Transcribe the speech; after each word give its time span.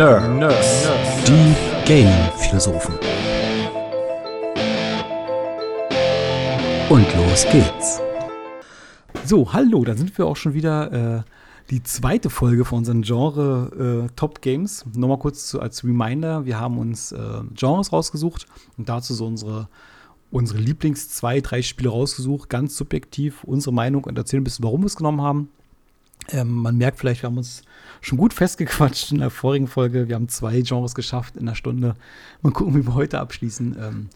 Nerd. 0.00 0.38
Nerds. 0.38 0.88
Die 1.26 1.54
Gaming-Philosophen. 1.84 2.94
Und 6.88 7.06
los 7.16 7.44
geht's. 7.52 8.00
So, 9.26 9.52
hallo, 9.52 9.84
da 9.84 9.94
sind 9.94 10.16
wir 10.16 10.24
auch 10.24 10.36
schon 10.36 10.54
wieder. 10.54 11.18
Äh, 11.18 11.22
die 11.68 11.82
zweite 11.82 12.30
Folge 12.30 12.64
von 12.64 12.78
unseren 12.78 13.02
Genre 13.02 14.06
äh, 14.08 14.12
Top 14.16 14.40
Games. 14.40 14.86
Nochmal 14.96 15.18
kurz 15.18 15.48
zu, 15.48 15.60
als 15.60 15.84
Reminder: 15.84 16.46
Wir 16.46 16.58
haben 16.58 16.78
uns 16.78 17.12
äh, 17.12 17.42
Genres 17.52 17.92
rausgesucht 17.92 18.46
und 18.78 18.88
dazu 18.88 19.12
so 19.12 19.26
unsere, 19.26 19.68
unsere 20.30 20.60
Lieblings- 20.60 21.10
zwei, 21.10 21.42
drei 21.42 21.60
Spiele 21.60 21.90
rausgesucht, 21.90 22.48
ganz 22.48 22.74
subjektiv 22.74 23.44
unsere 23.44 23.74
Meinung 23.74 24.04
und 24.04 24.16
erzählen 24.16 24.40
ein 24.40 24.44
bisschen, 24.44 24.64
warum 24.64 24.80
wir 24.80 24.86
es 24.86 24.96
genommen 24.96 25.20
haben. 25.20 25.50
Ähm, 26.32 26.50
man 26.52 26.76
merkt 26.76 26.98
vielleicht, 26.98 27.22
wir 27.22 27.28
haben 27.28 27.38
uns 27.38 27.62
schon 28.00 28.18
gut 28.18 28.32
festgequatscht 28.32 29.12
in 29.12 29.18
der 29.18 29.30
vorigen 29.30 29.66
Folge. 29.66 30.08
Wir 30.08 30.14
haben 30.14 30.28
zwei 30.28 30.60
Genres 30.60 30.94
geschafft 30.94 31.36
in 31.36 31.42
einer 31.42 31.54
Stunde. 31.54 31.94
Mal 32.42 32.52
gucken, 32.52 32.74
wie 32.74 32.86
wir 32.86 32.94
heute 32.94 33.20
abschließen. 33.20 33.76
Ähm, 33.80 34.08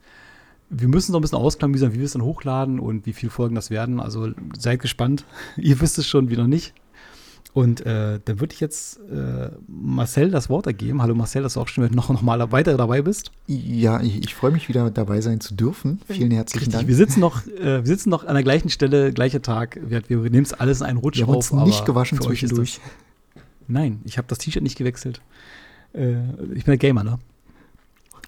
wir 0.70 0.88
müssen 0.88 1.12
noch 1.12 1.20
ein 1.20 1.22
bisschen 1.22 1.38
ausklamüsern, 1.38 1.92
wie 1.92 1.98
wir 1.98 2.06
es 2.06 2.12
dann 2.12 2.22
hochladen 2.22 2.80
und 2.80 3.06
wie 3.06 3.12
viele 3.12 3.30
Folgen 3.30 3.54
das 3.54 3.70
werden. 3.70 4.00
Also 4.00 4.30
seid 4.58 4.80
gespannt. 4.80 5.24
Ihr 5.56 5.80
wisst 5.80 5.98
es 5.98 6.06
schon, 6.06 6.30
wieder 6.30 6.46
nicht. 6.46 6.74
Und 7.54 7.86
äh, 7.86 8.18
dann 8.24 8.40
würde 8.40 8.52
ich 8.52 8.58
jetzt 8.58 8.98
äh, 9.08 9.48
Marcel 9.68 10.32
das 10.32 10.50
Wort 10.50 10.66
ergeben. 10.66 11.00
Hallo 11.00 11.14
Marcel, 11.14 11.44
dass 11.44 11.54
du 11.54 11.60
auch 11.60 11.68
schon 11.68 11.84
noch, 11.92 12.08
noch 12.08 12.20
mal 12.20 12.50
weiter 12.50 12.76
dabei 12.76 13.00
bist. 13.00 13.30
Ja, 13.46 14.02
ich, 14.02 14.24
ich 14.24 14.34
freue 14.34 14.50
mich 14.50 14.68
wieder 14.68 14.90
dabei 14.90 15.20
sein 15.20 15.38
zu 15.38 15.54
dürfen. 15.54 16.00
Vielen 16.08 16.32
herzlichen 16.32 16.64
Richtig, 16.64 16.74
Dank. 16.74 16.88
Wir 16.88 16.96
sitzen 16.96 17.20
noch, 17.20 17.46
äh, 17.46 17.84
wir 17.84 17.86
sitzen 17.86 18.10
noch 18.10 18.24
an 18.24 18.34
der 18.34 18.42
gleichen 18.42 18.70
Stelle, 18.70 19.12
gleicher 19.12 19.40
Tag. 19.40 19.78
Wir, 19.86 20.02
wir 20.08 20.18
nehmen 20.30 20.42
es 20.42 20.52
alles 20.52 20.80
in 20.80 20.86
einen 20.86 20.98
Rutsch 20.98 21.18
wir 21.18 21.28
haben 21.28 21.34
auf. 21.36 21.52
uns 21.52 21.64
nicht 21.64 21.86
gewaschen 21.86 22.18
für 22.18 22.24
euch 22.24 22.42
ist 22.42 22.56
zwischendurch. 22.56 22.80
Nein, 23.68 24.00
ich 24.04 24.18
habe 24.18 24.26
das 24.26 24.38
T-Shirt 24.38 24.64
nicht 24.64 24.76
gewechselt. 24.76 25.20
Äh, 25.92 26.16
ich 26.54 26.64
bin 26.64 26.72
ein 26.72 26.78
Gamer, 26.80 27.04
ne? 27.04 27.20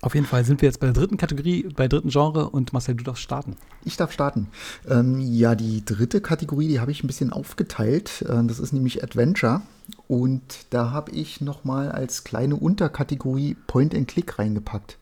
Auf 0.06 0.14
jeden 0.14 0.28
Fall 0.28 0.44
sind 0.44 0.62
wir 0.62 0.68
jetzt 0.68 0.78
bei 0.78 0.86
der 0.86 0.94
dritten 0.94 1.16
Kategorie, 1.16 1.64
bei 1.74 1.88
der 1.88 1.98
dritten 1.98 2.10
Genre 2.10 2.48
und 2.50 2.72
Marcel, 2.72 2.94
du 2.94 3.02
darfst 3.02 3.24
starten. 3.24 3.56
Ich 3.84 3.96
darf 3.96 4.12
starten. 4.12 4.46
Ähm, 4.88 5.18
ja, 5.18 5.56
die 5.56 5.84
dritte 5.84 6.20
Kategorie, 6.20 6.68
die 6.68 6.78
habe 6.78 6.92
ich 6.92 7.02
ein 7.02 7.08
bisschen 7.08 7.32
aufgeteilt. 7.32 8.22
Äh, 8.22 8.44
das 8.44 8.60
ist 8.60 8.72
nämlich 8.72 9.02
Adventure. 9.02 9.62
Und 10.06 10.66
da 10.70 10.92
habe 10.92 11.10
ich 11.10 11.40
nochmal 11.40 11.90
als 11.90 12.22
kleine 12.22 12.54
Unterkategorie 12.54 13.56
Point 13.66 13.96
and 13.96 14.06
Click 14.06 14.38
reingepackt. 14.38 14.96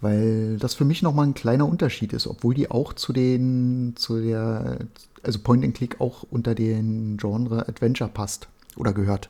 Weil 0.00 0.56
das 0.56 0.74
für 0.74 0.84
mich 0.84 1.00
nochmal 1.00 1.28
ein 1.28 1.34
kleiner 1.34 1.68
Unterschied 1.68 2.12
ist, 2.12 2.26
obwohl 2.26 2.54
die 2.54 2.72
auch 2.72 2.94
zu 2.94 3.12
den, 3.12 3.92
zu 3.94 4.20
der, 4.20 4.78
also 5.22 5.38
Point 5.38 5.64
and 5.64 5.76
Click 5.76 6.00
auch 6.00 6.24
unter 6.28 6.56
den 6.56 7.18
Genre 7.18 7.68
Adventure 7.68 8.10
passt 8.10 8.48
oder 8.74 8.92
gehört. 8.92 9.28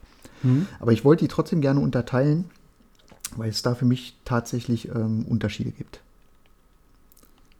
Aber 0.80 0.92
ich 0.92 1.04
wollte 1.04 1.24
die 1.24 1.28
trotzdem 1.28 1.60
gerne 1.60 1.80
unterteilen, 1.80 2.46
weil 3.36 3.50
es 3.50 3.62
da 3.62 3.74
für 3.74 3.84
mich 3.84 4.16
tatsächlich 4.24 4.88
ähm, 4.88 5.24
Unterschiede 5.28 5.70
gibt. 5.70 6.00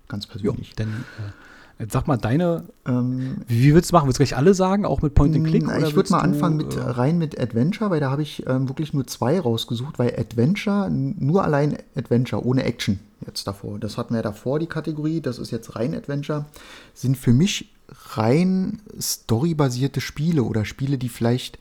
Ganz 0.09 0.25
Ja, 0.27 0.31
persönlich. 0.33 0.75
denn 0.75 0.89
äh, 0.89 1.83
jetzt 1.83 1.93
sag 1.93 2.07
mal 2.07 2.17
deine, 2.17 2.65
Ähm, 2.87 3.43
wie, 3.47 3.75
würdest 3.75 3.93
du 3.93 3.97
machen? 3.97 4.07
Willst 4.07 4.19
du 4.19 4.25
gleich 4.25 4.37
alle 4.37 4.55
sagen, 4.55 4.85
auch 4.85 5.03
mit 5.03 5.15
Point 5.15 5.37
and 5.37 5.47
Click? 5.47 5.65
oder 5.65 5.87
ich 5.87 5.95
würde 5.95 6.11
mal 6.11 6.21
anfangen 6.21 6.57
mit 6.57 6.75
äh, 6.75 6.81
rein 6.81 7.19
mit 7.19 7.39
Adventure, 7.39 7.91
weil 7.91 8.01
da 8.01 8.11
habe 8.11 8.23
ich 8.23 8.47
ähm, 8.47 8.69
wirklich 8.69 8.95
nur 8.95 9.07
zwei 9.07 9.39
rausgesucht, 9.39 9.99
weil 9.99 10.19
Adventure, 10.19 10.89
nur 10.91 11.45
allein 11.45 11.77
Adventure, 11.95 12.45
ohne 12.45 12.65
Action 12.65 13.01
jetzt 13.27 13.47
davor. 13.47 13.79
Das 13.79 13.99
hatten 13.99 14.15
wir 14.15 14.23
davor, 14.23 14.59
die 14.59 14.67
Kategorie, 14.67 15.21
das 15.21 15.39
ist 15.39 15.51
jetzt 15.51 15.77
rein 15.77 15.95
Adventure, 15.95 16.47
sind 16.95 17.17
für 17.19 17.33
mich 17.33 17.71
rein 18.17 18.81
storybasierte 19.01 20.01
Spiele 20.01 20.43
oder 20.43 20.65
Spiele, 20.65 20.99
die 20.99 21.09
vielleicht 21.09 21.59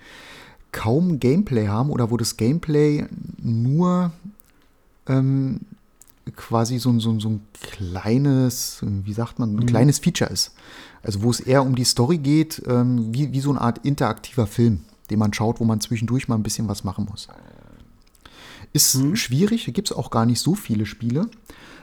kaum 0.77 1.19
Gameplay 1.19 1.67
haben 1.67 1.89
oder 1.89 2.11
wo 2.11 2.17
das 2.17 2.37
Gameplay 2.37 3.05
nur 3.41 4.11
ähm, 5.07 5.61
quasi 6.35 6.77
so, 6.77 6.89
ein- 6.91 6.99
so, 6.99 7.19
so 7.19 7.29
ein 7.29 7.41
kleines, 7.61 8.79
wie 8.83 9.13
sagt 9.13 9.39
man, 9.39 9.55
ein 9.57 9.65
kleines 9.65 9.99
Feature 9.99 10.29
ist. 10.29 10.51
Also 11.01 11.23
wo 11.23 11.29
es 11.31 11.39
eher 11.39 11.63
um 11.63 11.75
die 11.75 11.83
Story 11.85 12.17
geht, 12.17 12.61
ähm, 12.67 13.13
wie, 13.13 13.31
wie 13.31 13.39
so 13.39 13.49
eine 13.49 13.61
Art 13.61 13.79
interaktiver 13.85 14.45
Film, 14.45 14.81
den 15.09 15.19
man 15.19 15.33
schaut, 15.33 15.59
wo 15.59 15.65
man 15.65 15.79
zwischendurch 15.81 16.27
mal 16.27 16.35
ein 16.35 16.43
bisschen 16.43 16.67
was 16.67 16.83
machen 16.83 17.07
muss. 17.09 17.27
Ist 18.73 18.97
schwierig, 19.17 19.65
gibt 19.73 19.89
es 19.89 19.95
auch 19.97 20.11
gar 20.11 20.25
nicht 20.25 20.39
so 20.41 20.53
viele 20.53 20.85
Spiele. 20.85 21.29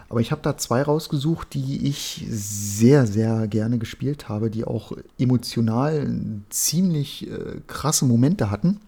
Aber 0.08 0.20
ich 0.20 0.30
habe 0.30 0.42
da 0.42 0.56
zwei 0.56 0.82
rausgesucht, 0.82 1.54
die 1.54 1.88
ich 1.88 2.24
sehr, 2.28 3.06
sehr 3.06 3.48
gerne 3.48 3.78
gespielt 3.78 4.28
habe, 4.28 4.50
die 4.50 4.64
auch 4.64 4.92
emotional 5.18 6.08
ziemlich 6.50 7.30
äh, 7.30 7.60
krasse 7.66 8.04
Momente 8.04 8.50
hatten. 8.50 8.80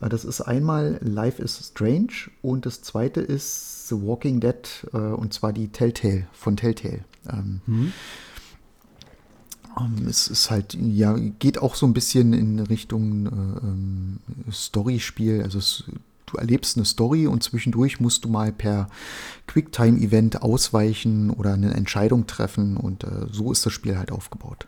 Äh, 0.00 0.08
Das 0.08 0.24
ist 0.24 0.40
einmal 0.40 0.98
Life 1.02 1.42
is 1.42 1.70
Strange 1.72 2.30
und 2.42 2.66
das 2.66 2.82
zweite 2.82 3.20
ist 3.20 3.88
The 3.88 3.96
Walking 4.02 4.40
Dead 4.40 4.86
äh, 4.92 4.96
und 4.96 5.34
zwar 5.34 5.52
die 5.52 5.68
Telltale 5.68 6.26
von 6.32 6.56
Telltale. 6.56 7.04
Ähm, 7.28 7.60
ähm, 9.78 10.06
es 10.08 10.28
ist 10.28 10.50
halt, 10.50 10.74
ja, 10.74 11.16
geht 11.38 11.58
auch 11.58 11.74
so 11.74 11.86
ein 11.86 11.92
bisschen 11.92 12.32
in 12.32 12.58
Richtung 12.60 13.26
äh, 13.26 13.30
ähm, 13.66 14.18
Story-Spiel. 14.50 15.42
Also 15.42 15.58
es, 15.58 15.84
du 16.32 16.38
erlebst 16.38 16.76
eine 16.76 16.84
Story 16.84 17.26
und 17.26 17.42
zwischendurch 17.42 18.00
musst 18.00 18.24
du 18.24 18.28
mal 18.28 18.52
per 18.52 18.88
Quicktime-Event 19.46 20.42
ausweichen 20.42 21.30
oder 21.30 21.54
eine 21.54 21.74
Entscheidung 21.74 22.26
treffen 22.26 22.76
und 22.76 23.04
äh, 23.04 23.26
so 23.30 23.52
ist 23.52 23.64
das 23.66 23.72
Spiel 23.72 23.98
halt 23.98 24.12
aufgebaut. 24.12 24.66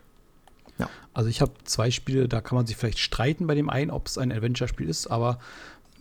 Ja. 0.77 0.89
Also 1.13 1.29
ich 1.29 1.41
habe 1.41 1.51
zwei 1.65 1.91
Spiele, 1.91 2.27
da 2.27 2.41
kann 2.41 2.55
man 2.55 2.65
sich 2.65 2.75
vielleicht 2.75 2.99
streiten 2.99 3.47
bei 3.47 3.55
dem 3.55 3.69
einen, 3.69 3.91
ob 3.91 4.07
es 4.07 4.17
ein 4.17 4.31
Adventure-Spiel 4.31 4.89
ist, 4.89 5.07
aber 5.07 5.39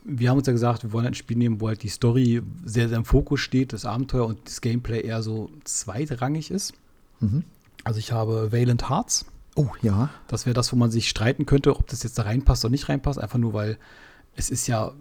wir 0.05 0.31
haben 0.31 0.39
uns 0.39 0.47
ja 0.47 0.53
gesagt, 0.53 0.83
wir 0.83 0.93
wollen 0.93 1.07
ein 1.07 1.15
Spiel 1.15 1.37
nehmen, 1.37 1.61
wo 1.61 1.69
halt 1.69 1.83
die 1.83 1.89
Story 1.89 2.43
sehr, 2.65 2.89
sehr 2.89 2.99
im 2.99 3.05
Fokus 3.05 3.41
steht, 3.41 3.73
das 3.73 3.85
Abenteuer 3.85 4.27
und 4.27 4.39
das 4.47 4.61
Gameplay 4.61 5.01
eher 5.01 5.23
so 5.23 5.51
zweitrangig 5.65 6.51
ist. 6.51 6.75
Mhm. 7.21 7.45
Also 7.85 7.99
ich 7.99 8.13
habe 8.13 8.53
Valiant 8.53 8.89
Hearts. 8.89 9.27
Oh 9.55 9.69
ja, 9.83 10.11
Das 10.29 10.47
wäre 10.47 10.55
das, 10.55 10.73
wo 10.73 10.77
man 10.77 10.91
sich 10.91 11.09
streiten 11.09 11.45
könnte, 11.45 11.77
ob 11.77 11.87
das 11.87 12.03
jetzt 12.03 12.19
da 12.19 12.23
reinpasst 12.23 12.65
oder 12.65 12.73
nicht 12.73 12.89
reinpasst, 12.89 13.19
einfach 13.19 13.39
nur 13.39 13.53
weil 13.53 13.79
es 14.35 14.49
ist 14.49 14.67
ja 14.67 14.93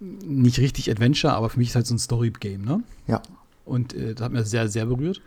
nicht 0.00 0.58
richtig 0.58 0.90
Adventure, 0.90 1.34
aber 1.34 1.50
für 1.50 1.58
mich 1.58 1.68
ist 1.68 1.76
halt 1.76 1.86
so 1.86 1.94
ein 1.94 1.98
Story-Game, 1.98 2.62
ne? 2.62 2.82
ja. 3.06 3.22
Und 3.64 3.94
äh, 3.94 4.14
das 4.14 4.26
hat 4.26 4.32
mir 4.32 4.44
sehr, 4.44 4.68
sehr 4.68 4.84
berührt. 4.84 5.22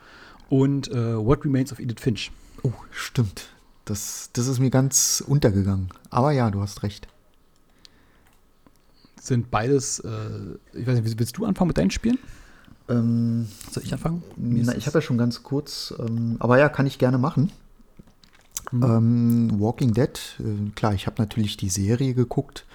Und 0.49 0.89
äh, 0.91 1.17
What 1.17 1.43
Remains 1.43 1.71
of 1.71 1.79
Edith 1.79 1.99
Finch. 1.99 2.31
Oh, 2.61 2.71
stimmt. 2.91 3.49
Das, 3.85 4.29
das 4.33 4.47
ist 4.47 4.59
mir 4.59 4.69
ganz 4.69 5.23
untergegangen. 5.25 5.89
Aber 6.09 6.31
ja, 6.31 6.51
du 6.51 6.61
hast 6.61 6.83
recht. 6.83 7.07
Sind 9.19 9.49
beides, 9.49 9.99
äh, 9.99 10.09
ich 10.73 10.85
weiß 10.85 11.01
nicht, 11.01 11.19
willst 11.19 11.37
du 11.37 11.45
anfangen 11.45 11.69
mit 11.69 11.77
deinen 11.77 11.89
Spielen? 11.89 12.19
Ähm, 12.89 13.47
Soll 13.71 13.83
ich 13.83 13.91
anfangen? 13.91 14.23
Na, 14.37 14.75
ich 14.75 14.85
habe 14.87 14.99
ja 14.99 15.01
schon 15.01 15.17
ganz 15.17 15.43
kurz, 15.43 15.93
ähm, 15.99 16.37
aber 16.39 16.57
ja, 16.59 16.69
kann 16.69 16.85
ich 16.85 16.99
gerne 16.99 17.17
machen. 17.17 17.51
Ähm, 18.71 19.59
Walking 19.59 19.93
Dead, 19.93 20.19
äh, 20.39 20.69
klar, 20.75 20.93
ich 20.93 21.07
habe 21.07 21.21
natürlich 21.21 21.57
die 21.57 21.69
Serie 21.69 22.13
geguckt. 22.13 22.65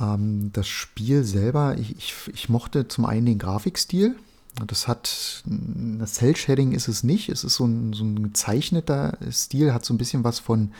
Ähm, 0.00 0.50
das 0.52 0.66
Spiel 0.68 1.24
selber, 1.24 1.76
ich, 1.78 1.96
ich, 1.96 2.14
ich 2.32 2.48
mochte 2.48 2.88
zum 2.88 3.04
einen 3.04 3.26
den 3.26 3.38
Grafikstil. 3.38 4.16
Das 4.66 4.86
hat, 4.86 5.42
das 5.46 6.14
Cell-Shading 6.14 6.72
ist 6.72 6.86
es 6.88 7.02
nicht, 7.02 7.30
es 7.30 7.42
ist 7.42 7.54
so 7.54 7.64
ein, 7.64 7.94
so 7.94 8.04
ein 8.04 8.22
gezeichneter 8.22 9.16
Stil, 9.30 9.72
hat 9.72 9.84
so 9.84 9.94
ein 9.94 9.98
bisschen 9.98 10.24
was 10.24 10.40
von 10.40 10.72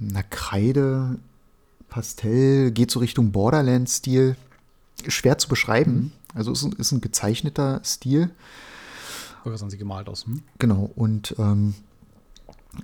einer 0.00 0.24
Kreide, 0.24 1.16
Pastell, 1.88 2.70
geht 2.72 2.90
so 2.90 2.98
Richtung 2.98 3.30
Borderlands-Stil. 3.32 4.36
Schwer 5.06 5.38
zu 5.38 5.48
beschreiben. 5.48 6.12
Also 6.34 6.50
ist, 6.52 6.64
ein- 6.64 6.72
ist 6.72 6.90
ein 6.92 7.00
gezeichneter 7.00 7.80
Stil. 7.84 8.30
Oder 9.44 9.56
sahen 9.56 9.70
sie 9.70 9.78
gemalt 9.78 10.08
aus? 10.08 10.26
Hm? 10.26 10.42
Genau, 10.58 10.90
und 10.96 11.36
ähm, 11.38 11.74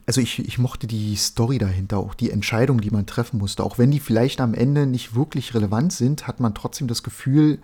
also 0.06 0.20
ich, 0.20 0.38
ich 0.38 0.58
mochte 0.58 0.86
die 0.86 1.14
Story 1.16 1.58
dahinter, 1.58 1.98
auch 1.98 2.14
die 2.14 2.30
Entscheidung, 2.30 2.80
die 2.80 2.90
man 2.90 3.06
treffen 3.06 3.38
musste. 3.38 3.62
Auch 3.64 3.78
wenn 3.78 3.90
die 3.90 4.00
vielleicht 4.00 4.40
am 4.40 4.54
Ende 4.54 4.86
nicht 4.86 5.14
wirklich 5.14 5.54
relevant 5.54 5.92
sind, 5.92 6.26
hat 6.26 6.40
man 6.40 6.54
trotzdem 6.54 6.88
das 6.88 7.02
Gefühl, 7.02 7.58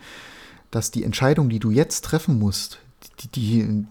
dass 0.70 0.90
die 0.90 1.04
Entscheidung, 1.04 1.48
die 1.48 1.58
du 1.58 1.70
jetzt 1.70 2.04
treffen 2.04 2.38
musst, 2.38 2.78
die, 3.20 3.28
die, 3.28 3.86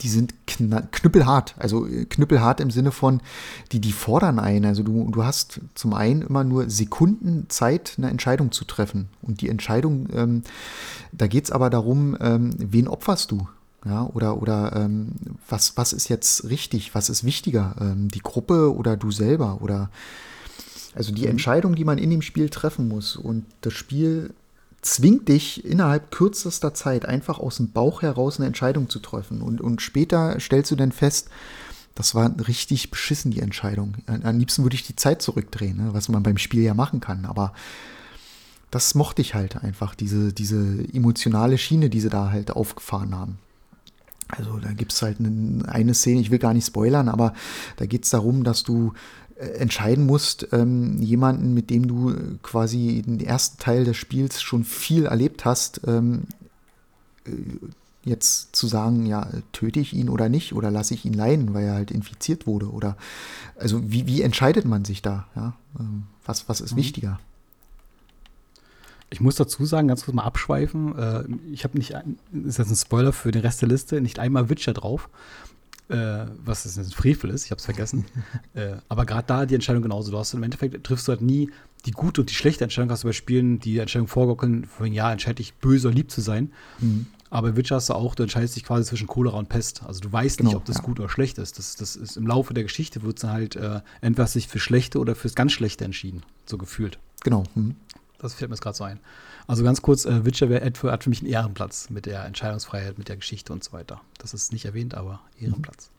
die 0.00 0.08
sind 0.08 0.34
knüppelhart. 0.46 1.54
Also 1.58 1.86
äh, 1.86 2.04
knüppelhart 2.04 2.60
im 2.60 2.70
Sinne 2.70 2.92
von, 2.92 3.20
die, 3.72 3.80
die 3.80 3.92
fordern 3.92 4.38
einen. 4.38 4.64
Also 4.64 4.82
du, 4.82 5.10
du 5.10 5.24
hast 5.24 5.60
zum 5.74 5.94
einen 5.94 6.22
immer 6.22 6.44
nur 6.44 6.70
Sekunden 6.70 7.46
Zeit, 7.48 7.94
eine 7.98 8.10
Entscheidung 8.10 8.52
zu 8.52 8.64
treffen. 8.64 9.08
Und 9.22 9.40
die 9.40 9.48
Entscheidung, 9.48 10.08
ähm, 10.14 10.42
da 11.12 11.26
geht 11.26 11.44
es 11.44 11.50
aber 11.50 11.70
darum, 11.70 12.16
ähm, 12.20 12.54
wen 12.58 12.88
opferst 12.88 13.30
du? 13.30 13.48
Ja, 13.84 14.06
oder 14.06 14.40
oder 14.40 14.76
ähm, 14.76 15.08
was, 15.48 15.76
was 15.76 15.92
ist 15.92 16.08
jetzt 16.08 16.48
richtig, 16.48 16.94
was 16.94 17.10
ist 17.10 17.24
wichtiger? 17.24 17.74
Ähm, 17.80 18.08
die 18.08 18.20
Gruppe 18.20 18.74
oder 18.74 18.96
du 18.96 19.10
selber? 19.10 19.60
Oder 19.60 19.90
also 20.94 21.12
die 21.12 21.26
Entscheidung, 21.26 21.74
die 21.74 21.84
man 21.84 21.98
in 21.98 22.10
dem 22.10 22.22
Spiel 22.22 22.48
treffen 22.48 22.88
muss. 22.88 23.16
Und 23.16 23.44
das 23.62 23.72
Spiel 23.72 24.34
zwingt 24.82 25.28
dich 25.28 25.64
innerhalb 25.64 26.10
kürzester 26.10 26.74
Zeit 26.74 27.06
einfach 27.06 27.38
aus 27.38 27.56
dem 27.56 27.70
Bauch 27.70 28.02
heraus 28.02 28.38
eine 28.38 28.46
Entscheidung 28.46 28.88
zu 28.88 28.98
treffen. 28.98 29.40
Und, 29.40 29.60
und 29.60 29.80
später 29.80 30.38
stellst 30.38 30.70
du 30.70 30.76
dann 30.76 30.92
fest, 30.92 31.28
das 31.94 32.14
war 32.14 32.34
richtig 32.48 32.90
beschissen, 32.90 33.30
die 33.30 33.40
Entscheidung. 33.40 33.96
Am 34.06 34.22
am 34.22 34.38
liebsten 34.38 34.62
würde 34.62 34.74
ich 34.74 34.86
die 34.86 34.96
Zeit 34.96 35.22
zurückdrehen, 35.22 35.76
ne, 35.76 35.94
was 35.94 36.08
man 36.08 36.22
beim 36.22 36.38
Spiel 36.38 36.62
ja 36.62 36.74
machen 36.74 37.00
kann. 37.00 37.24
Aber 37.24 37.52
das 38.70 38.94
mochte 38.94 39.22
ich 39.22 39.34
halt 39.34 39.62
einfach, 39.62 39.94
diese, 39.94 40.32
diese 40.32 40.84
emotionale 40.92 41.58
Schiene, 41.58 41.90
die 41.90 42.00
sie 42.00 42.08
da 42.08 42.30
halt 42.30 42.50
aufgefahren 42.50 43.14
haben. 43.14 43.38
Also 44.28 44.58
da 44.58 44.72
gibt 44.72 44.92
es 44.92 45.02
halt 45.02 45.18
eine, 45.18 45.68
eine, 45.68 45.94
Szene, 45.94 46.20
ich 46.20 46.30
will 46.30 46.38
gar 46.38 46.54
nicht 46.54 46.66
spoilern, 46.66 47.08
aber 47.08 47.34
da 47.76 47.86
geht 47.86 48.04
es 48.04 48.10
darum, 48.10 48.44
dass 48.44 48.62
du 48.62 48.92
äh, 49.36 49.46
entscheiden 49.58 50.06
musst, 50.06 50.48
ähm, 50.52 51.02
jemanden, 51.02 51.54
mit 51.54 51.70
dem 51.70 51.86
du 51.86 52.14
quasi 52.42 53.02
den 53.04 53.20
ersten 53.20 53.58
Teil 53.58 53.84
des 53.84 53.96
Spiels 53.96 54.40
schon 54.40 54.64
viel 54.64 55.06
erlebt 55.06 55.44
hast, 55.44 55.82
ähm, 55.86 56.22
äh, 57.26 57.32
jetzt 58.04 58.56
zu 58.56 58.66
sagen, 58.66 59.06
ja, 59.06 59.28
töte 59.52 59.80
ich 59.80 59.92
ihn 59.92 60.08
oder 60.08 60.28
nicht 60.28 60.54
oder 60.54 60.70
lasse 60.70 60.94
ich 60.94 61.04
ihn 61.04 61.12
leiden, 61.12 61.54
weil 61.54 61.66
er 61.66 61.74
halt 61.74 61.90
infiziert 61.90 62.46
wurde 62.46 62.70
oder 62.70 62.96
also 63.56 63.80
wie, 63.92 64.06
wie 64.06 64.22
entscheidet 64.22 64.64
man 64.64 64.84
sich 64.84 65.02
da? 65.02 65.26
Ja? 65.36 65.54
Ähm, 65.78 66.04
was, 66.24 66.48
was 66.48 66.60
ist 66.60 66.72
mhm. 66.72 66.78
wichtiger? 66.78 67.20
Ich 69.12 69.20
muss 69.20 69.36
dazu 69.36 69.66
sagen, 69.66 69.88
ganz 69.88 70.04
kurz 70.04 70.14
mal 70.14 70.24
abschweifen. 70.24 70.98
Äh, 70.98 71.24
ich 71.52 71.64
habe 71.64 71.76
nicht, 71.76 71.90
ist 71.90 72.58
jetzt 72.58 72.70
ein 72.70 72.76
Spoiler 72.76 73.12
für 73.12 73.30
den 73.30 73.42
Rest 73.42 73.60
der 73.60 73.68
Liste, 73.68 74.00
nicht 74.00 74.18
einmal 74.18 74.48
Witcher 74.48 74.72
drauf. 74.72 75.10
Äh, 75.88 76.24
was 76.42 76.64
ist 76.64 76.78
ein 76.78 76.84
Frevel 76.86 77.28
ist, 77.28 77.44
ich 77.44 77.50
habe 77.50 77.58
es 77.58 77.66
vergessen. 77.66 78.06
äh, 78.54 78.76
aber 78.88 79.04
gerade 79.04 79.26
da 79.26 79.44
die 79.44 79.54
Entscheidung 79.54 79.82
genauso. 79.82 80.10
Du 80.10 80.18
hast 80.18 80.32
im 80.32 80.42
Endeffekt 80.42 80.82
triffst 80.84 81.06
du 81.06 81.12
halt 81.12 81.20
nie 81.20 81.50
die 81.84 81.90
gute 81.90 82.22
und 82.22 82.30
die 82.30 82.34
schlechte 82.34 82.64
Entscheidung. 82.64 82.90
Hast 82.90 83.04
du 83.04 83.08
bei 83.08 83.12
Spielen 83.12 83.58
die 83.58 83.78
Entscheidung 83.78 84.08
vorgaukeln, 84.08 84.64
von 84.64 84.90
ja, 84.90 85.12
entscheide 85.12 85.42
ich 85.42 85.52
böse 85.54 85.88
oder 85.88 85.96
lieb 85.96 86.10
zu 86.10 86.22
sein. 86.22 86.50
Mhm. 86.80 87.06
Aber 87.28 87.50
in 87.50 87.56
Witcher 87.56 87.76
hast 87.76 87.90
du 87.90 87.94
auch, 87.94 88.14
du 88.14 88.22
entscheidest 88.22 88.56
dich 88.56 88.64
quasi 88.64 88.88
zwischen 88.88 89.06
Cholera 89.06 89.36
und 89.36 89.50
Pest. 89.50 89.82
Also 89.84 90.00
du 90.00 90.10
weißt 90.10 90.38
genau, 90.38 90.50
nicht, 90.50 90.56
ob 90.56 90.64
das 90.64 90.76
ja. 90.76 90.82
gut 90.82 91.00
oder 91.00 91.10
schlecht 91.10 91.36
ist. 91.36 91.58
Das, 91.58 91.76
das 91.76 91.96
ist 91.96 92.16
im 92.16 92.26
Laufe 92.26 92.54
der 92.54 92.62
Geschichte 92.62 93.02
wird 93.02 93.18
es 93.18 93.24
halt 93.24 93.56
äh, 93.56 93.80
entweder 94.00 94.26
sich 94.26 94.48
für 94.48 94.58
schlechte 94.58 94.98
oder 94.98 95.14
fürs 95.14 95.34
ganz 95.34 95.52
schlechte 95.52 95.84
entschieden. 95.84 96.22
So 96.46 96.56
gefühlt. 96.56 96.98
Genau. 97.22 97.44
Mhm. 97.54 97.76
Das 98.22 98.34
fällt 98.34 98.50
mir 98.50 98.54
jetzt 98.54 98.62
gerade 98.62 98.76
so 98.76 98.84
ein. 98.84 99.00
Also 99.46 99.64
ganz 99.64 99.82
kurz, 99.82 100.04
äh, 100.04 100.24
Witcher 100.24 100.48
wär, 100.48 100.64
hat 100.64 101.02
für 101.02 101.10
mich 101.10 101.20
einen 101.20 101.30
Ehrenplatz 101.30 101.90
mit 101.90 102.06
der 102.06 102.24
Entscheidungsfreiheit, 102.24 102.96
mit 102.96 103.08
der 103.08 103.16
Geschichte 103.16 103.52
und 103.52 103.62
so 103.64 103.72
weiter. 103.72 104.00
Das 104.18 104.32
ist 104.32 104.52
nicht 104.52 104.64
erwähnt, 104.64 104.94
aber 104.94 105.20
Ehrenplatz. 105.40 105.90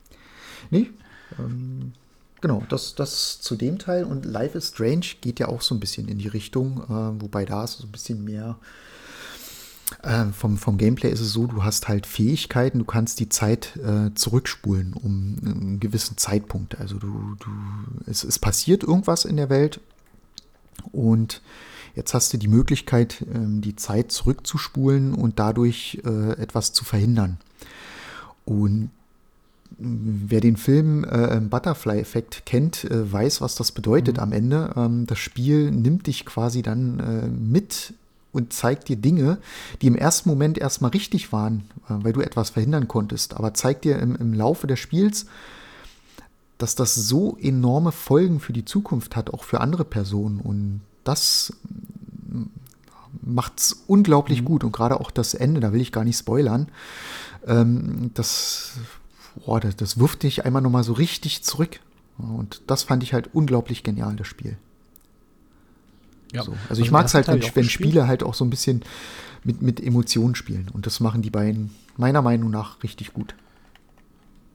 Nee, 0.71 0.89
ähm, 1.37 1.93
genau, 2.41 2.63
das, 2.69 2.95
das 2.95 3.41
zu 3.41 3.55
dem 3.55 3.77
Teil. 3.77 4.05
Und 4.05 4.25
Life 4.25 4.57
is 4.57 4.69
Strange 4.69 5.05
geht 5.21 5.39
ja 5.39 5.49
auch 5.49 5.61
so 5.61 5.75
ein 5.75 5.79
bisschen 5.79 6.07
in 6.07 6.17
die 6.17 6.29
Richtung, 6.29 6.83
äh, 6.83 7.21
wobei 7.21 7.45
da 7.45 7.65
ist 7.65 7.79
so 7.79 7.85
ein 7.85 7.91
bisschen 7.91 8.23
mehr. 8.23 8.57
Äh, 10.01 10.25
vom, 10.27 10.57
vom 10.57 10.77
Gameplay 10.77 11.11
ist 11.11 11.19
es 11.19 11.33
so, 11.33 11.45
du 11.45 11.63
hast 11.63 11.87
halt 11.87 12.07
Fähigkeiten, 12.07 12.79
du 12.79 12.85
kannst 12.85 13.19
die 13.19 13.29
Zeit 13.29 13.75
äh, 13.77 14.13
zurückspulen 14.15 14.93
um 14.93 15.35
einen 15.43 15.79
gewissen 15.79 16.17
Zeitpunkt. 16.17 16.79
Also 16.79 16.97
du, 16.97 17.35
du, 17.39 17.49
es, 18.07 18.23
es 18.23 18.39
passiert 18.39 18.83
irgendwas 18.83 19.25
in 19.25 19.37
der 19.37 19.49
Welt 19.49 19.81
und 20.91 21.41
Jetzt 21.95 22.13
hast 22.13 22.33
du 22.33 22.37
die 22.37 22.47
Möglichkeit, 22.47 23.23
ähm, 23.33 23.61
die 23.61 23.75
Zeit 23.75 24.11
zurückzuspulen 24.11 25.13
und 25.13 25.39
dadurch 25.39 26.01
äh, 26.05 26.31
etwas 26.33 26.73
zu 26.73 26.83
verhindern. 26.83 27.37
Und 28.45 28.89
mm, 29.77 30.25
wer 30.27 30.41
den 30.41 30.57
Film 30.57 31.03
äh, 31.03 31.39
Butterfly-Effekt 31.39 32.45
kennt, 32.45 32.85
äh, 32.85 33.11
weiß, 33.11 33.41
was 33.41 33.55
das 33.55 33.71
bedeutet 33.71 34.17
mhm. 34.17 34.23
am 34.23 34.31
Ende. 34.31 34.73
Ähm, 34.75 35.05
das 35.05 35.19
Spiel 35.19 35.71
nimmt 35.71 36.07
dich 36.07 36.25
quasi 36.25 36.63
dann 36.63 36.99
äh, 36.99 37.27
mit 37.27 37.93
und 38.31 38.51
zeigt 38.51 38.89
dir 38.89 38.95
Dinge, 38.95 39.37
die 39.81 39.87
im 39.87 39.95
ersten 39.95 40.27
Moment 40.27 40.57
erstmal 40.57 40.91
richtig 40.91 41.31
waren, 41.31 41.63
äh, 41.87 41.93
weil 42.03 42.13
du 42.13 42.21
etwas 42.21 42.49
verhindern 42.49 42.87
konntest, 42.87 43.35
aber 43.35 43.53
zeigt 43.53 43.85
dir 43.85 43.99
im, 43.99 44.15
im 44.15 44.33
Laufe 44.33 44.65
des 44.65 44.79
Spiels, 44.79 45.27
dass 46.57 46.75
das 46.75 46.95
so 46.95 47.37
enorme 47.39 47.91
Folgen 47.91 48.39
für 48.39 48.53
die 48.53 48.65
Zukunft 48.65 49.15
hat, 49.15 49.29
auch 49.31 49.43
für 49.43 49.61
andere 49.61 49.85
Personen. 49.85 50.39
Und 50.39 50.81
das 51.03 51.53
macht 53.21 53.59
es 53.59 53.83
unglaublich 53.87 54.41
mhm. 54.41 54.45
gut 54.45 54.63
und 54.63 54.71
gerade 54.71 54.99
auch 54.99 55.11
das 55.11 55.33
Ende, 55.33 55.59
da 55.59 55.73
will 55.73 55.81
ich 55.81 55.91
gar 55.91 56.03
nicht 56.03 56.17
spoilern. 56.17 56.67
Ähm, 57.47 58.11
das, 58.13 58.77
boah, 59.45 59.59
das, 59.59 59.75
das 59.75 59.99
wirft 59.99 60.23
dich 60.23 60.45
einmal 60.45 60.61
nochmal 60.61 60.83
so 60.83 60.93
richtig 60.93 61.43
zurück. 61.43 61.79
Und 62.17 62.61
das 62.67 62.83
fand 62.83 63.03
ich 63.03 63.13
halt 63.13 63.29
unglaublich 63.33 63.83
genial, 63.83 64.15
das 64.15 64.27
Spiel. 64.27 64.57
Ja. 66.31 66.43
So. 66.43 66.51
Also, 66.51 66.63
also 66.69 66.81
ich 66.81 66.91
mag 66.91 67.05
es 67.05 67.13
halt, 67.13 67.27
wenn, 67.27 67.41
wenn 67.41 67.69
Spiele 67.69 68.07
halt 68.07 68.23
auch 68.23 68.33
so 68.33 68.45
ein 68.45 68.49
bisschen 68.49 68.83
mit, 69.43 69.61
mit 69.61 69.81
Emotionen 69.81 70.35
spielen. 70.35 70.69
Und 70.73 70.85
das 70.85 70.99
machen 70.99 71.21
die 71.21 71.29
beiden 71.29 71.73
meiner 71.97 72.21
Meinung 72.21 72.49
nach 72.49 72.81
richtig 72.83 73.13
gut. 73.13 73.35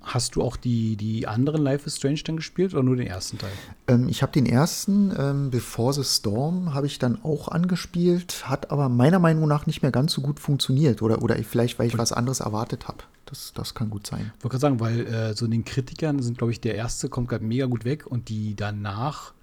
Hast 0.09 0.37
du 0.37 0.43
auch 0.43 0.57
die, 0.57 0.97
die 0.97 1.27
anderen 1.27 1.63
Life 1.63 1.87
is 1.87 1.97
Strange 1.97 2.21
dann 2.25 2.37
gespielt 2.37 2.73
oder 2.73 2.83
nur 2.83 2.97
den 2.97 3.07
ersten 3.07 3.37
Teil? 3.37 3.51
Ähm, 3.89 4.09
ich 4.09 4.23
habe 4.23 4.33
den 4.33 4.47
ersten, 4.47 5.13
ähm, 5.17 5.51
Before 5.51 5.93
the 5.93 6.03
Storm, 6.03 6.73
habe 6.73 6.87
ich 6.87 6.99
dann 6.99 7.23
auch 7.23 7.49
angespielt, 7.49 8.49
hat 8.49 8.71
aber 8.71 8.89
meiner 8.89 9.19
Meinung 9.19 9.47
nach 9.47 9.67
nicht 9.67 9.83
mehr 9.83 9.93
ganz 9.93 10.15
so 10.15 10.23
gut 10.23 10.41
funktioniert. 10.41 11.03
Oder, 11.03 11.23
oder 11.23 11.37
vielleicht, 11.37 11.79
weil 11.79 11.89
ich 11.89 11.99
was 11.99 12.13
anderes 12.13 12.41
erwartet 12.41 12.89
habe. 12.89 13.05
Das, 13.27 13.53
das 13.55 13.75
kann 13.75 13.91
gut 13.91 14.07
sein. 14.07 14.33
Ich 14.39 14.45
wollte 14.45 14.59
gerade 14.59 14.61
sagen, 14.61 14.81
weil 14.81 15.07
äh, 15.07 15.35
so 15.35 15.45
in 15.45 15.51
den 15.51 15.67
Kritikern 15.67 16.23
sind, 16.23 16.39
glaube 16.39 16.53
ich, 16.53 16.63
der 16.63 16.75
erste 16.75 17.11
kommt 17.11 17.29
gerade 17.29 17.45
mega 17.45 17.67
gut 17.67 17.85
weg 17.85 18.07
und 18.07 18.31
die 18.31 18.57
danach 18.57 19.35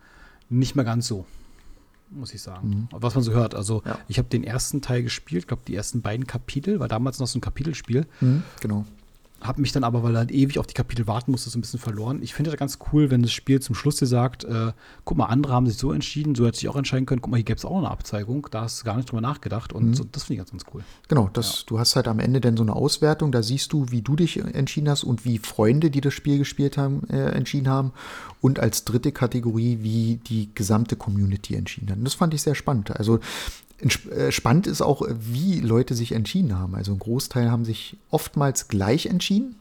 nicht 0.49 0.75
mehr 0.75 0.85
ganz 0.85 1.07
so 1.07 1.25
muss 2.11 2.33
ich 2.35 2.41
sagen. 2.41 2.69
Mhm. 2.69 2.87
Was 2.91 3.15
man 3.15 3.23
so 3.23 3.33
hört. 3.33 3.55
Also 3.55 3.81
ja. 3.83 3.97
ich 4.07 4.19
habe 4.19 4.29
den 4.29 4.43
ersten 4.43 4.81
Teil 4.81 5.01
gespielt, 5.01 5.47
glaube 5.47 5.63
die 5.67 5.75
ersten 5.75 6.01
beiden 6.01 6.27
Kapitel, 6.27 6.79
war 6.79 6.87
damals 6.87 7.19
noch 7.19 7.25
so 7.27 7.39
ein 7.39 7.41
Kapitelspiel. 7.41 8.05
Mhm, 8.21 8.43
genau 8.61 8.85
habe 9.47 9.61
mich 9.61 9.71
dann 9.71 9.83
aber, 9.83 10.03
weil 10.03 10.15
er 10.15 10.19
halt 10.19 10.31
ewig 10.31 10.59
auf 10.59 10.67
die 10.67 10.73
Kapitel 10.73 11.07
warten 11.07 11.31
musste, 11.31 11.49
so 11.49 11.57
ein 11.57 11.61
bisschen 11.61 11.79
verloren. 11.79 12.21
Ich 12.21 12.33
finde 12.33 12.51
das 12.51 12.59
ganz 12.59 12.79
cool, 12.91 13.11
wenn 13.11 13.21
das 13.21 13.31
Spiel 13.31 13.61
zum 13.61 13.75
Schluss 13.75 13.97
dir 13.97 14.05
sagt, 14.05 14.43
äh, 14.43 14.71
guck 15.03 15.17
mal, 15.17 15.25
andere 15.25 15.53
haben 15.53 15.67
sich 15.67 15.77
so 15.77 15.91
entschieden, 15.91 16.35
so 16.35 16.45
hätte 16.45 16.57
sich 16.57 16.69
auch 16.69 16.75
entscheiden 16.75 17.05
können, 17.05 17.21
guck 17.21 17.31
mal, 17.31 17.37
hier 17.37 17.45
gäbe 17.45 17.57
es 17.57 17.65
auch 17.65 17.77
eine 17.77 17.89
Abzeigung, 17.89 18.47
da 18.51 18.61
hast 18.61 18.81
du 18.81 18.85
gar 18.85 18.95
nicht 18.97 19.09
drüber 19.09 19.21
nachgedacht 19.21 19.73
und 19.73 19.89
mhm. 19.89 19.93
so, 19.93 20.03
das 20.03 20.23
finde 20.23 20.33
ich 20.33 20.39
ganz, 20.39 20.51
ganz 20.51 20.73
cool. 20.73 20.83
Genau, 21.07 21.29
das, 21.33 21.59
ja. 21.59 21.63
du 21.67 21.79
hast 21.79 21.95
halt 21.95 22.07
am 22.07 22.19
Ende 22.19 22.41
dann 22.41 22.57
so 22.57 22.63
eine 22.63 22.73
Auswertung, 22.73 23.31
da 23.31 23.43
siehst 23.43 23.73
du, 23.73 23.87
wie 23.89 24.01
du 24.01 24.15
dich 24.15 24.37
entschieden 24.37 24.89
hast 24.89 25.03
und 25.03 25.25
wie 25.25 25.37
Freunde, 25.37 25.89
die 25.89 26.01
das 26.01 26.13
Spiel 26.13 26.37
gespielt 26.37 26.77
haben, 26.77 27.07
äh, 27.09 27.31
entschieden 27.31 27.69
haben 27.69 27.91
und 28.41 28.59
als 28.59 28.85
dritte 28.85 29.11
Kategorie, 29.11 29.79
wie 29.81 30.19
die 30.27 30.49
gesamte 30.53 30.95
Community 30.95 31.55
entschieden 31.55 31.89
hat. 31.89 31.97
Und 31.97 32.05
das 32.05 32.13
fand 32.13 32.33
ich 32.33 32.41
sehr 32.41 32.55
spannend. 32.55 32.95
Also 32.95 33.19
spannend 34.29 34.67
ist 34.67 34.81
auch, 34.81 35.01
wie 35.09 35.59
Leute 35.59 35.95
sich 35.95 36.13
entschieden 36.13 36.57
haben. 36.57 36.75
Also 36.75 36.93
ein 36.93 36.99
Großteil 36.99 37.51
haben 37.51 37.65
sich 37.65 37.97
oftmals 38.09 38.67
gleich 38.67 39.07
entschieden. 39.07 39.55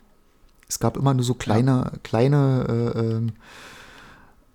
Es 0.69 0.79
gab 0.79 0.97
immer 0.97 1.15
nur 1.15 1.25
so 1.25 1.35
kleine, 1.35 1.71
ja. 1.71 1.93
kleine 2.03 2.93
äh, 2.95 3.01
ähm, 3.01 3.33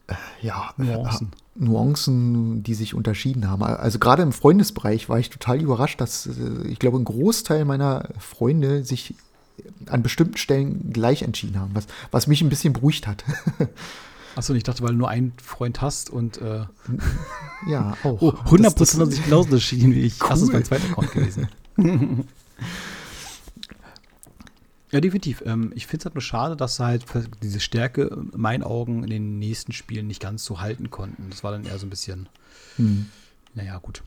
äh, 0.08 0.16
ja, 0.42 0.74
Nuancen. 0.78 1.32
Nuancen, 1.56 2.64
die 2.64 2.74
sich 2.74 2.94
unterschieden 2.94 3.50
haben. 3.50 3.64
Also 3.64 4.00
gerade 4.00 4.24
im 4.24 4.32
Freundesbereich 4.32 5.10
war 5.10 5.20
ich 5.20 5.30
total 5.30 5.62
überrascht, 5.62 6.00
dass 6.02 6.26
äh, 6.26 6.68
ich 6.68 6.80
glaube, 6.80 6.98
ein 6.98 7.06
Großteil 7.06 7.66
meiner 7.66 8.10
Freunde 8.18 8.84
sich 8.84 9.14
an 9.88 10.04
bestimmten 10.04 10.38
Stellen 10.38 10.92
gleich 10.94 11.22
entschieden 11.22 11.60
haben, 11.60 11.72
was, 11.74 11.88
was 12.12 12.28
mich 12.28 12.42
ein 12.42 12.50
bisschen 12.50 12.74
beruhigt 12.74 13.08
hat. 13.08 13.24
Achso, 14.36 14.54
ich 14.54 14.64
dachte, 14.64 14.84
weil 14.84 14.92
du 14.92 14.98
nur 14.98 15.10
einen 15.10 15.34
Freund 15.42 15.82
hast 15.82 16.10
und 16.10 16.40
äh, 16.40 16.66
ja, 17.68 17.98
auch. 18.04 18.22
Oh, 18.22 18.30
100% 18.30 18.62
das, 18.78 18.98
das, 18.98 19.10
sich 19.10 19.24
genauso 19.24 19.54
erschienen 19.54 19.94
wie 19.94 20.02
ich. 20.02 20.22
Cool. 20.22 20.30
Das 20.30 20.42
ist 20.42 20.54
mein 20.54 20.66
zweiter 20.66 20.90
Account 20.90 21.12
gewesen. 21.12 21.48
ja, 24.92 25.02
definitiv. 25.02 25.44
Ähm, 25.46 25.72
ich 25.76 25.88
finde 25.88 26.02
es 26.02 26.06
halt 26.06 26.16
nur 26.16 26.22
schade, 26.22 26.56
dass 26.56 26.80
halt 26.80 27.06
diese 27.42 27.60
Stärke 27.60 28.04
in 28.34 28.40
meinen 28.40 28.64
Augen 28.64 29.04
in 29.04 29.10
den 29.10 29.40
nächsten 29.40 29.72
Spielen 29.72 30.08
nicht 30.08 30.22
ganz 30.22 30.46
so 30.46 30.62
halten 30.62 30.90
konnten. 30.92 31.30
Das 31.30 31.44
war 31.44 31.52
dann 31.52 31.66
eher 31.66 31.80
so 31.80 31.86
ein 31.86 31.90
bisschen, 31.90 32.30
hm. 32.78 33.08
naja, 33.56 33.78
gut. 33.80 34.04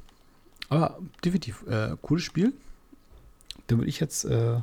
Aber 0.69 0.99
definitiv, 1.25 1.67
äh, 1.67 1.97
cooles 2.00 2.25
Spiel. 2.25 2.55
Dann 3.67 3.79
würde 3.79 3.91
ich 3.91 4.00
jetzt 4.00 4.25
äh, 4.25 4.61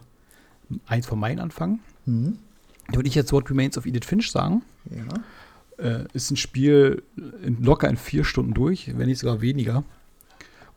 eins 0.87 1.05
von 1.05 1.19
meinen 1.19 1.39
anfangen. 1.39 1.79
Mhm. 2.05 2.39
Dann 2.87 2.95
würde 2.95 3.07
ich 3.07 3.15
jetzt 3.15 3.31
What 3.31 3.49
Remains 3.49 3.77
of 3.77 3.85
Edith 3.85 4.05
Finch 4.05 4.31
sagen. 4.31 4.63
Ja. 4.89 5.05
Äh, 5.81 6.05
ist 6.13 6.29
ein 6.31 6.37
Spiel 6.37 7.03
in, 7.43 7.63
locker 7.63 7.87
in 7.87 7.97
vier 7.97 8.23
Stunden 8.23 8.53
durch, 8.53 8.91
wenn 8.97 9.07
nicht 9.07 9.19
sogar 9.19 9.41
weniger. 9.41 9.83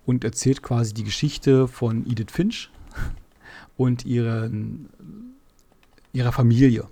Und 0.07 0.25
erzählt 0.25 0.63
quasi 0.63 0.95
die 0.95 1.05
Geschichte 1.05 1.69
von 1.69 2.07
Edith 2.07 2.33
Finch 2.33 2.71
und 3.77 4.05
ihren, 4.05 4.89
ihrer 6.13 6.33
Familie. 6.33 6.87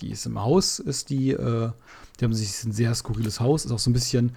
Die 0.00 0.10
ist 0.10 0.26
im 0.26 0.40
Haus, 0.40 0.78
ist 0.80 1.10
die, 1.10 1.30
äh, 1.30 1.70
die 2.18 2.24
haben 2.24 2.34
sich 2.34 2.64
ein 2.64 2.72
sehr 2.72 2.94
skurriles 2.94 3.40
Haus, 3.40 3.64
ist 3.64 3.72
auch 3.72 3.78
so 3.78 3.90
ein 3.90 3.94
bisschen 3.94 4.32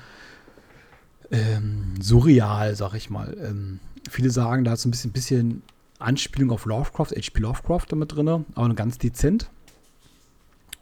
ähm, 1.32 1.96
surreal, 2.00 2.76
sag 2.76 2.94
ich 2.94 3.10
mal. 3.10 3.36
Ähm, 3.42 3.80
viele 4.10 4.30
sagen, 4.30 4.64
da 4.64 4.72
hat 4.72 4.80
so 4.80 4.88
ein 4.88 4.92
bisschen, 4.92 5.12
bisschen 5.12 5.64
Anspielung 5.98 6.52
auf 6.52 6.66
Lovecraft, 6.66 7.12
H.P. 7.16 7.40
Lovecraft 7.40 7.86
damit 7.90 8.16
drin, 8.16 8.28
aber 8.28 8.68
nur 8.68 8.76
ganz 8.76 8.98
dezent 9.00 9.50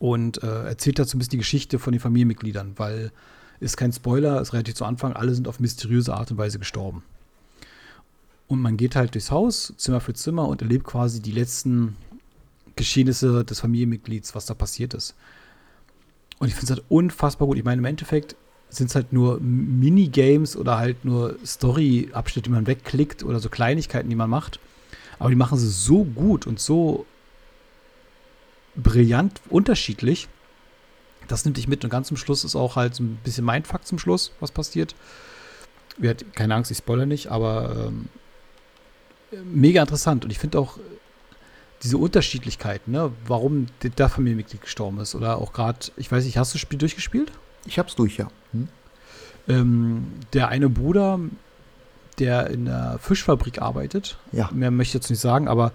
und 0.03 0.43
äh, 0.43 0.65
erzählt 0.65 0.99
dazu 0.99 1.15
ein 1.15 1.19
bisschen 1.19 1.31
die 1.31 1.37
Geschichte 1.37 1.79
von 1.79 1.93
den 1.93 2.01
Familienmitgliedern, 2.01 2.73
weil 2.75 3.13
ist 3.61 3.77
kein 3.77 3.93
Spoiler, 3.93 4.41
ist 4.41 4.51
relativ 4.51 4.75
zu 4.75 4.83
Anfang, 4.83 5.13
alle 5.13 5.33
sind 5.33 5.47
auf 5.47 5.61
mysteriöse 5.61 6.13
Art 6.13 6.29
und 6.29 6.37
Weise 6.37 6.59
gestorben. 6.59 7.03
Und 8.49 8.59
man 8.59 8.75
geht 8.75 8.97
halt 8.97 9.13
durchs 9.13 9.31
Haus, 9.31 9.73
Zimmer 9.77 10.01
für 10.01 10.13
Zimmer 10.13 10.49
und 10.49 10.61
erlebt 10.61 10.83
quasi 10.83 11.21
die 11.21 11.31
letzten 11.31 11.95
Geschehnisse 12.75 13.45
des 13.45 13.61
Familienmitglieds, 13.61 14.35
was 14.35 14.45
da 14.45 14.53
passiert 14.53 14.93
ist. 14.93 15.15
Und 16.37 16.49
ich 16.49 16.55
finde 16.55 16.73
es 16.73 16.77
halt 16.77 16.85
unfassbar 16.89 17.47
gut. 17.47 17.57
Ich 17.57 17.63
meine, 17.63 17.79
im 17.79 17.85
Endeffekt 17.85 18.35
sind 18.67 18.89
es 18.89 18.95
halt 18.95 19.13
nur 19.13 19.39
Minigames 19.39 20.57
oder 20.57 20.79
halt 20.79 21.05
nur 21.05 21.37
Story-Abschnitte, 21.45 22.49
die 22.49 22.53
man 22.53 22.67
wegklickt 22.67 23.23
oder 23.23 23.39
so 23.39 23.47
Kleinigkeiten, 23.47 24.09
die 24.09 24.17
man 24.17 24.29
macht. 24.29 24.59
Aber 25.17 25.29
die 25.29 25.37
machen 25.37 25.57
sie 25.57 25.69
so 25.69 26.03
gut 26.03 26.45
und 26.45 26.59
so 26.59 27.05
brillant 28.75 29.41
unterschiedlich. 29.49 30.27
Das 31.27 31.45
nimmt 31.45 31.57
dich 31.57 31.67
mit 31.67 31.83
und 31.83 31.89
ganz 31.89 32.07
zum 32.07 32.17
Schluss 32.17 32.43
ist 32.43 32.55
auch 32.55 32.75
halt 32.75 32.95
so 32.95 33.03
ein 33.03 33.17
bisschen 33.23 33.45
Mindfuck 33.45 33.85
zum 33.85 33.99
Schluss, 33.99 34.31
was 34.39 34.51
passiert. 34.51 34.95
Wir 35.97 36.15
keine 36.15 36.55
Angst, 36.55 36.71
ich 36.71 36.77
spoilere 36.77 37.05
nicht, 37.07 37.27
aber 37.27 37.87
ähm, 37.87 38.09
mega 39.45 39.81
interessant 39.81 40.25
und 40.25 40.31
ich 40.31 40.39
finde 40.39 40.59
auch 40.59 40.77
diese 41.83 41.97
Unterschiedlichkeit, 41.97 42.87
ne, 42.87 43.11
warum 43.27 43.67
der 43.83 44.09
Familienmitglied 44.09 44.61
gestorben 44.61 44.99
ist 44.99 45.15
oder 45.15 45.37
auch 45.37 45.51
gerade, 45.53 45.79
ich 45.97 46.11
weiß 46.11 46.23
nicht, 46.23 46.37
hast 46.37 46.53
du 46.53 46.55
das 46.55 46.61
Spiel 46.61 46.79
durchgespielt? 46.79 47.31
Ich 47.65 47.77
hab's 47.77 47.95
durch, 47.95 48.17
ja. 48.17 48.29
Hm? 48.51 48.69
Ähm, 49.47 50.07
der 50.31 50.47
eine 50.47 50.69
Bruder, 50.69 51.19
der 52.19 52.49
in 52.49 52.65
der 52.65 52.99
Fischfabrik 53.01 53.61
arbeitet, 53.61 54.17
Ja. 54.31 54.49
mehr 54.53 54.71
möchte 54.71 54.91
ich 54.91 54.93
jetzt 54.93 55.09
nicht 55.09 55.19
sagen, 55.19 55.47
aber 55.47 55.73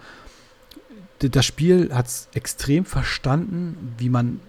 das 1.20 1.44
Spiel 1.44 1.92
hat 1.92 2.06
es 2.06 2.28
extrem 2.34 2.84
verstanden, 2.84 3.94
wie 3.98 4.08
man 4.08 4.40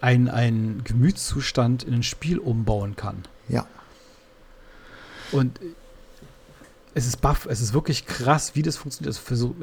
einen, 0.00 0.84
Gemütszustand 0.84 1.82
in 1.82 1.94
ein 1.94 2.02
Spiel 2.02 2.38
umbauen 2.38 2.94
kann. 2.96 3.24
Ja. 3.48 3.66
Und 5.32 5.58
es 6.94 7.06
ist 7.06 7.20
baff, 7.20 7.46
es 7.46 7.60
ist 7.60 7.74
wirklich 7.74 8.06
krass, 8.06 8.54
wie 8.54 8.62
das 8.62 8.76
funktioniert. 8.76 9.14
Es 9.14 9.18
versuch- 9.18 9.54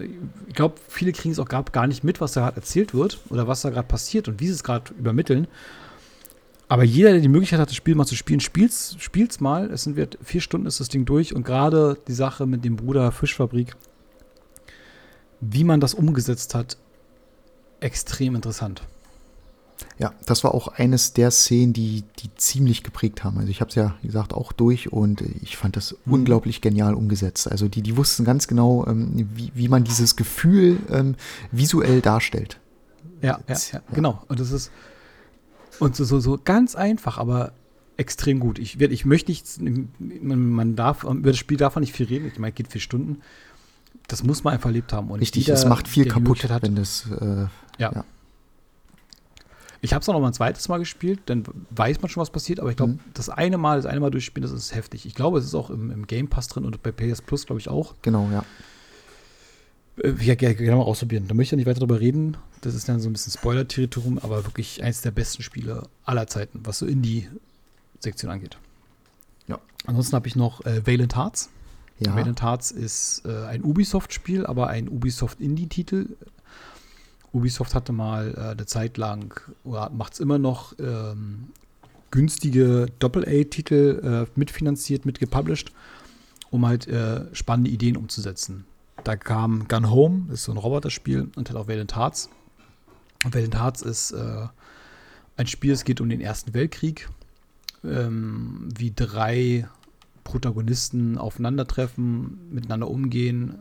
ich 0.47 0.53
glaube, 0.55 0.75
viele 0.87 1.11
kriegen 1.11 1.31
es 1.31 1.39
auch 1.39 1.47
gar, 1.47 1.87
nicht 1.87 2.03
mit, 2.03 2.21
was 2.21 2.33
da 2.33 2.41
gerade 2.41 2.57
erzählt 2.57 2.93
wird 2.93 3.19
oder 3.29 3.47
was 3.47 3.61
da 3.61 3.69
gerade 3.69 3.87
passiert 3.87 4.27
und 4.27 4.39
wie 4.39 4.47
sie 4.47 4.53
es 4.53 4.63
gerade 4.63 4.93
übermitteln. 4.93 5.47
Aber 6.67 6.83
jeder, 6.83 7.11
der 7.11 7.21
die 7.21 7.27
Möglichkeit 7.27 7.59
hat, 7.59 7.69
das 7.69 7.75
Spiel 7.75 7.95
mal 7.95 8.05
zu 8.05 8.15
spielen, 8.15 8.39
spielt's, 8.39 8.95
spielt's 8.99 9.39
mal. 9.39 9.69
Es 9.71 9.83
sind 9.83 10.17
vier 10.23 10.41
Stunden 10.41 10.65
ist 10.65 10.79
das 10.79 10.89
Ding 10.89 11.05
durch 11.05 11.35
und 11.35 11.45
gerade 11.45 11.97
die 12.07 12.13
Sache 12.13 12.47
mit 12.47 12.65
dem 12.65 12.75
Bruder 12.75 13.11
Fischfabrik, 13.11 13.75
wie 15.41 15.63
man 15.63 15.79
das 15.79 15.93
umgesetzt 15.93 16.55
hat, 16.55 16.77
extrem 17.79 18.35
interessant. 18.35 18.83
Ja, 19.97 20.13
das 20.25 20.43
war 20.43 20.53
auch 20.53 20.69
eines 20.69 21.13
der 21.13 21.31
Szenen, 21.31 21.73
die, 21.73 22.03
die 22.19 22.33
ziemlich 22.35 22.83
geprägt 22.83 23.23
haben. 23.23 23.37
Also 23.37 23.49
ich 23.49 23.59
habe 23.59 23.69
es 23.69 23.75
ja, 23.75 23.95
wie 24.01 24.07
gesagt, 24.07 24.33
auch 24.33 24.53
durch 24.53 24.91
und 24.91 25.21
ich 25.41 25.57
fand 25.57 25.75
das 25.75 25.97
Mhm. 26.05 26.13
unglaublich 26.13 26.61
genial 26.61 26.93
umgesetzt. 26.93 27.49
Also 27.51 27.67
die, 27.67 27.81
die 27.81 27.97
wussten 27.97 28.23
ganz 28.23 28.47
genau, 28.47 28.85
ähm, 28.87 29.27
wie, 29.33 29.51
wie 29.53 29.67
man 29.67 29.83
dieses 29.83 30.15
Gefühl 30.15 30.79
ähm, 30.89 31.15
visuell 31.51 32.01
darstellt. 32.01 32.59
Ja, 33.21 33.39
ja, 33.47 33.55
ja, 33.73 33.81
genau. 33.93 34.23
Und 34.27 34.39
das 34.39 34.51
ist 34.51 34.71
und 35.79 35.95
so, 35.95 36.05
so, 36.05 36.19
so 36.19 36.39
ganz 36.43 36.75
einfach, 36.75 37.17
aber 37.17 37.51
extrem 37.97 38.39
gut. 38.39 38.59
Ich, 38.59 38.79
ich 38.79 39.05
möchte 39.05 39.31
nicht, 39.31 39.45
man, 39.59 40.49
man 40.51 40.75
darf, 40.75 41.03
über 41.03 41.31
das 41.31 41.37
Spiel 41.37 41.57
darf 41.57 41.75
man 41.75 41.81
nicht 41.81 41.93
viel 41.93 42.05
reden. 42.05 42.27
Ich 42.27 42.39
meine, 42.39 42.53
geht 42.53 42.69
vier 42.69 42.81
Stunden. 42.81 43.21
Das 44.07 44.23
muss 44.23 44.43
man 44.43 44.53
einfach 44.53 44.69
erlebt 44.69 44.93
haben. 44.93 45.09
Und 45.09 45.19
Richtig, 45.19 45.47
jeder, 45.47 45.57
es 45.57 45.65
macht 45.65 45.87
viel 45.87 46.05
kaputt, 46.05 46.43
Hat, 46.49 46.61
wenn 46.61 46.75
das 46.75 47.05
äh, 47.19 47.47
ja. 47.79 47.91
ja. 47.93 48.05
Ich 49.81 49.93
habe 49.93 50.01
es 50.01 50.09
auch 50.09 50.13
noch 50.13 50.19
mal 50.21 50.27
ein 50.27 50.33
zweites 50.33 50.67
Mal 50.67 50.79
gespielt, 50.79 51.19
dann 51.27 51.43
weiß 51.69 52.01
man 52.01 52.09
schon, 52.09 52.21
was 52.21 52.29
passiert, 52.31 52.59
aber 52.59 52.71
ich 52.71 52.77
glaube, 52.77 52.93
Mhm. 52.93 52.99
das 53.13 53.29
eine 53.29 53.57
Mal, 53.57 53.77
das 53.77 53.85
eine 53.85 53.99
Mal 53.99 54.09
durchspielen, 54.09 54.49
das 54.49 54.57
ist 54.57 54.73
heftig. 54.73 55.05
Ich 55.05 55.13
glaube, 55.13 55.37
es 55.39 55.45
ist 55.45 55.53
auch 55.55 55.69
im, 55.69 55.91
im 55.91 56.07
Game 56.07 56.27
Pass 56.27 56.47
drin 56.47 56.65
und 56.65 56.81
bei 56.81 56.91
PS 56.91 57.21
Plus, 57.21 57.45
glaube 57.45 57.59
ich, 57.59 57.67
auch. 57.69 57.93
genau, 58.01 58.27
ja. 58.31 58.43
Äh, 60.01 60.13
Ja, 60.23 60.35
gerne 60.35 60.55
gerne 60.55 60.77
mal 60.77 60.83
ausprobieren. 60.83 61.27
Da 61.27 61.33
möchte 61.35 61.49
ich 61.49 61.51
ja 61.51 61.57
nicht 61.57 61.67
weiter 61.67 61.79
drüber 61.81 61.99
reden. 61.99 62.37
Das 62.61 62.73
ist 62.73 62.89
dann 62.89 62.99
so 62.99 63.09
ein 63.09 63.13
bisschen 63.13 63.31
Spoiler-Territorium, 63.33 64.17
aber 64.19 64.43
wirklich 64.45 64.81
eins 64.83 65.01
der 65.01 65.11
besten 65.11 65.43
Spiele 65.43 65.83
aller 66.03 66.25
Zeiten, 66.27 66.61
was 66.63 66.79
so 66.79 66.85
Indie-Sektion 66.87 68.31
angeht. 68.31 68.57
Ja. 69.47 69.59
Ansonsten 69.85 70.15
habe 70.15 70.27
ich 70.27 70.35
noch 70.35 70.65
äh, 70.65 70.85
Valiant 70.87 71.15
Hearts. 71.15 71.49
Ja, 71.99 72.13
Valiant 72.13 72.41
Hearts 72.41 72.71
ist 72.71 73.23
äh, 73.25 73.45
ein 73.45 73.63
Ubisoft-Spiel, 73.63 74.45
aber 74.45 74.67
ein 74.67 74.89
Ubisoft-Indie-Titel. 74.89 76.17
Ubisoft 77.31 77.73
hatte 77.73 77.93
mal 77.93 78.33
äh, 78.35 78.51
eine 78.51 78.65
Zeit 78.65 78.97
lang, 78.97 79.39
oder 79.63 79.89
macht 79.91 80.13
es 80.13 80.19
immer 80.19 80.37
noch, 80.37 80.73
ähm, 80.79 81.49
günstige 82.11 82.87
Doppel-A-Titel 82.99 84.25
äh, 84.27 84.39
mitfinanziert, 84.39 85.05
mitgepublished, 85.05 85.71
um 86.49 86.65
halt 86.65 86.87
äh, 86.87 87.33
spannende 87.33 87.71
Ideen 87.71 87.97
umzusetzen. 87.97 88.65
Da 89.03 89.15
kam 89.15 89.67
Gun 89.67 89.89
Home, 89.89 90.25
das 90.27 90.39
ist 90.39 90.45
so 90.45 90.51
ein 90.51 90.57
Roboterspiel, 90.57 91.29
und 91.35 91.49
halt 91.49 91.57
auch 91.57 91.67
Valiant 91.67 91.95
Hearts. 91.95 92.29
Und 93.23 93.33
Valiant 93.33 93.55
Hearts 93.55 93.81
ist 93.81 94.11
äh, 94.11 94.47
ein 95.37 95.47
Spiel, 95.47 95.73
es 95.73 95.83
geht 95.83 96.01
um 96.01 96.09
den 96.09 96.21
Ersten 96.21 96.53
Weltkrieg, 96.53 97.09
ähm, 97.83 98.69
wie 98.77 98.93
drei 98.95 99.67
Protagonisten 100.25 101.17
aufeinandertreffen, 101.17 102.51
miteinander 102.51 102.89
umgehen, 102.89 103.55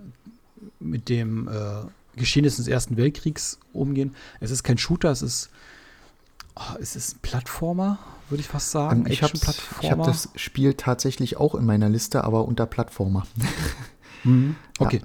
mit 0.80 1.09
dem 1.09 1.47
äh, 1.47 1.83
Geschehnissen 2.16 2.64
des 2.64 2.68
Ersten 2.68 2.97
Weltkriegs 2.97 3.61
umgehen. 3.73 4.16
Es 4.40 4.50
ist 4.50 4.64
kein 4.64 4.78
Shooter, 4.78 5.11
es 5.11 5.23
ist, 5.23 5.50
oh, 6.56 6.75
es 6.80 6.97
ist 6.97 7.16
ein 7.16 7.18
Plattformer, 7.23 7.99
würde 8.30 8.40
ich 8.40 8.49
fast 8.49 8.73
sagen. 8.73 9.04
Ähm, 9.06 9.12
ich 9.12 9.23
habe 9.23 9.35
ich 9.80 9.90
hab 9.90 10.02
das 10.04 10.30
Spiel 10.35 10.75
tatsächlich 10.75 11.37
auch 11.37 11.54
in 11.54 11.64
meiner 11.64 11.88
Liste, 11.88 12.25
aber 12.25 12.44
unter 12.47 12.66
Plattformer. 12.66 13.25
Mhm. 14.26 14.56
Okay. 14.78 15.02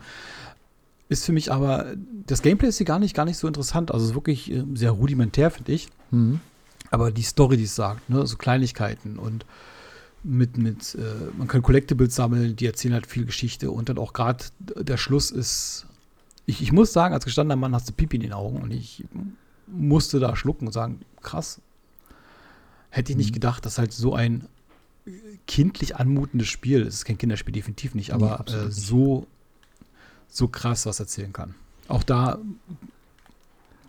Ist 1.10 1.26
für 1.26 1.34
mich 1.34 1.52
aber, 1.52 1.88
das 2.26 2.42
Gameplay 2.42 2.70
ist 2.70 2.78
hier 2.78 2.86
gar 2.86 3.00
nicht, 3.00 3.14
gar 3.14 3.26
nicht 3.26 3.36
so 3.36 3.48
interessant. 3.48 3.92
Also 3.92 4.06
es 4.06 4.12
ist 4.12 4.16
wirklich 4.16 4.50
äh, 4.50 4.64
sehr 4.76 4.92
rudimentär, 4.92 5.52
finde 5.52 5.74
ich. 5.74 5.90
Mhm. 6.12 6.40
Aber 6.90 7.12
die 7.12 7.24
Story, 7.24 7.58
die 7.58 7.66
es 7.66 7.76
sagt, 7.76 8.10
ne, 8.10 8.26
so 8.26 8.38
Kleinigkeiten 8.38 9.20
und 9.20 9.46
mit, 10.24 10.58
mit, 10.58 10.96
äh, 10.96 11.02
man 11.38 11.48
kann 11.48 11.62
Collectibles 11.62 12.16
sammeln, 12.16 12.56
die 12.56 12.66
erzählen 12.66 12.94
halt 12.94 13.08
viel 13.08 13.26
Geschichte 13.26 13.72
und 13.72 13.90
dann 13.90 13.98
auch 13.98 14.14
gerade 14.14 14.46
der 14.60 14.98
Schluss 14.98 15.32
ist, 15.32 15.86
ich, 16.46 16.62
ich 16.62 16.72
muss 16.72 16.92
sagen, 16.94 17.14
als 17.14 17.26
gestandener 17.26 17.56
Mann 17.56 17.74
hast 17.74 17.88
du 17.90 17.94
Pipi 17.94 18.18
in 18.18 18.24
den 18.24 18.34
Augen 18.34 18.62
und 18.62 18.72
ich 18.72 19.06
musste 19.68 20.20
da 20.20 20.36
schlucken 20.36 20.68
und 20.68 20.74
sagen, 20.74 21.02
krass. 21.22 21.62
Hätte 22.90 23.12
ich 23.12 23.18
nicht 23.18 23.30
Mhm. 23.30 23.34
gedacht, 23.36 23.66
dass 23.66 23.78
halt 23.78 23.94
so 23.94 24.16
ein 24.16 24.48
kindlich 25.48 25.96
anmutendes 25.96 26.48
Spiel, 26.48 26.82
es 26.82 26.96
ist 26.96 27.06
kein 27.06 27.18
Kinderspiel, 27.18 27.54
definitiv 27.54 27.94
nicht, 27.96 28.10
Nee, 28.10 28.14
aber 28.16 28.40
absolut 28.40 28.68
äh, 28.70 28.72
so, 28.72 29.28
so 30.28 30.48
krass 30.48 30.86
was 30.86 31.00
erzählen 31.00 31.32
kann. 31.34 31.56
Auch 31.88 32.04
da 32.04 32.40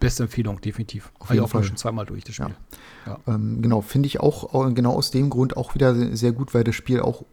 beste 0.01 0.25
Empfehlung, 0.25 0.61
definitiv. 0.61 1.13
Auf 1.19 1.31
jeden 1.31 1.45
auch 1.45 1.49
Fall. 1.49 1.63
schon 1.63 1.77
zweimal 1.77 2.07
durch 2.07 2.25
das 2.25 2.37
Ja. 2.39 2.47
Spiel. 2.47 3.17
Ähm, 3.29 3.63
genau, 3.63 3.81
finde 3.83 4.07
ich 4.09 4.19
auch 4.21 4.69
äh, 4.69 4.73
genau 4.73 4.95
aus 4.95 5.11
dem 5.11 5.31
Grund 5.31 5.57
auch 5.57 5.75
wieder 5.75 6.17
sehr 6.17 6.33
gut, 6.33 6.55
weil 6.55 6.65
das 6.65 6.75
Spiel 6.75 7.01
auch 7.01 7.25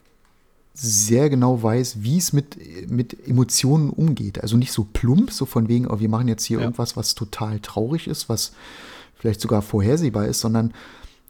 sehr 0.73 1.29
genau 1.31 1.63
weiß, 1.63 2.03
wie 2.03 2.17
es 2.17 2.33
mit, 2.33 2.57
mit 2.89 3.27
Emotionen 3.27 3.89
umgeht. 3.89 4.41
Also 4.43 4.57
nicht 4.57 4.71
so 4.71 4.83
plump, 4.91 5.31
so 5.31 5.45
von 5.47 5.67
wegen, 5.67 5.87
oh, 5.87 5.99
wir 5.99 6.09
machen 6.09 6.27
jetzt 6.27 6.43
hier 6.45 6.57
Ja. 6.59 6.65
irgendwas, 6.65 6.95
was 6.95 7.15
total 7.15 7.59
traurig 7.61 8.07
ist, 8.07 8.29
was 8.29 8.51
vielleicht 9.15 9.41
sogar 9.41 9.63
vorhersehbar 9.63 10.27
ist, 10.27 10.39
sondern 10.41 10.73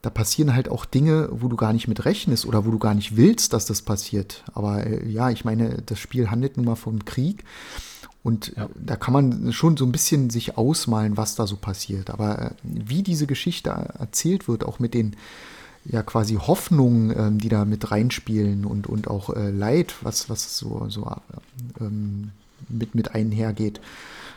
da 0.01 0.10
passieren 0.10 0.53
halt 0.53 0.70
auch 0.70 0.86
Dinge, 0.86 1.29
wo 1.32 1.48
du 1.48 1.56
gar 1.56 1.72
nicht 1.74 1.88
mit 1.88 2.03
rechnest 2.06 2.46
oder 2.46 2.65
wo 2.65 2.72
du 2.72 2.77
gar 2.77 2.94
nicht 2.94 3.15
willst, 3.15 3.53
dass 3.53 3.65
das 3.65 3.82
passiert. 3.82 4.44
Aber 4.53 4.86
äh, 4.86 5.08
ja, 5.10 5.29
ich 5.29 5.46
meine, 5.46 5.82
das 5.86 6.00
Spiel 6.00 6.29
handelt 6.29 6.58
nun 6.58 6.65
mal 6.65 6.75
vom 6.75 7.06
Krieg. 7.06 7.44
Und 8.24 8.53
Ja. 8.55 8.65
äh, 8.65 8.69
da 8.75 8.95
kann 8.95 9.13
man 9.13 9.53
schon 9.53 9.77
so 9.77 9.86
ein 9.86 9.91
bisschen 9.91 10.29
sich 10.29 10.57
ausmalen, 10.57 11.17
was 11.17 11.36
da 11.36 11.47
so 11.47 11.55
passiert. 11.55 12.09
Aber 12.09 12.41
äh, 12.41 12.51
wie 12.63 13.03
diese 13.03 13.27
Geschichte 13.27 13.69
erzählt 13.69 14.47
wird, 14.47 14.65
auch 14.65 14.79
mit 14.79 14.93
den 14.93 15.15
ja 15.86 16.03
quasi 16.03 16.36
Hoffnungen, 16.36 17.17
ähm, 17.17 17.38
die 17.39 17.50
da 17.50 17.63
mit 17.63 17.91
reinspielen 17.91 18.65
und, 18.65 18.88
und 18.88 19.07
auch 19.07 19.29
äh, 19.29 19.50
Leid, 19.51 19.95
was, 20.01 20.29
was 20.29 20.57
so, 20.57 20.88
so 20.89 21.05
äh, 21.05 21.83
ähm, 21.83 22.31
mit, 22.67 22.95
mit 22.95 23.15
einhergeht, 23.15 23.79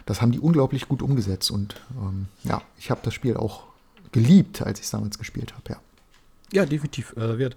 das 0.07 0.23
haben 0.23 0.31
die 0.33 0.39
unglaublich 0.39 0.87
gut 0.89 1.03
umgesetzt. 1.03 1.51
Und 1.51 1.81
ähm, 2.01 2.27
ja, 2.45 2.63
ich 2.79 2.91
habe 2.91 3.01
das 3.03 3.15
Spiel 3.15 3.37
auch 3.37 3.65
geliebt, 4.13 4.63
als 4.63 4.79
ich 4.79 4.85
es 4.87 4.91
damals 4.91 5.19
gespielt 5.19 5.55
habe, 5.55 5.65
ja. 5.71 5.77
Ja, 6.53 6.67
definitiv. 6.67 7.17
Äh, 7.17 7.39
wird. 7.39 7.57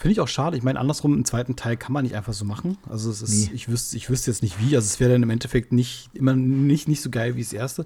Finde 0.00 0.12
ich 0.12 0.20
auch 0.20 0.28
schade. 0.28 0.56
Ich 0.56 0.62
meine, 0.62 0.80
andersrum, 0.80 1.12
im 1.12 1.26
zweiten 1.26 1.56
Teil 1.56 1.76
kann 1.76 1.92
man 1.92 2.04
nicht 2.04 2.14
einfach 2.14 2.32
so 2.32 2.46
machen. 2.46 2.78
Also 2.88 3.10
es 3.10 3.20
ist, 3.20 3.48
Nee. 3.50 3.54
ich 3.54 3.68
wüsste, 3.68 3.98
ich 3.98 4.08
wüsste 4.08 4.30
jetzt 4.30 4.42
nicht 4.42 4.58
wie. 4.58 4.74
Also 4.74 4.86
es 4.86 4.98
wäre 4.98 5.12
dann 5.12 5.22
im 5.22 5.28
Endeffekt 5.28 5.72
nicht 5.72 6.08
immer 6.14 6.32
nicht, 6.34 6.88
nicht 6.88 7.02
so 7.02 7.10
geil 7.10 7.36
wie 7.36 7.42
das 7.42 7.52
erste. 7.52 7.84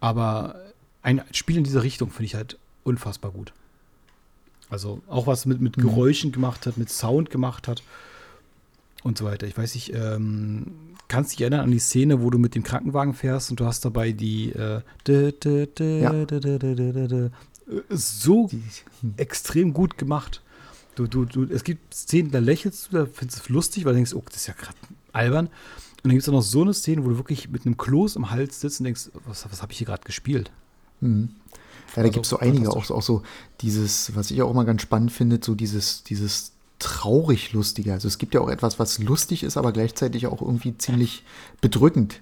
Aber 0.00 0.56
ein 1.02 1.20
Spiel 1.32 1.58
in 1.58 1.64
dieser 1.64 1.82
Richtung 1.82 2.08
finde 2.10 2.24
ich 2.24 2.34
halt 2.34 2.56
unfassbar 2.82 3.30
gut. 3.30 3.52
Also 4.70 5.02
auch 5.06 5.26
was 5.26 5.44
mit, 5.44 5.60
mit 5.60 5.76
Mhm. 5.76 5.82
Geräuschen 5.82 6.32
gemacht 6.32 6.66
hat, 6.66 6.78
mit 6.78 6.88
Sound 6.88 7.28
gemacht 7.28 7.68
hat 7.68 7.82
und 9.02 9.18
so 9.18 9.26
weiter. 9.26 9.46
Ich 9.46 9.58
weiß 9.58 9.74
nicht, 9.74 9.92
ähm, 9.94 10.66
kannst 11.08 11.32
dich 11.32 11.42
erinnern 11.42 11.60
an 11.60 11.70
die 11.70 11.78
Szene, 11.78 12.22
wo 12.22 12.30
du 12.30 12.38
mit 12.38 12.54
dem 12.54 12.62
Krankenwagen 12.62 13.12
fährst 13.12 13.50
und 13.50 13.60
du 13.60 13.66
hast 13.66 13.84
dabei 13.84 14.12
die 14.12 14.52
äh, 14.52 14.80
Ja. 15.78 16.12
Äh, 16.22 17.30
so 17.90 18.48
extrem 19.18 19.74
gut 19.74 19.98
gemacht. 19.98 20.40
Du, 20.98 21.06
du, 21.06 21.24
du, 21.24 21.54
es 21.54 21.62
gibt 21.62 21.94
Szenen, 21.94 22.32
da 22.32 22.40
lächelst 22.40 22.88
du, 22.92 22.96
da 22.96 23.06
findest 23.06 23.38
du 23.38 23.42
es 23.44 23.48
lustig, 23.48 23.84
weil 23.84 23.92
du 23.92 23.98
denkst, 23.98 24.14
oh, 24.14 24.22
das 24.26 24.36
ist 24.36 24.46
ja 24.48 24.54
gerade 24.54 24.76
albern. 25.12 25.46
Und 25.46 25.52
dann 26.04 26.12
gibt 26.12 26.22
es 26.22 26.28
auch 26.28 26.32
noch 26.32 26.42
so 26.42 26.62
eine 26.62 26.74
Szene, 26.74 27.04
wo 27.04 27.10
du 27.10 27.16
wirklich 27.16 27.48
mit 27.50 27.66
einem 27.66 27.76
Kloß 27.76 28.16
im 28.16 28.30
Hals 28.30 28.60
sitzt 28.60 28.80
und 28.80 28.84
denkst, 28.84 29.10
was, 29.26 29.46
was 29.50 29.62
habe 29.62 29.72
ich 29.72 29.78
hier 29.78 29.86
gerade 29.86 30.02
gespielt? 30.02 30.50
Mhm. 31.00 31.30
Ja, 31.94 31.94
da 31.94 32.00
Also, 32.02 32.12
gibt 32.12 32.26
es 32.26 32.30
so 32.30 32.38
einige, 32.38 32.70
auch, 32.70 32.90
auch 32.90 33.02
so 33.02 33.22
dieses, 33.60 34.14
was 34.16 34.30
ich 34.30 34.42
auch 34.42 34.50
immer 34.50 34.64
ganz 34.64 34.82
spannend 34.82 35.12
finde, 35.12 35.38
so 35.42 35.54
dieses, 35.54 36.02
dieses 36.02 36.52
traurig 36.78 37.52
lustige. 37.52 37.92
Also 37.92 38.08
es 38.08 38.18
gibt 38.18 38.34
ja 38.34 38.40
auch 38.40 38.48
etwas, 38.48 38.78
was 38.78 38.98
lustig 38.98 39.42
ist, 39.42 39.56
aber 39.56 39.72
gleichzeitig 39.72 40.26
auch 40.26 40.42
irgendwie 40.42 40.76
ziemlich 40.78 41.24
bedrückend. 41.60 42.20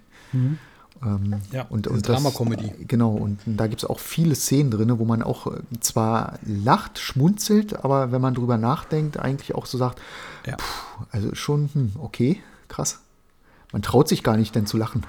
Ähm. 1.03 1.41
Ja, 1.53 1.67
und, 1.69 1.87
und 1.87 2.07
Drama-Comedy. 2.07 2.87
Genau, 2.87 3.13
und 3.13 3.41
da 3.47 3.67
gibt 3.67 3.83
es 3.83 3.89
auch 3.89 3.99
viele 3.99 4.35
Szenen 4.35 4.71
drin, 4.71 4.99
wo 4.99 5.05
man 5.05 5.23
auch 5.23 5.47
äh, 5.47 5.61
zwar 5.81 6.39
lacht, 6.45 6.99
schmunzelt, 6.99 7.85
aber 7.85 8.13
wenn 8.13 8.21
man 8.21 8.35
drüber 8.35 8.59
nachdenkt, 8.59 9.19
eigentlich 9.19 9.55
auch 9.55 9.67
so 9.67 9.79
sagt, 9.79 10.01
Ja. 10.47 10.57
puh, 10.57 11.05
also 11.11 11.35
schon, 11.35 11.69
hm, 11.73 11.93
okay, 11.99 12.41
krass. 12.69 13.01
Man 13.73 13.83
traut 13.83 14.09
sich 14.09 14.23
gar 14.23 14.37
nicht, 14.37 14.55
denn 14.55 14.67
zu 14.67 14.77
lachen. 14.77 15.03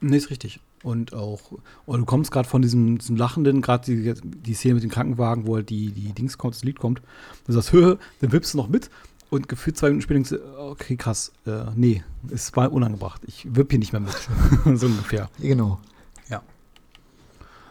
Nee, 0.00 0.16
ist 0.16 0.30
richtig. 0.30 0.60
Und 0.84 1.12
auch, 1.12 1.40
und 1.86 2.00
du 2.00 2.06
kommst 2.06 2.30
gerade 2.30 2.48
von 2.48 2.62
diesem, 2.62 2.98
diesem 2.98 3.16
Lachenden, 3.16 3.60
gerade 3.62 3.84
die, 3.84 4.14
die 4.22 4.54
Szene 4.54 4.74
mit 4.74 4.84
dem 4.84 4.90
Krankenwagen, 4.90 5.46
wo 5.46 5.56
halt 5.56 5.70
die, 5.70 5.90
die 5.90 6.12
Dings 6.12 6.38
kommt, 6.38 6.54
das 6.54 6.62
Lied 6.62 6.78
kommt. 6.78 7.02
Du 7.46 7.52
sagst, 7.52 7.72
Höhe, 7.72 7.98
dann 8.20 8.32
wippst 8.32 8.54
du 8.54 8.58
noch 8.58 8.68
mit 8.68 8.88
und 9.30 9.48
gefühlt 9.48 9.76
zwei 9.76 9.88
Minuten 9.88 10.02
später 10.02 10.14
denkst 10.14 10.30
du, 10.30 10.58
okay, 10.58 10.96
krass, 10.96 11.32
äh, 11.46 11.64
nee, 11.74 12.02
es 12.30 12.54
war 12.56 12.72
unangebracht. 12.72 13.22
Ich 13.26 13.46
wipp 13.54 13.70
hier 13.70 13.78
nicht 13.78 13.92
mehr 13.92 14.00
mit. 14.00 14.14
so 14.78 14.86
ungefähr. 14.86 15.28
Genau. 15.38 15.80
Ja. 16.28 16.42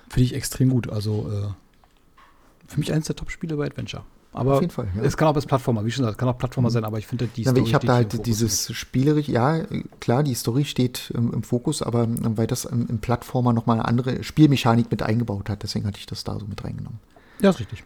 Finde 0.09 0.25
ich 0.25 0.35
extrem 0.35 0.69
gut. 0.69 0.89
Also, 0.89 1.29
äh, 1.31 2.21
für 2.67 2.79
mich 2.79 2.93
eines 2.93 3.07
der 3.07 3.15
Top-Spiele 3.15 3.55
bei 3.55 3.65
Adventure. 3.65 4.03
Aber 4.33 4.55
Auf 4.55 4.61
jeden 4.61 4.71
Fall, 4.71 4.87
ja. 4.95 5.01
es 5.01 5.17
kann 5.17 5.27
auch 5.29 5.35
als 5.35 5.47
Plattformer, 5.47 5.83
wie 5.83 5.89
schon 5.89 6.03
gesagt, 6.03 6.17
es 6.17 6.19
kann 6.19 6.29
auch 6.29 6.37
Plattformer 6.37 6.69
sein, 6.69 6.83
aber 6.83 6.99
ich 6.99 7.07
finde 7.07 7.27
die 7.27 7.41
Ja, 7.41 7.51
aber 7.51 7.61
ich 7.61 7.73
habe 7.73 7.87
da 7.87 7.95
halt 7.95 8.25
dieses 8.27 8.71
spielerisch, 8.71 9.27
ja, 9.27 9.63
klar, 9.99 10.21
die 10.21 10.35
Story 10.35 10.65
steht 10.65 11.11
ähm, 11.15 11.31
im 11.33 11.43
Fokus, 11.43 11.81
aber 11.81 12.03
ähm, 12.03 12.37
weil 12.37 12.45
das 12.45 12.65
im, 12.65 12.87
im 12.87 12.99
Plattformer 12.99 13.53
nochmal 13.53 13.77
eine 13.77 13.87
andere 13.87 14.23
Spielmechanik 14.23 14.91
mit 14.91 15.01
eingebaut 15.01 15.49
hat, 15.49 15.63
deswegen 15.63 15.87
hatte 15.87 15.97
ich 15.97 16.05
das 16.05 16.23
da 16.23 16.37
so 16.39 16.45
mit 16.45 16.63
reingenommen. 16.63 16.99
Ja, 17.41 17.49
ist 17.49 17.59
richtig. 17.59 17.83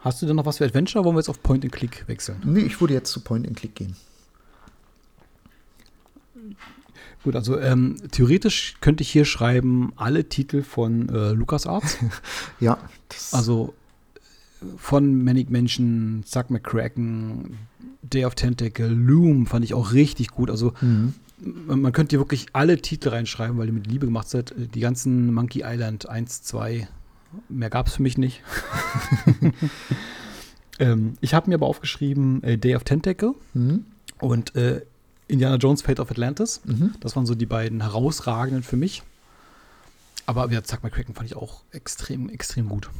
Hast 0.00 0.22
du 0.22 0.26
denn 0.26 0.36
noch 0.36 0.46
was 0.46 0.58
für 0.58 0.64
Adventure? 0.64 1.04
Wollen 1.04 1.14
wir 1.16 1.20
jetzt 1.20 1.28
auf 1.28 1.42
Point 1.42 1.64
and 1.64 1.72
Click 1.72 2.04
wechseln? 2.06 2.40
Nee, 2.44 2.60
ich 2.60 2.80
würde 2.80 2.94
jetzt 2.94 3.10
zu 3.10 3.20
Point 3.20 3.46
and 3.46 3.56
Click 3.56 3.74
gehen. 3.74 3.96
Gut, 7.22 7.36
also 7.36 7.58
ähm, 7.60 7.96
theoretisch 8.10 8.76
könnte 8.80 9.02
ich 9.02 9.10
hier 9.10 9.26
schreiben 9.26 9.92
alle 9.96 10.28
Titel 10.28 10.62
von 10.62 11.08
äh, 11.10 11.32
LucasArts. 11.32 11.98
Ja, 12.60 12.78
das, 13.08 13.34
also 13.34 13.74
äh, 14.14 14.64
von 14.78 15.22
Manic 15.22 15.50
Mansion, 15.50 16.22
Zack 16.24 16.50
McCracken, 16.50 17.58
Day 18.02 18.24
of 18.24 18.34
Tentacle, 18.34 18.88
Loom 18.88 19.46
fand 19.46 19.64
ich 19.64 19.74
auch 19.74 19.92
richtig 19.92 20.28
gut. 20.28 20.50
Also 20.50 20.72
mhm. 20.80 21.12
man 21.66 21.82
man 21.82 21.92
könnte 21.92 22.14
hier 22.14 22.20
wirklich 22.20 22.46
alle 22.54 22.80
Titel 22.80 23.10
reinschreiben, 23.10 23.58
weil 23.58 23.66
die 23.66 23.72
mit 23.72 23.86
Liebe 23.86 24.06
gemacht 24.06 24.30
sind. 24.30 24.54
Die 24.56 24.80
ganzen 24.80 25.34
Monkey 25.34 25.62
Island 25.62 26.08
1, 26.08 26.42
2, 26.44 26.88
mehr 27.48 27.70
gab 27.70 27.86
es 27.88 27.94
für 27.96 28.02
mich 28.02 28.18
nicht. 28.18 28.42
ähm, 30.78 31.14
ich 31.20 31.34
habe 31.34 31.48
mir 31.48 31.56
aber 31.56 31.66
aufgeschrieben 31.66 32.42
äh, 32.42 32.58
Day 32.58 32.74
of 32.74 32.84
Tentacle 32.84 33.34
Mhm. 33.54 33.84
und 34.20 34.54
äh, 34.56 34.82
Indiana 35.28 35.56
Jones 35.56 35.82
Fate 35.82 36.00
of 36.00 36.10
Atlantis. 36.10 36.60
Mhm. 36.64 36.94
Das 37.00 37.14
waren 37.16 37.26
so 37.26 37.34
die 37.34 37.46
beiden 37.46 37.80
herausragenden 37.82 38.62
für 38.62 38.76
mich. 38.76 39.02
Aber 40.26 40.50
ja, 40.50 40.62
Zack 40.62 40.82
McCracken 40.82 41.14
fand 41.14 41.28
ich 41.28 41.36
auch 41.36 41.62
extrem, 41.72 42.28
extrem 42.28 42.68
gut. 42.68 42.90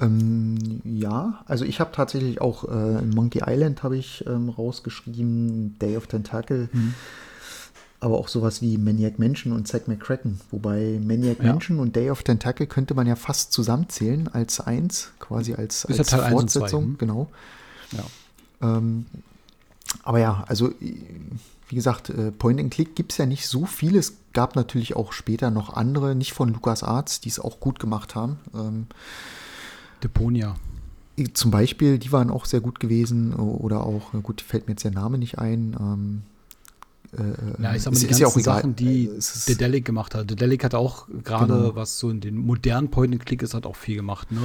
Ähm, 0.00 0.80
ja, 0.84 1.42
also 1.46 1.64
ich 1.64 1.80
habe 1.80 1.90
tatsächlich 1.92 2.40
auch 2.40 2.64
äh, 2.64 2.98
in 3.02 3.10
Monkey 3.10 3.42
Island 3.46 3.82
habe 3.82 3.96
ich 3.96 4.24
ähm, 4.26 4.48
rausgeschrieben, 4.50 5.78
Day 5.78 5.96
of 5.96 6.06
Tentacle, 6.06 6.68
aber 8.06 8.18
auch 8.18 8.28
sowas 8.28 8.62
wie 8.62 8.78
Maniac 8.78 9.18
Mansion 9.18 9.52
und 9.52 9.66
Zack 9.66 9.88
McCracken. 9.88 10.40
Wobei 10.52 11.00
Maniac 11.04 11.38
Ja. 11.42 11.52
Mansion 11.52 11.80
und 11.80 11.96
Day 11.96 12.08
of 12.10 12.22
Tentacle 12.22 12.66
könnte 12.68 12.94
man 12.94 13.06
ja 13.06 13.16
fast 13.16 13.52
zusammenzählen 13.52 14.28
als 14.28 14.60
eins, 14.60 15.10
quasi 15.18 15.54
als, 15.54 15.84
Ist 15.84 15.96
ja 15.96 15.98
als 15.98 16.10
Teil 16.10 16.30
Fortsetzung. 16.30 16.84
hm? 16.84 16.98
Genau. 16.98 17.28
Ja. 17.90 18.76
Ähm, 18.76 19.06
aber 20.04 20.20
ja, 20.20 20.44
also 20.46 20.72
wie 20.80 21.74
gesagt, 21.74 22.10
äh, 22.10 22.30
Point 22.30 22.60
and 22.60 22.72
Click 22.72 22.94
gibt 22.94 23.10
es 23.10 23.18
ja 23.18 23.26
nicht 23.26 23.48
so 23.48 23.66
viele. 23.66 23.98
Es 23.98 24.14
gab 24.32 24.54
natürlich 24.54 24.94
auch 24.94 25.12
später 25.12 25.50
noch 25.50 25.74
andere, 25.74 26.14
nicht 26.14 26.32
von 26.32 26.52
LucasArts, 26.52 27.20
die 27.20 27.28
es 27.28 27.40
auch 27.40 27.58
gut 27.58 27.80
gemacht 27.80 28.14
haben. 28.14 28.38
Ähm, 28.54 28.86
Deponia. 30.04 30.54
zum 31.34 31.50
Beispiel, 31.50 31.98
die 31.98 32.12
waren 32.12 32.30
auch 32.30 32.44
sehr 32.44 32.60
gut 32.60 32.78
gewesen. 32.78 33.34
Oder 33.34 33.82
auch, 33.84 34.12
gut, 34.22 34.42
fällt 34.42 34.68
mir 34.68 34.74
jetzt 34.74 34.84
der 34.84 34.92
Name 34.92 35.18
nicht 35.18 35.38
ein. 35.40 35.74
Ähm, 35.80 36.22
äh, 37.12 37.62
Ja, 37.62 37.74
ich 37.74 37.82
sag 37.82 37.92
mal, 37.92 37.98
die 38.00 38.06
ja 38.06 38.18
ganzen 38.18 38.40
egal. 38.40 38.56
Sachen, 38.56 38.76
die 38.76 39.06
Äh, 39.06 39.20
Dedelic 39.48 39.84
gemacht 39.84 40.14
hat. 40.14 40.30
Dedelic 40.30 40.64
hat 40.64 40.74
auch 40.74 41.06
gerade, 41.24 41.54
Genau. 41.54 41.74
was 41.76 41.98
so 41.98 42.10
in 42.10 42.20
den 42.20 42.36
modernen 42.36 42.90
Point-and-Click 42.90 43.42
ist, 43.42 43.54
hat 43.54 43.66
auch 43.66 43.76
viel 43.76 43.96
gemacht. 43.96 44.28
Ne? 44.32 44.40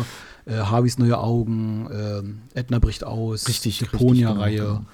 Äh, 0.45 0.59
Harveys 0.61 0.97
neue 0.97 1.17
Augen, 1.17 1.87
ähm, 1.91 2.41
Edna 2.53 2.79
bricht 2.79 3.03
aus, 3.03 3.47
Richtig, 3.47 3.79
Deponia-Reihe. 3.79 4.45
richtig, 4.51 4.57
genau, 4.59 4.73
genau. 4.79 4.85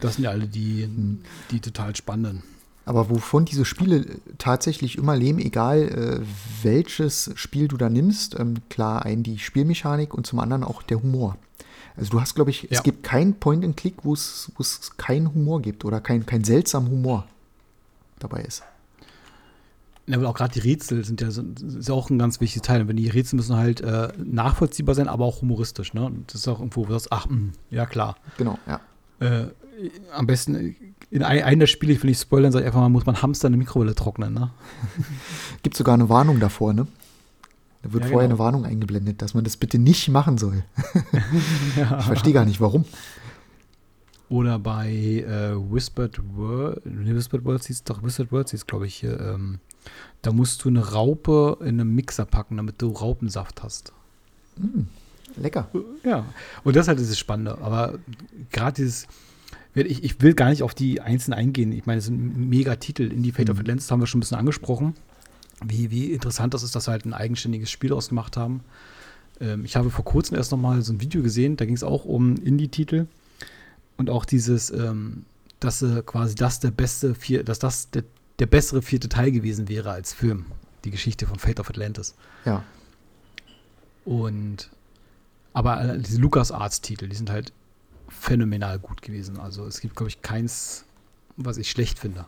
Das 0.00 0.14
sind 0.14 0.24
ja 0.24 0.30
alle 0.30 0.46
die, 0.46 0.88
die 1.50 1.60
total 1.60 1.94
spannenden. 1.94 2.42
Aber 2.90 3.08
wovon 3.08 3.44
diese 3.44 3.64
Spiele 3.64 4.04
tatsächlich 4.38 4.98
immer 4.98 5.14
leben, 5.14 5.38
egal 5.38 5.78
äh, 5.82 6.64
welches 6.64 7.30
Spiel 7.36 7.68
du 7.68 7.76
da 7.76 7.88
nimmst, 7.88 8.36
ähm, 8.36 8.54
klar, 8.68 9.04
ein 9.04 9.22
die 9.22 9.38
Spielmechanik 9.38 10.12
und 10.12 10.26
zum 10.26 10.40
anderen 10.40 10.64
auch 10.64 10.82
der 10.82 11.00
Humor. 11.00 11.36
Also 11.96 12.10
du 12.10 12.20
hast, 12.20 12.34
glaube 12.34 12.50
ich, 12.50 12.62
Ja. 12.64 12.68
es 12.72 12.82
gibt 12.82 13.04
kein 13.04 13.34
Point-and-Click, 13.34 13.98
wo 14.04 14.12
es 14.12 14.50
wo 14.56 14.60
es 14.62 14.96
keinen 14.96 15.32
Humor 15.32 15.62
gibt 15.62 15.84
oder 15.84 16.00
kein, 16.00 16.26
kein 16.26 16.42
seltsamen 16.42 16.90
Humor 16.90 17.26
dabei 18.18 18.40
ist. 18.42 18.64
Ja, 20.08 20.16
aber 20.16 20.28
auch 20.28 20.34
gerade 20.34 20.54
die 20.54 20.58
Rätsel 20.68 21.04
sind 21.04 21.20
ja, 21.20 21.28
ist 21.28 21.88
ja 21.88 21.94
auch 21.94 22.10
ein 22.10 22.18
ganz 22.18 22.40
wichtiges 22.40 22.66
Teil. 22.66 22.80
Und 22.80 22.88
wenn 22.88 22.96
die 22.96 23.08
Rätsel 23.08 23.36
müssen 23.36 23.54
halt 23.54 23.82
äh, 23.82 24.08
nachvollziehbar 24.18 24.96
sein, 24.96 25.06
aber 25.06 25.26
auch 25.26 25.42
humoristisch. 25.42 25.94
Ne? 25.94 26.04
Und 26.06 26.34
Das 26.34 26.40
ist 26.40 26.48
auch 26.48 26.58
irgendwo, 26.58 26.80
wo 26.80 26.86
du 26.86 26.92
sagst, 26.94 27.12
ach, 27.12 27.28
mh, 27.28 27.52
ja 27.70 27.86
klar. 27.86 28.16
Genau, 28.36 28.58
ja. 28.66 28.80
Äh, 29.20 29.46
am 30.12 30.26
besten 30.26 30.74
in 31.10 31.22
ein- 31.22 31.42
einem 31.42 31.60
der 31.60 31.66
Spiele, 31.66 31.92
ich 31.92 32.02
will 32.02 32.10
nicht 32.10 32.20
spoilern, 32.20 32.52
sag 32.52 32.60
ich 32.60 32.66
einfach 32.66 32.80
mal, 32.80 32.88
muss 32.88 33.06
man 33.06 33.20
Hamster 33.22 33.48
in 33.48 33.52
der 33.54 33.58
Mikrowelle 33.58 33.94
trocknen. 33.94 34.32
Ne? 34.34 34.50
Gibt 35.62 35.76
sogar 35.76 35.94
eine 35.94 36.08
Warnung 36.08 36.38
davor, 36.40 36.72
ne? 36.72 36.86
Da 37.82 37.92
wird 37.92 38.04
Ja, 38.04 38.10
vorher 38.10 38.28
genau. 38.28 38.42
eine 38.42 38.44
Warnung 38.52 38.64
eingeblendet, 38.66 39.22
dass 39.22 39.32
man 39.34 39.42
das 39.44 39.56
bitte 39.56 39.78
nicht 39.78 40.08
machen 40.08 40.38
soll. 40.38 40.62
Ich 41.76 42.04
verstehe 42.04 42.32
gar 42.34 42.44
nicht, 42.44 42.60
warum. 42.60 42.84
Oder 44.28 44.58
bei 44.60 44.90
äh, 44.92 45.54
Whispered 45.56 46.20
World, 46.36 46.82
nee, 46.86 47.12
Whispered 47.14 47.44
Worlds 47.44 47.66
hieß 47.66 47.82
doch, 47.84 48.02
Whispered 48.02 48.30
Worlds 48.30 48.52
hieß, 48.52 48.66
glaube 48.66 48.86
ich, 48.86 48.94
hier, 48.94 49.18
ähm, 49.18 49.58
da 50.22 50.30
musst 50.32 50.62
du 50.64 50.68
eine 50.68 50.92
Raupe 50.92 51.56
in 51.62 51.80
einen 51.80 51.94
Mixer 51.94 52.26
packen, 52.26 52.58
damit 52.58 52.80
du 52.80 52.90
Raupensaft 52.90 53.62
hast. 53.64 53.92
Lecker. 55.36 55.68
Ja, 56.04 56.26
und 56.64 56.76
das 56.76 56.84
ist 56.84 56.88
halt 56.88 56.98
dieses 57.00 57.18
Spannende. 57.18 57.58
Aber 57.62 57.94
gerade 58.52 58.74
dieses, 58.74 59.06
ich, 59.74 60.02
ich 60.02 60.20
will 60.20 60.34
gar 60.34 60.50
nicht 60.50 60.62
auf 60.62 60.74
die 60.74 61.00
Einzelnen 61.00 61.38
eingehen. 61.38 61.72
Ich 61.72 61.86
meine, 61.86 61.98
es 61.98 62.06
sind 62.06 62.48
mega 62.48 62.76
Titel. 62.76 63.10
In 63.10 63.22
die 63.22 63.32
Fate 63.32 63.50
of 63.50 63.60
Atlantis 63.60 63.90
haben 63.90 64.00
wir 64.00 64.06
schon 64.06 64.18
ein 64.18 64.22
bisschen 64.22 64.38
angesprochen. 64.38 64.94
Wie, 65.64 65.90
wie 65.90 66.12
interessant 66.12 66.54
das 66.54 66.62
ist, 66.62 66.74
dass 66.74 66.88
wir 66.88 66.92
halt 66.92 67.04
ein 67.04 67.14
eigenständiges 67.14 67.70
Spiel 67.70 67.92
ausgemacht 67.92 68.36
haben. 68.36 68.62
Ähm, 69.40 69.64
ich 69.64 69.76
habe 69.76 69.90
vor 69.90 70.04
kurzem 70.04 70.36
erst 70.36 70.50
noch 70.50 70.58
mal 70.58 70.82
so 70.82 70.92
ein 70.92 71.00
Video 71.00 71.22
gesehen, 71.22 71.56
da 71.56 71.66
ging 71.66 71.74
es 71.74 71.84
auch 71.84 72.04
um 72.04 72.36
Indie-Titel. 72.36 73.06
Und 73.96 74.10
auch 74.10 74.24
dieses, 74.24 74.70
ähm, 74.70 75.24
dass 75.60 75.82
äh, 75.82 76.02
quasi 76.04 76.34
das 76.34 76.60
der 76.60 76.70
beste, 76.70 77.14
vier, 77.14 77.44
dass 77.44 77.58
das 77.58 77.90
der, 77.90 78.04
der 78.38 78.46
bessere 78.46 78.82
vierte 78.82 79.08
Teil 79.08 79.30
gewesen 79.30 79.68
wäre 79.68 79.90
als 79.90 80.12
Film. 80.12 80.46
Die 80.84 80.90
Geschichte 80.90 81.26
von 81.26 81.38
Fate 81.38 81.60
of 81.60 81.68
Atlantis. 81.68 82.14
Ja. 82.44 82.64
Und 84.06 84.70
aber 85.52 85.84
äh, 85.84 85.98
diese 85.98 86.20
LucasArts-Titel, 86.20 87.08
die 87.08 87.16
sind 87.16 87.30
halt 87.30 87.52
phänomenal 88.10 88.78
gut 88.78 89.00
gewesen. 89.02 89.38
Also 89.38 89.64
es 89.66 89.80
gibt, 89.80 89.96
glaube 89.96 90.10
ich, 90.10 90.20
keins, 90.20 90.84
was 91.36 91.56
ich 91.56 91.70
schlecht 91.70 91.98
finde. 91.98 92.26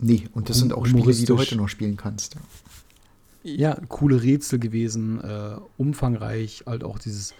Nee, 0.00 0.28
und 0.32 0.48
das 0.48 0.58
sind 0.58 0.72
auch 0.72 0.86
Spiele, 0.86 1.12
die 1.12 1.24
du 1.24 1.38
heute 1.38 1.56
noch 1.56 1.68
spielen 1.68 1.96
kannst. 1.96 2.36
Ja, 3.42 3.78
coole 3.88 4.22
Rätsel 4.22 4.58
gewesen, 4.58 5.20
äh, 5.22 5.56
umfangreich, 5.76 6.64
halt 6.66 6.84
auch 6.84 6.98
dieses, 6.98 7.34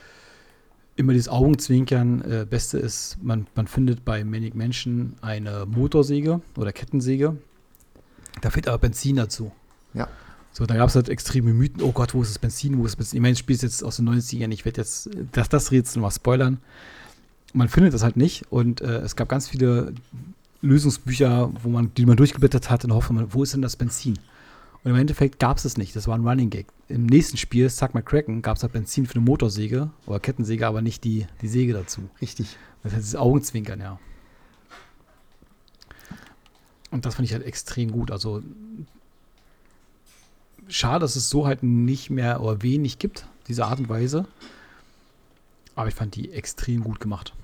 immer 0.96 1.12
dieses 1.12 1.28
Augenzwinkern. 1.28 2.22
Äh, 2.22 2.46
Beste 2.48 2.78
ist, 2.78 3.18
man, 3.22 3.46
man 3.54 3.66
findet 3.66 4.04
bei 4.04 4.24
Manic 4.24 4.54
Mansion 4.54 5.14
eine 5.20 5.66
Motorsäge 5.66 6.40
oder 6.56 6.72
Kettensäge. 6.72 7.36
Da 8.40 8.50
fehlt 8.50 8.68
aber 8.68 8.78
Benzin 8.78 9.16
dazu. 9.16 9.52
Ja. 9.94 10.08
So, 10.52 10.66
da 10.66 10.76
gab 10.76 10.88
es 10.88 10.94
halt 10.94 11.08
extreme 11.08 11.52
Mythen. 11.52 11.82
Oh 11.82 11.92
Gott, 11.92 12.14
wo 12.14 12.22
ist 12.22 12.30
das 12.30 12.38
Benzin? 12.38 12.78
Wo 12.78 12.84
ist 12.84 12.92
das 12.92 12.96
Benzin? 12.96 13.18
Ich 13.18 13.22
meine, 13.22 13.32
das 13.34 13.40
Spiel 13.40 13.54
ist 13.54 13.62
jetzt 13.62 13.84
aus 13.84 13.96
den 13.96 14.08
90ern. 14.08 14.50
Ich 14.52 14.64
werde 14.64 14.80
jetzt 14.80 15.08
das, 15.32 15.48
das 15.48 15.70
Rätsel 15.70 16.02
mal 16.02 16.10
spoilern. 16.10 16.58
Man 17.52 17.68
findet 17.68 17.94
das 17.94 18.02
halt 18.02 18.16
nicht. 18.16 18.50
Und 18.50 18.80
äh, 18.80 18.98
es 18.98 19.16
gab 19.16 19.28
ganz 19.28 19.48
viele 19.48 19.94
Lösungsbücher, 20.60 21.50
wo 21.62 21.68
man, 21.68 21.92
die 21.94 22.06
man 22.06 22.16
durchgeblättert 22.16 22.70
hat 22.70 22.84
in 22.84 22.88
der 22.88 22.96
Hoffnung, 22.96 23.28
wo 23.30 23.42
ist 23.42 23.54
denn 23.54 23.62
das 23.62 23.76
Benzin? 23.76 24.18
Und 24.84 24.90
im 24.92 24.96
Endeffekt 24.96 25.38
gab 25.38 25.56
es 25.56 25.64
es 25.64 25.76
nicht. 25.76 25.94
Das 25.96 26.06
war 26.06 26.16
ein 26.16 26.26
Running 26.26 26.50
Gag. 26.50 26.66
Im 26.88 27.06
nächsten 27.06 27.36
Spiel, 27.36 27.68
Suck 27.68 27.94
McCracken, 27.94 28.42
gab 28.42 28.56
es 28.56 28.62
halt 28.62 28.72
Benzin 28.72 29.06
für 29.06 29.16
eine 29.16 29.24
Motorsäge 29.24 29.90
oder 30.06 30.20
Kettensäge, 30.20 30.66
aber 30.66 30.82
nicht 30.82 31.04
die, 31.04 31.26
die 31.42 31.48
Säge 31.48 31.72
dazu. 31.72 32.08
Richtig. 32.20 32.56
Das 32.82 32.92
heißt, 32.92 33.02
dieses 33.02 33.16
Augenzwinkern, 33.16 33.80
ja. 33.80 33.98
Und 36.90 37.04
das 37.04 37.16
fand 37.16 37.26
ich 37.26 37.34
halt 37.34 37.44
extrem 37.44 37.90
gut. 37.90 38.10
Also 38.10 38.42
schade, 40.68 41.00
dass 41.00 41.16
es 41.16 41.28
so 41.28 41.46
halt 41.46 41.62
nicht 41.62 42.10
mehr 42.10 42.40
oder 42.40 42.62
wenig 42.62 42.98
gibt, 42.98 43.26
diese 43.48 43.66
Art 43.66 43.80
und 43.80 43.88
Weise. 43.88 44.26
Aber 45.74 45.88
ich 45.88 45.94
fand 45.94 46.16
die 46.16 46.32
extrem 46.32 46.82
gut 46.82 47.00
gemacht. 47.00 47.34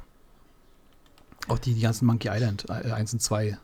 Auch 1.49 1.59
die, 1.59 1.75
die 1.75 1.81
ganzen 1.83 2.07
Monkey 2.07 2.29
Island 2.31 2.65
äh, 2.69 2.91
1 2.93 3.13
und 3.15 3.21
2. 3.21 3.59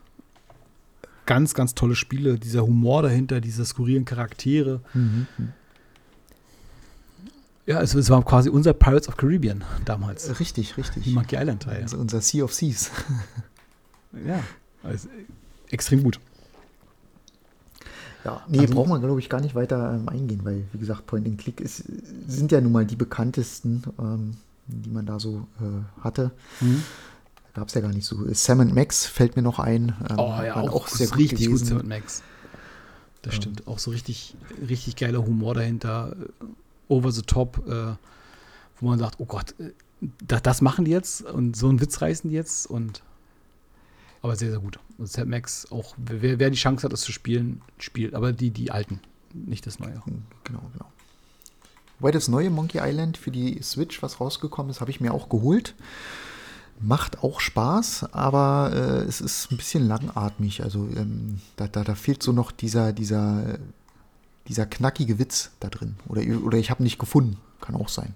Ganz, 1.25 1.53
ganz 1.53 1.73
tolle 1.75 1.95
Spiele. 1.95 2.37
Dieser 2.37 2.61
Humor 2.63 3.01
dahinter, 3.03 3.41
diese 3.41 3.65
skurrilen 3.65 4.05
Charaktere. 4.05 4.81
Mhm. 4.93 5.27
Ja, 7.65 7.81
es, 7.81 7.93
es 7.93 8.09
war 8.09 8.23
quasi 8.25 8.49
unser 8.49 8.73
Pirates 8.73 9.07
of 9.07 9.17
Caribbean 9.17 9.63
damals. 9.85 10.39
Richtig, 10.39 10.77
richtig. 10.77 11.03
Die 11.03 11.11
Monkey 11.13 11.37
Island 11.37 11.63
Teil. 11.63 11.81
Also 11.83 11.97
unser 11.97 12.21
Sea 12.21 12.43
of 12.43 12.53
Seas. 12.53 12.91
Ja, 14.27 14.43
also 14.83 15.07
extrem 15.69 16.03
gut. 16.03 16.19
Ja, 18.25 18.43
nee, 18.49 18.59
Also- 18.59 18.73
braucht 18.73 18.89
man, 18.89 18.99
glaube 19.01 19.21
ich, 19.21 19.29
gar 19.29 19.39
nicht 19.39 19.55
weiter 19.55 19.93
ähm, 19.95 20.09
eingehen, 20.09 20.41
weil, 20.43 20.65
wie 20.73 20.79
gesagt, 20.79 21.07
Point 21.07 21.25
and 21.25 21.37
Click 21.39 21.61
ist, 21.61 21.85
sind 22.27 22.51
ja 22.51 22.59
nun 22.59 22.73
mal 22.73 22.85
die 22.85 22.97
bekanntesten, 22.97 23.83
ähm, 23.99 24.35
die 24.67 24.89
man 24.89 25.05
da 25.05 25.17
so 25.17 25.47
äh, 25.61 26.01
hatte. 26.03 26.31
Gab 27.53 27.67
es 27.67 27.73
ja 27.73 27.81
gar 27.81 27.91
nicht 27.91 28.05
so. 28.05 28.17
Sam 28.33 28.61
and 28.61 28.73
Max 28.73 29.05
fällt 29.05 29.35
mir 29.35 29.41
noch 29.41 29.59
ein. 29.59 29.95
ähm, 30.09 30.17
Oh 30.19 30.29
ja, 30.41 30.55
waren 30.55 30.69
auch, 30.69 30.87
sehr 30.87 31.07
gut 31.07 31.17
richtig 31.17 31.39
gut, 31.39 31.47
gewesen. 31.59 31.77
Sam 31.77 31.87
Max. 31.87 32.23
Das 33.21 33.35
stimmt. 33.35 33.67
Auch 33.67 33.77
so 33.79 33.91
richtig, 33.91 34.35
richtig 34.67 34.95
geiler 34.95 35.25
Humor 35.25 35.53
dahinter. 35.53 36.15
äh, 36.19 36.45
Over 36.87 37.11
the 37.11 37.21
top, 37.21 37.65
äh, 37.67 37.93
wo 38.79 38.87
man 38.87 38.99
sagt, 38.99 39.15
oh 39.19 39.25
Gott, 39.25 39.55
äh, 39.59 39.71
das, 40.25 40.41
das 40.41 40.61
machen 40.61 40.85
die 40.85 40.91
jetzt 40.91 41.21
und 41.21 41.55
so 41.55 41.69
einen 41.69 41.79
Witz 41.79 42.01
reißen 42.01 42.29
die 42.29 42.35
jetzt 42.35 42.65
und 42.65 43.03
aber 44.23 44.35
sehr, 44.35 44.51
sehr 44.51 44.59
gut. 44.59 44.79
Und 44.97 45.07
Sam 45.09 45.29
Max, 45.29 45.71
auch 45.71 45.95
wer, 45.97 46.37
wer 46.39 46.49
die 46.49 46.57
Chance 46.57 46.83
hat, 46.83 46.93
das 46.93 47.01
zu 47.01 47.11
spielen, 47.11 47.61
spielt. 47.79 48.13
Aber 48.13 48.33
die, 48.33 48.51
die 48.51 48.71
alten, 48.71 48.99
nicht 49.33 49.65
das 49.65 49.79
neue. 49.79 49.93
Genau, 50.43 50.61
genau. 50.73 50.85
Wobei 51.99 52.11
das 52.11 52.27
neue 52.27 52.49
Monkey 52.49 52.79
Island 52.81 53.17
für 53.17 53.31
die 53.31 53.61
Switch, 53.63 54.01
was 54.01 54.19
rausgekommen 54.19 54.69
ist, 54.69 54.81
habe 54.81 54.91
ich 54.91 55.01
mir 55.01 55.13
auch 55.13 55.29
geholt. 55.29 55.75
Macht 56.81 57.19
auch 57.23 57.39
Spaß, 57.39 58.07
aber 58.13 58.71
äh, 58.73 59.07
es 59.07 59.21
ist 59.21 59.51
ein 59.51 59.57
bisschen 59.57 59.87
langatmig. 59.87 60.63
Also 60.63 60.87
ähm, 60.95 61.39
da, 61.55 61.67
da, 61.67 61.83
da 61.83 61.95
fehlt 61.95 62.23
so 62.23 62.31
noch 62.31 62.51
dieser, 62.51 62.91
dieser, 62.93 63.59
dieser 64.47 64.65
knackige 64.65 65.19
Witz 65.19 65.51
da 65.59 65.69
drin. 65.69 65.95
Oder, 66.07 66.21
oder 66.43 66.57
ich 66.57 66.71
habe 66.71 66.81
nicht 66.83 66.97
gefunden. 66.99 67.37
Kann 67.61 67.75
auch 67.75 67.89
sein. 67.89 68.13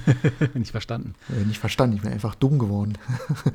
nicht 0.54 0.72
verstanden. 0.72 1.14
Äh, 1.30 1.44
nicht 1.46 1.58
verstanden. 1.60 1.96
Ich 1.96 2.02
bin 2.02 2.12
einfach 2.12 2.34
dumm 2.34 2.58
geworden. 2.58 2.94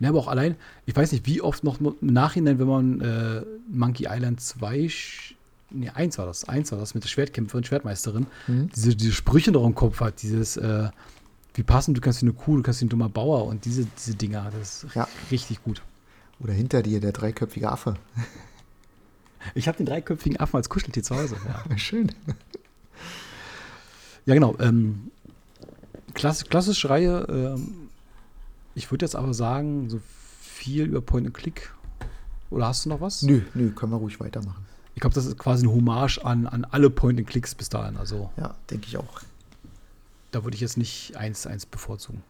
Ja, 0.00 0.10
aber 0.10 0.20
auch 0.20 0.28
allein, 0.28 0.54
ich 0.86 0.94
weiß 0.94 1.10
nicht, 1.10 1.26
wie 1.26 1.42
oft 1.42 1.64
noch 1.64 1.80
im 1.80 1.96
Nachhinein, 2.00 2.60
wenn 2.60 2.68
man 2.68 3.00
äh, 3.00 3.42
Monkey 3.68 4.06
Island 4.08 4.40
2, 4.40 4.76
sch- 4.86 5.34
nee, 5.70 5.90
1 5.90 6.18
war 6.18 6.26
das, 6.26 6.48
1 6.48 6.70
war 6.70 6.78
das 6.78 6.94
mit 6.94 7.02
der 7.02 7.08
Schwertkämpferin, 7.08 7.64
Schwertmeisterin, 7.64 8.28
Mhm. 8.46 8.68
diese, 8.76 8.94
diese 8.94 9.10
Sprüche 9.10 9.50
noch 9.50 9.66
im 9.66 9.74
Kopf 9.74 9.98
hat, 9.98 10.22
dieses, 10.22 10.56
äh, 10.56 10.90
wie 11.58 11.62
passend, 11.64 11.96
du 11.96 12.00
kannst 12.00 12.22
wie 12.22 12.26
eine 12.26 12.32
Kuh, 12.34 12.56
du 12.56 12.62
kannst 12.62 12.80
wie 12.80 12.86
ein 12.86 12.88
dummer 12.88 13.08
Bauer 13.08 13.46
und 13.46 13.64
diese, 13.64 13.84
diese 13.84 14.14
Dinger, 14.14 14.50
das 14.58 14.84
ist 14.84 14.94
Ja. 14.94 15.08
richtig 15.30 15.62
gut. 15.62 15.82
Oder 16.40 16.52
hinter 16.52 16.82
dir 16.82 17.00
der 17.00 17.12
dreiköpfige 17.12 17.70
Affe. 17.70 17.96
Ich 19.54 19.66
habe 19.68 19.76
den 19.78 19.86
dreiköpfigen 19.86 20.38
Affen 20.38 20.56
als 20.56 20.68
Kuscheltier 20.68 21.02
zu 21.02 21.16
Hause. 21.16 21.36
Ja, 21.46 21.76
Schön. 21.78 22.12
ja 24.26 24.34
genau. 24.34 24.56
Ähm, 24.60 25.10
klass, 26.14 26.44
klassische 26.44 26.90
Reihe, 26.90 27.26
ähm, 27.28 27.88
ich 28.74 28.90
würde 28.90 29.04
jetzt 29.04 29.16
aber 29.16 29.34
sagen, 29.34 29.90
so 29.90 30.00
viel 30.40 30.84
über 30.86 31.00
Point 31.00 31.26
and 31.26 31.34
Click. 31.36 31.72
Oder 32.50 32.68
hast 32.68 32.84
du 32.84 32.88
noch 32.90 33.00
was? 33.00 33.22
Nö, 33.22 33.42
nö, 33.54 33.70
können 33.72 33.92
wir 33.92 33.96
ruhig 33.98 34.20
weitermachen. 34.20 34.64
Ich 34.94 35.00
glaube, 35.00 35.14
das 35.14 35.26
ist 35.26 35.38
quasi 35.38 35.64
eine 35.66 35.74
Hommage 35.74 36.18
an, 36.24 36.46
an 36.46 36.64
alle 36.64 36.90
Point-and-Clicks 36.90 37.54
bis 37.54 37.68
dahin. 37.68 37.96
Also 37.96 38.30
Ja, 38.36 38.54
denke 38.70 38.86
ich 38.88 38.96
auch. 38.96 39.20
Da 40.30 40.44
würde 40.44 40.54
ich 40.54 40.60
jetzt 40.60 40.76
nicht 40.76 41.16
eins 41.16 41.46
eins 41.46 41.66
bevorzugen. 41.66 42.22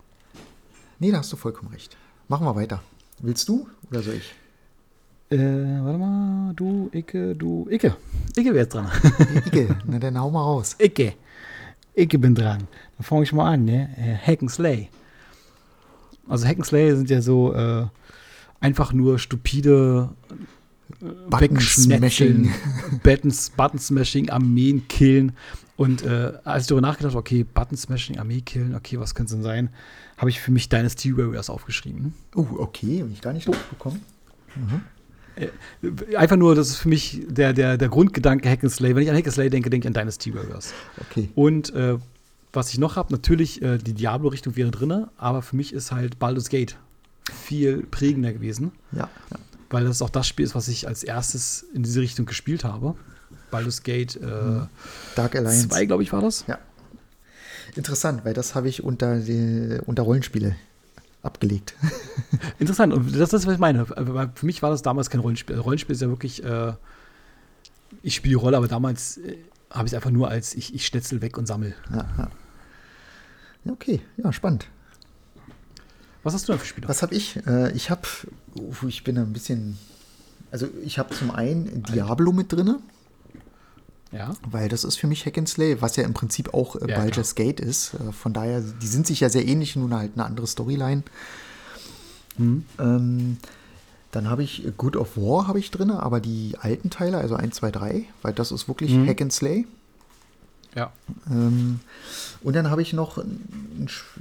Nee, 0.98 1.10
da 1.10 1.18
hast 1.18 1.32
du 1.32 1.36
vollkommen 1.36 1.72
recht. 1.72 1.96
Machen 2.28 2.46
wir 2.46 2.56
weiter. 2.56 2.82
Willst 3.20 3.48
du 3.48 3.68
oder 3.90 4.02
soll 4.02 4.14
ich? 4.14 4.34
Äh, 5.30 5.36
warte 5.36 5.98
mal, 5.98 6.52
du, 6.54 6.88
Icke, 6.92 7.34
du, 7.34 7.66
Icke. 7.70 7.96
Icke 8.36 8.50
wäre 8.50 8.64
jetzt 8.64 8.74
dran. 8.74 8.90
Icke, 9.46 9.76
na 9.86 9.98
dann 9.98 10.18
hau 10.18 10.30
mal 10.30 10.42
raus. 10.42 10.76
Icke. 10.78 11.14
Icke 11.94 12.18
bin 12.18 12.34
dran. 12.34 12.66
Dann 12.96 13.04
fange 13.04 13.24
ich 13.24 13.32
mal 13.32 13.52
an, 13.52 13.64
ne? 13.64 13.90
Äh, 13.96 14.16
Hack 14.16 14.40
and 14.40 14.50
Slay. 14.50 14.88
Also 16.28 16.46
Hack 16.46 16.56
and 16.56 16.66
Slay 16.66 16.94
sind 16.96 17.10
ja 17.10 17.20
so 17.20 17.52
äh, 17.52 17.86
einfach 18.60 18.92
nur 18.92 19.18
stupide 19.18 20.10
äh, 20.30 21.04
Button-Smashing. 21.28 22.50
Buttons, 23.02 23.50
Button-Smashing, 23.56 24.30
Armeen 24.30 24.88
killen. 24.88 25.32
Und 25.78 26.02
äh, 26.02 26.32
als 26.42 26.64
ich 26.64 26.68
darüber 26.68 26.84
nachgedacht 26.84 27.12
habe, 27.12 27.20
okay, 27.20 27.44
Button-Smashing, 27.44 28.18
Armee 28.18 28.40
killen, 28.40 28.74
okay, 28.74 28.98
was 28.98 29.14
könnte 29.14 29.30
es 29.30 29.36
denn 29.36 29.44
sein, 29.44 29.70
habe 30.16 30.28
ich 30.28 30.40
für 30.40 30.50
mich 30.50 30.68
Dynasty 30.68 31.16
Warriors 31.16 31.48
aufgeschrieben. 31.48 32.14
Oh, 32.34 32.46
okay, 32.58 33.00
hab 33.00 33.10
ich 33.12 33.20
gar 33.20 33.32
nicht 33.32 33.46
drauf 33.46 33.62
bekommen. 33.70 34.02
Einfach 36.16 36.36
nur, 36.36 36.56
das 36.56 36.70
ist 36.70 36.78
für 36.78 36.88
mich 36.88 37.22
der, 37.28 37.52
der, 37.52 37.78
der 37.78 37.88
Grundgedanke 37.88 38.50
Hack 38.50 38.64
and 38.64 38.72
Slay. 38.72 38.96
Wenn 38.96 39.04
ich 39.04 39.10
an 39.10 39.16
Hack 39.16 39.26
and 39.26 39.34
Slay 39.34 39.50
denke, 39.50 39.70
denke 39.70 39.86
ich 39.86 39.88
an 39.88 39.94
Dynasty 39.94 40.34
Warriors. 40.34 40.74
Okay. 41.10 41.28
Und 41.36 41.72
äh, 41.74 41.96
was 42.52 42.72
ich 42.72 42.78
noch 42.78 42.96
habe, 42.96 43.12
natürlich 43.12 43.62
äh, 43.62 43.78
die 43.78 43.94
Diablo-Richtung 43.94 44.56
wäre 44.56 44.72
drin, 44.72 45.06
aber 45.16 45.42
für 45.42 45.54
mich 45.54 45.72
ist 45.72 45.92
halt 45.92 46.18
Baldur's 46.18 46.48
Gate 46.48 46.76
viel 47.32 47.86
prägender 47.88 48.32
gewesen, 48.32 48.72
Ja, 48.90 49.08
ja. 49.30 49.38
weil 49.70 49.84
das 49.84 50.02
auch 50.02 50.10
das 50.10 50.26
Spiel 50.26 50.44
ist, 50.44 50.56
was 50.56 50.66
ich 50.66 50.88
als 50.88 51.04
erstes 51.04 51.64
in 51.72 51.84
diese 51.84 52.00
Richtung 52.00 52.26
gespielt 52.26 52.64
habe. 52.64 52.96
Baldur's 53.50 53.82
Gate 53.82 54.16
äh, 54.16 54.66
Dark 55.14 55.36
Alliance. 55.36 55.68
2, 55.68 55.86
glaube 55.86 56.02
ich, 56.02 56.12
war 56.12 56.20
das. 56.20 56.44
Ja. 56.46 56.58
Interessant, 57.74 58.24
weil 58.24 58.34
das 58.34 58.54
habe 58.54 58.68
ich 58.68 58.82
unter, 58.82 59.20
die, 59.20 59.78
unter 59.86 60.02
Rollenspiele 60.02 60.56
abgelegt. 61.22 61.74
Interessant, 62.58 62.92
und 62.92 63.14
das 63.14 63.32
ist, 63.32 63.46
was 63.46 63.54
ich 63.54 63.60
meine. 63.60 63.86
Für 63.86 64.46
mich 64.46 64.62
war 64.62 64.70
das 64.70 64.82
damals 64.82 65.10
kein 65.10 65.20
Rollenspiel. 65.20 65.56
Also 65.56 65.64
Rollenspiel 65.64 65.94
ist 65.94 66.02
ja 66.02 66.08
wirklich, 66.08 66.42
äh, 66.44 66.72
ich 68.02 68.14
spiele 68.14 68.30
die 68.30 68.40
Rolle, 68.40 68.56
aber 68.56 68.68
damals 68.68 69.18
äh, 69.18 69.36
habe 69.70 69.86
ich 69.86 69.92
es 69.92 69.94
einfach 69.94 70.10
nur 70.10 70.28
als 70.28 70.54
ich, 70.54 70.74
ich 70.74 70.86
schnetzel 70.86 71.20
weg 71.20 71.36
und 71.36 71.46
sammel. 71.46 71.74
Ja, 71.92 72.30
okay, 73.70 74.00
ja, 74.16 74.32
spannend. 74.32 74.66
Was 76.22 76.34
hast 76.34 76.48
du 76.48 76.52
denn 76.52 76.60
für 76.60 76.66
Spiele? 76.66 76.88
Was 76.88 77.02
habe 77.02 77.14
ich? 77.14 77.36
Äh, 77.46 77.72
ich 77.72 77.90
habe, 77.90 78.02
ich 78.86 79.04
bin 79.04 79.18
ein 79.18 79.32
bisschen, 79.32 79.78
also 80.50 80.68
ich 80.84 80.98
habe 80.98 81.14
zum 81.14 81.30
einen 81.30 81.82
Diablo 81.82 82.32
mit 82.32 82.52
drinne, 82.52 82.80
Ja. 84.10 84.34
weil 84.50 84.68
das 84.70 84.84
ist 84.84 84.96
für 84.96 85.06
mich 85.06 85.26
Hack 85.26 85.36
and 85.36 85.48
Slay, 85.48 85.80
was 85.82 85.96
ja 85.96 86.04
im 86.04 86.14
Prinzip 86.14 86.54
auch 86.54 86.76
äh, 86.76 86.88
Ja, 86.90 86.96
Baldur's 86.98 87.34
Gate 87.34 87.60
ist. 87.60 87.94
Äh, 87.94 88.12
von 88.12 88.32
daher, 88.32 88.60
die 88.62 88.86
sind 88.86 89.06
sich 89.06 89.20
ja 89.20 89.28
sehr 89.28 89.46
ähnlich, 89.46 89.76
nur 89.76 89.90
halt 89.90 90.12
eine 90.14 90.24
andere 90.24 90.46
Storyline. 90.46 91.02
Hm. 92.36 92.64
Ähm, 92.78 93.36
dann 94.12 94.30
habe 94.30 94.42
ich 94.42 94.66
Good 94.78 94.96
of 94.96 95.16
War 95.16 95.46
habe 95.48 95.58
ich 95.58 95.70
drin, 95.70 95.90
aber 95.90 96.20
die 96.20 96.56
alten 96.58 96.88
Teile, 96.88 97.18
also 97.18 97.34
1, 97.34 97.56
2, 97.56 97.70
3, 97.70 98.04
weil 98.22 98.32
das 98.32 98.52
ist 98.52 98.66
wirklich 98.68 98.92
Mhm. 98.92 99.06
Hack 99.06 99.20
and 99.20 99.32
Slay. 99.32 99.66
Ja. 100.74 100.92
Ähm, 101.30 101.80
und 102.42 102.54
dann 102.54 102.70
habe 102.70 102.82
ich 102.82 102.92
noch 102.92 103.22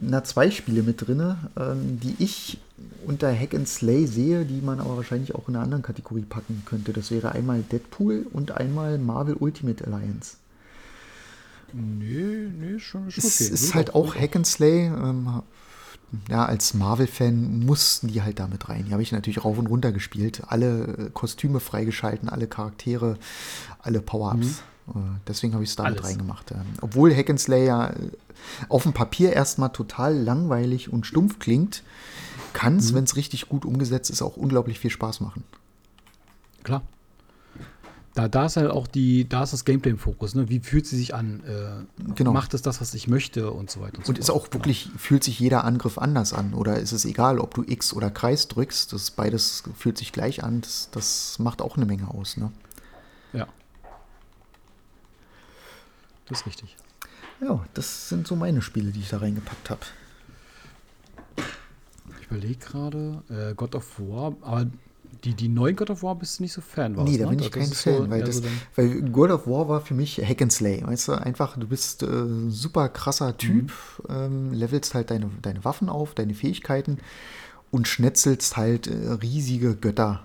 na, 0.01 0.23
zwei 0.23 0.49
Spiele 0.49 0.83
mit 0.83 1.05
drin, 1.05 1.35
ähm, 1.57 1.99
die 1.99 2.15
ich 2.19 2.59
unter 3.05 3.33
Hack 3.33 3.53
and 3.53 3.67
Slay 3.67 4.05
sehe, 4.05 4.45
die 4.45 4.61
man 4.61 4.79
aber 4.79 4.97
wahrscheinlich 4.97 5.35
auch 5.35 5.47
in 5.47 5.55
einer 5.55 5.63
anderen 5.63 5.83
Kategorie 5.83 6.23
packen 6.23 6.63
könnte. 6.65 6.93
Das 6.93 7.11
wäre 7.11 7.31
einmal 7.31 7.61
Deadpool 7.61 8.27
und 8.31 8.51
einmal 8.51 8.97
Marvel 8.97 9.35
Ultimate 9.35 9.85
Alliance. 9.85 10.37
Nö, 11.73 12.49
nö, 12.49 12.79
schon, 12.79 13.11
schon 13.11 13.23
Es 13.23 13.41
okay. 13.41 13.53
ist 13.53 13.75
halt 13.75 13.93
auch 13.93 14.15
will 14.15 14.21
Hack 14.21 14.35
and 14.35 14.47
Slay. 14.47 14.87
Ähm, 14.87 15.41
ja, 16.29 16.45
als 16.45 16.73
Marvel-Fan 16.73 17.65
mussten 17.65 18.07
die 18.07 18.21
halt 18.21 18.39
damit 18.39 18.69
rein. 18.69 18.85
Die 18.85 18.93
habe 18.93 19.03
ich 19.03 19.11
natürlich 19.11 19.43
rauf 19.43 19.57
und 19.57 19.67
runter 19.67 19.91
gespielt. 19.91 20.41
Alle 20.47 20.83
äh, 20.83 21.09
Kostüme 21.13 21.59
freigeschalten, 21.59 22.29
alle 22.29 22.47
Charaktere, 22.47 23.17
alle 23.79 23.99
Power-Ups. 24.01 24.59
Äh, 24.59 24.76
deswegen 25.27 25.53
habe 25.53 25.63
ich 25.63 25.71
es 25.71 25.75
damit 25.75 25.99
Alles. 25.99 26.05
reingemacht. 26.05 26.53
Obwohl 26.81 27.15
Hack 27.15 27.29
and 27.29 27.39
Slay 27.39 27.65
ja 27.65 27.89
äh, 27.89 28.11
auf 28.69 28.83
dem 28.83 28.93
Papier 28.93 29.33
erstmal 29.33 29.71
total 29.71 30.15
langweilig 30.17 30.91
und 30.91 31.05
stumpf 31.05 31.39
klingt, 31.39 31.83
kann 32.53 32.77
es, 32.77 32.93
wenn 32.93 33.03
es 33.03 33.15
richtig 33.15 33.49
gut 33.49 33.65
umgesetzt 33.65 34.09
ist, 34.09 34.21
auch 34.21 34.37
unglaublich 34.37 34.79
viel 34.79 34.89
Spaß 34.91 35.19
machen. 35.19 35.43
Klar. 36.63 36.81
Da, 38.15 38.27
da 38.27 38.47
ist 38.47 38.57
halt 38.57 38.71
auch 38.71 38.87
die, 38.87 39.29
da 39.29 39.43
ist 39.43 39.53
das 39.53 39.63
Gameplay 39.63 39.91
im 39.91 39.99
Fokus, 39.99 40.33
ne? 40.33 40.49
Wie 40.49 40.59
fühlt 40.59 40.87
sie 40.87 40.97
sich 40.97 41.13
an? 41.13 41.43
Äh, 41.43 42.03
Genau. 42.15 42.33
Macht 42.33 42.55
es 42.55 42.63
das, 42.63 42.81
was 42.81 42.95
ich 42.95 43.07
möchte 43.07 43.51
und 43.51 43.69
so 43.69 43.79
weiter 43.79 43.99
und 43.99 44.05
so 44.07 44.09
Und 44.09 44.17
ist 44.17 44.31
auch 44.31 44.51
wirklich, 44.51 44.89
fühlt 44.97 45.23
sich 45.23 45.39
jeder 45.39 45.65
Angriff 45.65 45.99
anders 45.99 46.33
an? 46.33 46.55
Oder 46.55 46.79
ist 46.79 46.93
es 46.93 47.05
egal, 47.05 47.37
ob 47.37 47.53
du 47.53 47.63
X 47.63 47.93
oder 47.93 48.09
Kreis 48.09 48.47
drückst? 48.47 48.91
Das 48.91 49.11
beides 49.11 49.63
fühlt 49.77 49.99
sich 49.99 50.13
gleich 50.13 50.43
an. 50.43 50.61
Das, 50.61 50.89
das 50.91 51.37
macht 51.37 51.61
auch 51.61 51.77
eine 51.77 51.85
Menge 51.85 52.09
aus. 52.09 52.37
Ne? 52.37 52.51
Ja. 53.33 53.47
Das 56.29 56.41
ist 56.41 56.45
richtig. 56.47 56.75
Ja, 57.41 57.63
das 57.73 58.09
sind 58.09 58.27
so 58.27 58.35
meine 58.35 58.61
Spiele, 58.61 58.91
die 58.91 58.99
ich 59.01 59.09
da 59.09 59.17
reingepackt 59.19 59.69
habe. 59.69 59.81
Ich 62.21 62.27
überlege 62.27 62.57
gerade, 62.57 63.23
äh, 63.29 63.53
God 63.55 63.75
of 63.75 63.99
War, 63.99 64.35
aber 64.41 64.67
Die, 65.23 65.33
die 65.33 65.47
neuen 65.47 65.75
God 65.75 65.89
of 65.89 66.03
War 66.03 66.15
bist 66.15 66.37
du 66.39 66.43
nicht 66.43 66.53
so 66.53 66.61
Fan, 66.61 66.95
warst, 66.95 67.11
Nee, 67.11 67.17
da 67.17 67.25
ne? 67.25 67.31
bin 67.31 67.39
ich 67.39 67.49
Das 67.49 67.53
kein 67.53 67.71
Fan, 67.71 68.03
so 68.03 68.09
weil, 68.09 68.23
das, 68.23 68.35
so 68.37 68.43
weil 68.75 69.01
God 69.03 69.31
of 69.31 69.47
War 69.47 69.67
war 69.67 69.81
für 69.81 69.93
mich 69.93 70.17
Hack 70.19 70.41
and 70.41 70.51
Slay. 70.51 70.83
Weißt 70.85 71.07
du, 71.07 71.13
einfach, 71.13 71.57
du 71.57 71.67
bist 71.67 72.03
äh, 72.03 72.07
super 72.49 72.89
krasser 72.89 73.35
Typ, 73.37 73.71
ähm, 74.09 74.51
levelst 74.53 74.93
halt 74.93 75.09
deine, 75.09 75.29
deine 75.41 75.63
Waffen 75.65 75.89
auf, 75.89 76.13
deine 76.13 76.33
Fähigkeiten 76.33 76.99
und 77.71 77.87
schnetzelst 77.87 78.57
halt 78.57 78.87
äh, 78.87 79.11
riesige 79.13 79.75
Götter 79.75 80.21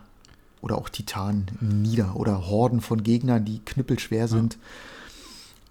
oder 0.60 0.76
auch 0.78 0.88
Titanen 0.88 1.46
nieder 1.60 2.16
oder 2.16 2.46
Horden 2.46 2.80
von 2.80 3.02
Gegnern, 3.02 3.44
die 3.44 3.60
knüppelschwer 3.64 4.28
sind. 4.28 4.58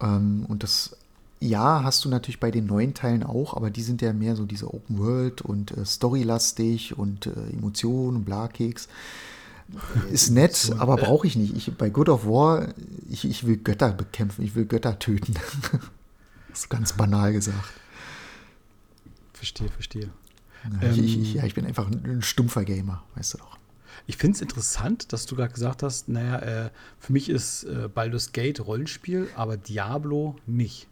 Ähm, 0.01 0.45
und 0.47 0.63
das, 0.63 0.95
ja, 1.39 1.83
hast 1.83 2.05
du 2.05 2.09
natürlich 2.09 2.39
bei 2.39 2.51
den 2.51 2.65
neuen 2.65 2.93
Teilen 2.93 3.23
auch, 3.23 3.55
aber 3.55 3.69
die 3.69 3.83
sind 3.83 4.01
ja 4.01 4.13
mehr 4.13 4.35
so 4.35 4.45
diese 4.45 4.73
Open 4.73 4.97
World 4.97 5.41
und 5.41 5.71
äh, 5.71 5.85
Storylastig 5.85 6.97
und 6.97 7.27
äh, 7.27 7.31
Emotionen 7.53 8.17
und 8.17 8.25
Blakeks. 8.25 8.87
Ist 10.11 10.31
nett, 10.31 10.73
aber 10.79 10.97
brauche 10.97 11.25
ich 11.25 11.37
nicht. 11.37 11.55
Ich, 11.55 11.73
bei 11.77 11.89
God 11.89 12.09
of 12.09 12.25
War, 12.25 12.73
ich, 13.09 13.23
ich 13.23 13.45
will 13.45 13.55
Götter 13.55 13.93
bekämpfen, 13.93 14.43
ich 14.43 14.53
will 14.53 14.65
Götter 14.65 14.99
töten. 14.99 15.33
ist 16.53 16.69
ganz 16.69 16.93
banal 16.93 17.31
gesagt. 17.31 17.69
Verstehe, 19.33 19.69
verstehe. 19.69 20.09
Ja, 20.81 20.89
ich, 20.89 20.97
ich, 20.99 21.15
Ähm. 21.15 21.21
ich, 21.21 21.33
ja, 21.35 21.45
ich 21.45 21.55
bin 21.55 21.65
einfach 21.65 21.87
ein, 21.87 22.03
ein 22.05 22.21
stumpfer 22.21 22.65
Gamer, 22.65 23.03
weißt 23.15 23.35
du 23.35 23.37
doch. 23.37 23.57
Ich 24.07 24.17
finde 24.17 24.35
es 24.35 24.41
interessant, 24.41 25.13
dass 25.13 25.25
du 25.25 25.35
gerade 25.35 25.53
gesagt 25.53 25.83
hast, 25.83 26.09
naja, 26.09 26.39
äh, 26.39 26.69
für 26.99 27.13
mich 27.13 27.29
ist 27.29 27.63
äh, 27.63 27.87
Baldur's 27.93 28.31
Gate 28.33 28.59
Rollenspiel, 28.65 29.27
aber 29.35 29.57
Diablo 29.57 30.35
nicht. 30.47 30.87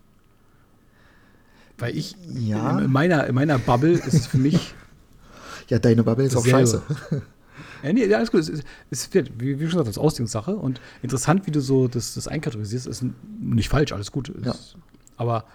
Weil 1.77 1.97
ich, 1.97 2.15
Ja. 2.33 2.77
in, 2.79 2.85
in, 2.85 2.91
meiner, 2.91 3.25
in 3.27 3.35
meiner 3.35 3.57
Bubble 3.57 3.91
ist 3.91 4.13
es 4.13 4.27
für 4.27 4.37
mich, 4.37 4.73
Ja, 5.69 5.77
deine 5.77 6.03
Bubble 6.03 6.25
ist 6.25 6.35
auch 6.35 6.45
scheiße. 6.45 6.81
ja, 7.83 7.93
nee, 7.93 8.11
alles 8.13 8.31
gut, 8.31 8.39
es, 8.41 8.49
ist- 8.49 8.63
es 8.89 9.13
wird, 9.13 9.31
wie, 9.39 9.59
wie 9.59 9.63
schon 9.63 9.71
gesagt, 9.71 9.87
das 9.87 9.97
ist 9.97 10.01
Auslegungssache 10.01 10.55
und 10.55 10.81
interessant, 11.03 11.45
wie 11.45 11.51
du 11.51 11.61
so 11.61 11.87
das, 11.87 12.15
das 12.15 12.27
einkategorisierst, 12.27 12.87
ist 12.87 13.03
nicht 13.39 13.69
falsch, 13.69 13.91
alles 13.91 14.11
gut. 14.11 14.31
Ja. 14.43 14.51
Ist, 14.51 14.75
aber 15.17 15.45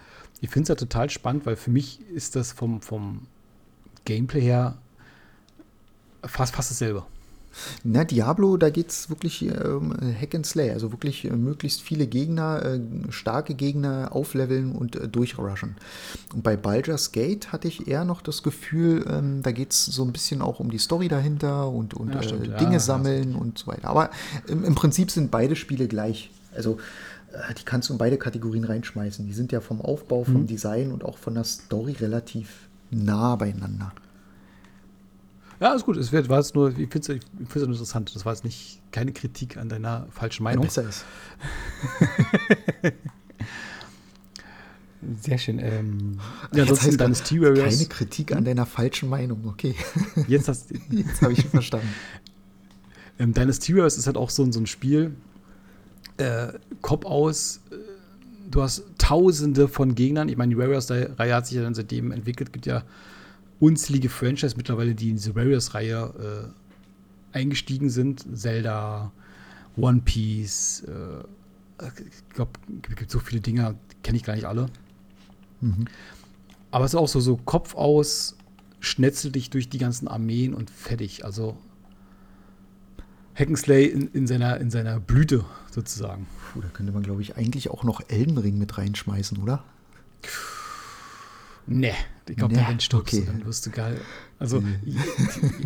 ich 0.41 0.51
finde 0.51 0.65
es 0.65 0.69
ja 0.69 0.75
total 0.77 1.11
spannend, 1.11 1.47
weil 1.47 1.57
für 1.57 1.71
mich 1.71 2.01
ist 2.11 2.37
das 2.37 2.53
vom, 2.53 2.81
vom 2.81 3.27
Gameplay 4.05 4.41
her 4.43 4.79
fast, 6.25 6.55
fast 6.55 6.71
dasselbe. 6.71 7.05
Na, 7.83 8.05
Diablo, 8.05 8.57
da 8.57 8.71
geht 8.71 8.91
es 8.91 9.11
wirklich 9.11 9.43
ähm, 9.43 9.95
Hack 10.21 10.35
and 10.35 10.47
Slay, 10.47 10.71
also 10.71 10.93
wirklich 10.93 11.25
äh, 11.25 11.31
möglichst 11.31 11.83
viele 11.83 12.07
Gegner, 12.07 12.65
äh, 12.65 12.81
starke 13.11 13.55
Gegner 13.55 14.11
aufleveln 14.13 14.73
und 14.73 14.97
äh, 14.97 15.09
durchrushen. 15.09 15.77
Und 16.33 16.43
bei 16.43 16.57
Baldur's 16.57 17.13
Gate 17.13 17.53
hatte 17.53 17.69
ich 17.69 17.89
eher 17.89 18.05
noch 18.05 18.23
das 18.23 18.43
Gefühl, 18.43 19.05
ähm, 19.09 19.43
da 19.43 19.53
geht 19.53 19.73
es 19.73 19.85
so 19.87 20.05
ein 20.05 20.13
bisschen 20.13 20.43
auch 20.43 20.61
um 20.61 20.71
die 20.71 20.79
Story 20.79 21.09
dahinter 21.09 21.69
und, 21.69 21.95
und 21.95 22.11
Ja, 22.13 22.21
äh, 22.21 22.23
stimmt, 22.23 22.47
ja, 22.47 22.57
Dinge 22.57 22.75
ja, 22.75 22.81
sammeln 22.81 23.35
und 23.35 23.59
so 23.59 23.67
weiter. 23.69 23.89
Aber 23.89 24.11
im, 24.47 24.65
im 24.65 24.75
Prinzip 24.75 25.11
sind 25.11 25.31
beide 25.31 25.57
Spiele 25.57 25.89
gleich. 25.89 26.31
Also 26.55 26.79
äh, 27.33 27.55
die 27.55 27.65
kannst 27.65 27.89
du 27.89 27.95
in 27.95 27.99
beide 27.99 28.17
Kategorien 28.17 28.65
reinschmeißen. 28.65 29.27
Die 29.27 29.33
sind 29.33 29.53
ja 29.53 29.61
vom 29.61 29.81
Aufbau, 29.81 30.25
vom 30.25 30.47
Design 30.47 30.93
und 30.93 31.05
auch 31.05 31.19
von 31.19 31.35
der 31.35 31.45
Story 31.45 31.93
relativ 31.93 32.69
nah 32.91 33.37
beieinander. 33.37 33.93
Ja, 35.65 35.75
ist 35.75 35.87
gut. 35.87 35.97
Es 35.97 36.13
wird, 36.13 36.29
war 36.29 36.39
jetzt 36.41 36.55
nur, 36.55 36.69
ich 36.69 36.91
finde 36.91 36.99
es 36.99 37.09
ich 37.09 37.23
find's 37.39 37.55
ja 37.55 37.61
nur 37.63 37.69
interessant. 37.71 38.15
Das 38.15 38.27
war 38.27 38.35
jetzt 38.35 38.45
nicht 38.45 38.83
keine 38.93 39.13
Kritik 39.15 39.57
an 39.57 39.71
deiner 39.71 40.07
falschen 40.11 40.43
Ja, 40.43 40.51
Meinung. 40.51 40.65
besser 40.67 40.87
ist. 40.87 41.07
Sehr 45.23 45.39
schön. 45.39 45.59
Ähm, 45.59 46.19
ja, 46.55 46.63
ansonsten 46.63 46.87
heißt 46.89 47.01
deines 47.01 47.23
T-Warriors. 47.23 47.75
Keine 47.77 47.89
Kritik 47.89 48.33
an 48.37 48.45
deiner 48.45 48.65
falschen 48.67 49.09
Meinung, 49.09 49.41
okay. 49.47 49.75
Jetzt 50.29 50.49
hast 50.49 50.71
Jetzt 50.91 51.21
habe 51.23 51.33
ich 51.33 51.41
schon 51.43 51.51
verstanden. 51.51 51.89
ähm, 53.19 53.35
deines 53.35 53.59
T-Warriors 53.59 53.99
ist 53.99 54.07
halt 54.07 54.17
auch 54.17 54.31
so, 54.31 54.43
ein- 54.45 54.53
so 54.53 54.61
ein 54.61 54.67
Spiel. 54.67 55.15
Äh, 56.17 56.53
Kopf 56.81 57.05
aus. 57.05 57.61
Äh, 57.71 57.77
du 58.51 58.63
hast 58.63 58.85
tausende 58.99 59.69
von 59.69 59.95
Gegnern. 59.95 60.29
Ich 60.29 60.37
meine, 60.37 60.55
die 60.55 60.59
Warriors-Reihe 60.59 61.35
hat 61.35 61.47
sich 61.47 61.57
ja 61.57 61.63
dann 61.63 61.75
seitdem 61.75 62.11
entwickelt. 62.13 62.53
gibt 62.53 62.67
ja 62.67 62.83
unzählige 63.65 64.09
Franchise 64.09 64.57
mittlerweile, 64.57 64.95
die 64.95 65.11
in 65.11 65.17
diese 65.17 65.35
Warriors-Reihe 65.35 66.53
äh, 67.33 67.37
eingestiegen 67.37 67.89
sind. 67.91 68.25
Zelda, 68.37 69.13
One 69.77 70.03
Piece, 70.05 70.85
äh, 70.87 71.87
ich 71.87 72.35
glaube, 72.35 72.53
es 72.89 72.97
gibt 72.97 73.11
so 73.11 73.19
viele 73.19 73.41
Dinge, 73.41 73.77
kenne 74.03 74.17
ich 74.17 74.25
gar 74.25 74.35
nicht 74.35 74.45
alle. 74.45 74.67
Aber 76.71 76.85
es 76.85 76.93
ist 76.93 76.99
auch 76.99 77.09
so, 77.09 77.21
so 77.21 77.37
Kopf 77.37 77.75
aus, 77.75 78.37
schnetzel 78.81 79.33
dich 79.33 79.51
durch 79.51 79.69
die 79.69 79.79
ganzen 79.79 80.09
Armeen 80.09 80.55
und 80.55 80.71
fertig. 80.71 81.25
Also 81.25 81.57
Hackenslay 83.35 83.87
in, 83.87 84.09
in, 84.09 84.27
seiner, 84.27 84.61
in 84.61 84.71
seiner 84.71 85.01
Blüte 85.01 85.45
sozusagen. 85.71 86.27
Puh, 86.53 86.61
da 86.61 86.69
könnte 86.69 86.93
man, 86.93 87.03
glaube 87.03 87.23
ich, 87.23 87.37
eigentlich 87.37 87.71
auch 87.71 87.83
noch 87.83 88.03
Elden 88.09 88.39
Ring 88.39 88.59
mit 88.59 88.77
reinschmeißen, 88.77 89.39
oder? 89.39 89.65
Nee, 91.67 91.95
ich 92.29 92.37
glaube, 92.37 92.55
Nee, 92.55 92.65
dann 92.67 92.81
stirbst 92.81 93.15
okay. 93.15 93.25
dann 93.27 93.45
wirst 93.45 93.67
du 93.67 93.71
geil. 93.71 94.01
Also, 94.39 94.63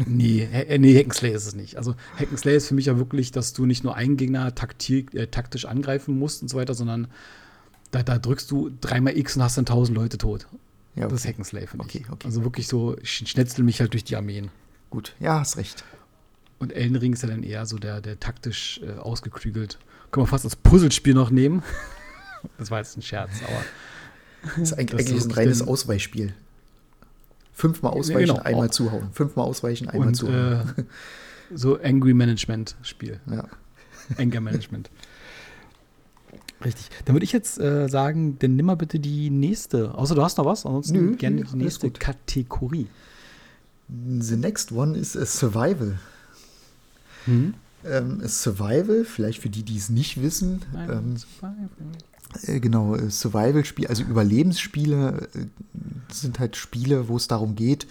nee, 0.06 0.42
äh, 0.52 0.78
nee, 0.78 0.96
Hackenslay 0.98 1.32
ist 1.32 1.46
es 1.46 1.54
nicht. 1.54 1.76
Also, 1.76 1.94
Hackenslay 2.18 2.56
ist 2.56 2.68
für 2.68 2.74
mich 2.74 2.86
ja 2.86 2.98
wirklich, 2.98 3.30
dass 3.32 3.52
du 3.52 3.66
nicht 3.66 3.84
nur 3.84 3.94
einen 3.94 4.16
Gegner 4.16 4.54
taktik, 4.54 5.14
äh, 5.14 5.26
taktisch 5.28 5.64
angreifen 5.66 6.18
musst 6.18 6.42
und 6.42 6.48
so 6.48 6.56
weiter, 6.56 6.74
sondern 6.74 7.08
da, 7.90 8.02
da 8.02 8.18
drückst 8.18 8.50
du 8.50 8.70
dreimal 8.80 9.16
X 9.16 9.36
und 9.36 9.42
hast 9.42 9.56
dann 9.56 9.66
tausend 9.66 9.96
Leute 9.96 10.18
tot. 10.18 10.46
Ja, 10.94 11.04
Das 11.04 11.12
ist 11.14 11.20
okay. 11.24 11.32
Hackenslay, 11.34 11.66
finde 11.66 11.84
Okay, 11.84 12.02
ich. 12.04 12.10
okay. 12.12 12.26
Also 12.26 12.44
wirklich 12.44 12.66
so, 12.68 12.96
ich 12.98 13.10
schnetzel 13.12 13.64
mich 13.64 13.80
halt 13.80 13.92
durch 13.92 14.04
die 14.04 14.16
Armeen. 14.16 14.50
Gut, 14.90 15.14
ja, 15.20 15.40
hast 15.40 15.56
recht. 15.56 15.84
Und 16.58 16.72
Elden 16.72 16.96
Ring 16.96 17.12
ist 17.12 17.22
ja 17.22 17.28
dann 17.28 17.44
eher 17.44 17.66
so 17.66 17.78
der, 17.78 18.00
der 18.00 18.18
taktisch 18.18 18.80
äh, 18.82 18.98
ausgeklügelt. 18.98 19.78
Können 20.10 20.24
wir 20.24 20.28
fast 20.28 20.44
als 20.44 20.56
Puzzlespiel 20.56 21.14
noch 21.14 21.30
nehmen. 21.30 21.62
Das 22.56 22.70
war 22.70 22.78
jetzt 22.78 22.96
ein 22.96 23.02
Scherz, 23.02 23.30
aber 23.44 23.64
Das 24.56 24.70
ist 24.70 24.72
eigentlich, 24.78 24.90
Das 24.90 25.06
eigentlich 25.08 25.18
ist 25.18 25.26
ein 25.26 25.32
reines 25.32 25.60
Ausweichspiel. 25.60 26.34
Fünfmal 27.58 27.92
ausweichen, 27.92 28.28
genau. 28.34 28.40
einmal 28.42 28.68
Auch- 28.68 28.72
zuhauen. 28.72 29.08
Fünfmal 29.12 29.46
ausweichen, 29.46 29.88
einmal 29.88 30.08
und 30.08 30.14
zuhauen. 30.14 30.74
äh, 30.76 30.82
so 31.54 31.80
Angry 31.82 32.14
Management 32.14 32.76
Spiel. 32.82 33.20
ja. 33.30 33.44
Anger 34.16 34.40
Management. 34.40 34.90
Richtig. 36.64 36.88
Dann 37.04 37.14
würde 37.14 37.24
ich 37.24 37.32
jetzt 37.32 37.58
äh, 37.60 37.88
sagen, 37.88 38.38
dann 38.38 38.54
nimm 38.56 38.66
mal 38.66 38.76
bitte 38.76 38.98
die 39.00 39.28
nächste. 39.30 39.94
Außer 39.94 40.14
du 40.14 40.22
hast 40.22 40.38
noch 40.38 40.44
was, 40.44 40.64
ansonsten 40.66 40.94
Nö, 41.10 41.16
gerne 41.16 41.36
nö, 41.40 41.44
die 41.52 41.56
nächste. 41.56 41.90
Kategorie. 41.90 42.86
The 43.88 44.36
next 44.36 44.70
one 44.72 44.96
is 44.96 45.16
a 45.16 45.24
Survival. 45.26 45.98
Mhm. 47.26 47.54
Ähm, 47.84 48.26
Survival, 48.26 49.04
vielleicht 49.04 49.40
für 49.40 49.48
die, 49.48 49.62
die 49.62 49.76
es 49.76 49.88
nicht 49.88 50.20
wissen, 50.22 50.62
ähm, 50.74 51.16
Äh, 52.42 52.60
genau, 52.60 52.94
äh, 52.94 53.10
Survival-Spiel, 53.10 53.86
also 53.86 54.02
Überlebensspiele 54.02 55.28
äh, 55.34 55.46
sind 56.12 56.38
halt 56.38 56.56
Spiele, 56.56 57.08
wo 57.08 57.16
es 57.16 57.28
darum 57.28 57.54
geht, 57.54 57.86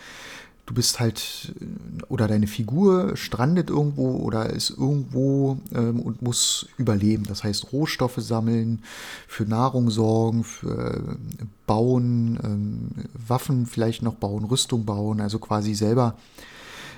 du 0.68 0.74
bist 0.74 1.00
halt 1.00 1.54
äh, 1.60 2.04
oder 2.10 2.28
deine 2.28 2.46
Figur 2.46 3.18
strandet 3.18 3.70
irgendwo 3.72 4.18
oder 4.18 4.52
ist 4.52 4.70
irgendwo 4.70 5.58
ähm, 5.74 6.00
und 6.02 6.22
muss 6.22 6.68
überleben. 6.78 7.24
Das 7.24 7.44
heißt 7.44 7.72
Rohstoffe 7.72 8.18
sammeln, 8.18 8.84
für 9.28 9.46
Nahrung 9.46 9.90
sorgen, 9.90 10.44
für 10.44 10.98
äh, 10.98 11.46
bauen, 11.66 12.40
ähm, 12.44 12.90
Waffen 13.28 13.66
vielleicht 13.66 14.04
noch 14.04 14.16
bauen, 14.16 14.46
Rüstung 14.46 14.86
bauen, 14.86 15.20
also 15.20 15.40
quasi 15.40 15.74
selber 15.74 16.16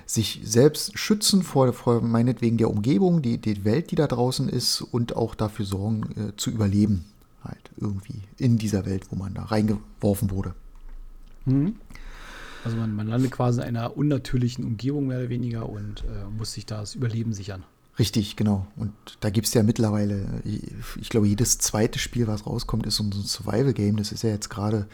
sich 0.09 0.41
selbst 0.43 0.97
schützen 0.97 1.43
vor, 1.43 1.71
vor 1.71 2.01
meinetwegen 2.01 2.57
der 2.57 2.71
Umgebung, 2.71 3.21
die, 3.21 3.37
die 3.37 3.63
Welt, 3.63 3.91
die 3.91 3.95
da 3.95 4.07
draußen 4.07 4.49
ist 4.49 4.81
und 4.81 5.15
auch 5.15 5.35
dafür 5.35 5.65
sorgen, 5.65 6.03
äh, 6.17 6.35
zu 6.35 6.49
überleben. 6.49 7.05
Halt 7.43 7.69
irgendwie 7.77 8.23
in 8.37 8.57
dieser 8.57 8.87
Welt, 8.87 9.05
wo 9.11 9.15
man 9.15 9.35
da 9.35 9.43
reingeworfen 9.43 10.31
wurde. 10.31 10.55
Mhm. 11.45 11.75
Also 12.65 12.75
man, 12.75 12.95
man 12.95 13.07
landet 13.07 13.31
quasi 13.31 13.61
in 13.61 13.67
einer 13.67 13.95
unnatürlichen 13.95 14.65
Umgebung 14.65 15.07
mehr 15.07 15.19
oder 15.19 15.29
weniger 15.29 15.69
und 15.69 16.03
äh, 16.03 16.25
muss 16.35 16.53
sich 16.53 16.65
das 16.65 16.95
Überleben 16.95 17.31
sichern. 17.33 17.63
Richtig, 17.99 18.35
genau. 18.35 18.65
Und 18.77 18.93
da 19.19 19.29
gibt 19.29 19.45
es 19.45 19.53
ja 19.53 19.61
mittlerweile, 19.61 20.41
ich, 20.43 20.71
ich 20.99 21.09
glaube, 21.09 21.27
jedes 21.27 21.59
zweite 21.59 21.99
Spiel, 21.99 22.25
was 22.25 22.47
rauskommt, 22.47 22.87
ist 22.87 22.95
so 22.95 23.03
ein 23.03 23.11
Survival-Game. 23.11 23.97
Das 23.97 24.11
ist 24.11 24.23
ja 24.23 24.31
jetzt 24.31 24.49
gerade 24.49 24.87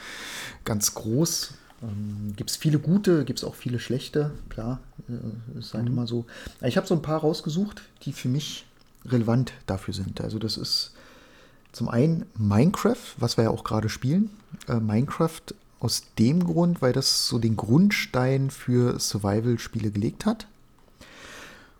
ganz 0.65 0.93
groß. 0.93 1.53
Ähm, 1.83 2.33
gibt 2.35 2.49
es 2.49 2.55
viele 2.55 2.79
gute, 2.79 3.25
gibt 3.25 3.39
es 3.39 3.45
auch 3.45 3.55
viele 3.55 3.79
schlechte, 3.79 4.31
klar, 4.49 4.79
äh, 5.09 5.59
ist 5.59 5.73
halt 5.73 5.87
immer 5.87 6.07
so. 6.07 6.25
Ich 6.61 6.77
habe 6.77 6.87
so 6.87 6.95
ein 6.95 7.01
paar 7.01 7.19
rausgesucht, 7.19 7.81
die 8.03 8.13
für 8.13 8.29
mich 8.29 8.65
relevant 9.05 9.53
dafür 9.67 9.93
sind. 9.93 10.21
Also 10.21 10.39
das 10.39 10.57
ist 10.57 10.91
zum 11.71 11.89
einen 11.89 12.25
Minecraft, 12.37 13.15
was 13.17 13.37
wir 13.37 13.45
ja 13.45 13.49
auch 13.49 13.63
gerade 13.63 13.89
spielen. 13.89 14.29
Äh, 14.67 14.79
Minecraft 14.79 15.41
aus 15.79 16.03
dem 16.17 16.43
Grund, 16.43 16.81
weil 16.81 16.93
das 16.93 17.27
so 17.27 17.37
den 17.37 17.57
Grundstein 17.57 18.49
für 18.49 18.99
Survival-Spiele 18.99 19.91
gelegt 19.91 20.25
hat. 20.25 20.47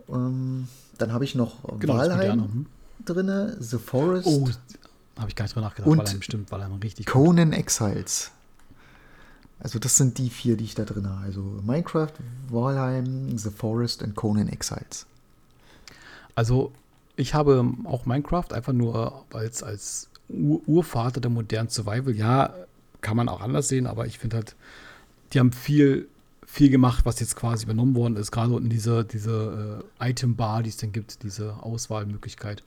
Ähm, 0.10 0.68
dann 0.98 1.14
habe 1.14 1.24
ich 1.24 1.36
noch 1.36 1.80
Genau, 1.80 1.96
Valheim 1.96 2.44
hm. 2.44 2.66
drinne, 3.06 3.58
The 3.60 3.78
Forest, 3.78 4.28
Oh, 4.28 4.50
habe 5.18 5.30
ich 5.30 5.36
gar 5.36 5.46
nicht 5.46 5.56
drüber 5.56 5.66
nachgedacht. 5.66 5.90
Und 5.90 5.98
Valheim 5.98 6.18
bestimmt, 6.20 6.52
Valheim 6.52 6.74
richtig. 6.74 7.06
gut. 7.06 7.14
Conan 7.14 7.54
Exiles. 7.54 8.32
Also 9.66 9.80
das 9.80 9.98
sind 9.98 10.20
die 10.20 10.30
vier, 10.30 10.58
die 10.58 10.64
ich 10.64 10.76
da 10.76 10.86
drin 10.86 11.10
habe. 11.10 11.22
Also 11.26 11.42
Minecraft, 11.66 12.12
Valheim, 12.50 13.36
The 13.36 13.50
Forest 13.50 14.04
und 14.04 14.14
Conan 14.14 14.48
Exiles. 14.48 15.08
Also, 16.36 16.72
ich 17.16 17.34
habe 17.34 17.74
auch 17.86 18.06
Minecraft 18.06 18.54
einfach 18.54 18.74
nur 18.74 19.26
als, 19.34 19.64
als 19.64 20.08
Ur 20.30 20.62
Urvater 20.68 21.20
der 21.20 21.32
modernen 21.32 21.70
Survival. 21.70 22.14
Ja, 22.16 22.54
kann 23.02 23.18
man 23.18 23.28
auch 23.28 23.42
anders 23.42 23.68
sehen, 23.68 23.88
aber 23.88 24.06
ich 24.06 24.20
finde 24.20 24.36
halt, 24.36 24.56
die 25.34 25.40
haben 25.40 25.52
viel, 25.52 26.10
viel 26.46 26.70
gemacht, 26.70 27.04
was 27.04 27.20
jetzt 27.20 27.36
quasi 27.36 27.64
übernommen 27.64 27.96
worden 27.96 28.18
ist. 28.18 28.30
Gerade 28.30 28.56
in 28.58 28.70
dieser 28.70 29.04
diese 29.04 29.84
äh, 30.00 30.10
Item-Bar, 30.12 30.62
die 30.62 30.70
es 30.70 30.78
dann 30.78 30.92
gibt, 30.92 31.24
diese 31.24 31.56
Auswahlmöglichkeit, 31.64 32.62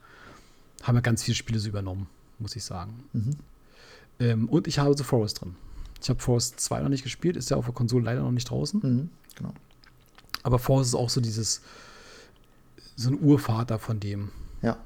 haben 0.83 0.97
ja 0.97 1.01
ganz 1.01 1.23
viele 1.23 1.37
Spiele 1.37 1.61
so 1.61 1.69
übernommen, 1.69 2.09
muss 2.41 2.57
ich 2.57 2.65
sagen. 2.65 3.05
Mhm. 3.13 3.31
Ähm, 4.19 4.49
und 4.49 4.67
ich 4.67 4.81
habe 4.81 4.99
The 4.99 5.05
Forest 5.05 5.43
drin. 5.43 5.55
Ich 6.01 6.09
habe 6.09 6.21
Forest 6.21 6.61
2 6.61 6.81
noch 6.81 6.89
nicht 6.89 7.03
gespielt, 7.03 7.37
ist 7.37 7.51
ja 7.51 7.57
auf 7.57 7.65
der 7.65 7.75
Konsole 7.75 8.05
leider 8.05 8.23
noch 8.23 8.31
nicht 8.31 8.49
draußen. 8.51 8.81
Mhm. 8.83 9.11
Genau. 9.37 9.53
Aber 10.43 10.59
Forest 10.59 10.91
ist 10.91 10.95
auch 10.95 11.11
so 11.11 11.21
dieses, 11.21 11.63
so 12.97 13.11
ein 13.11 13.21
Urvater 13.21 13.79
von 13.79 13.99
dem, 14.01 14.31
Ja. 14.63 14.77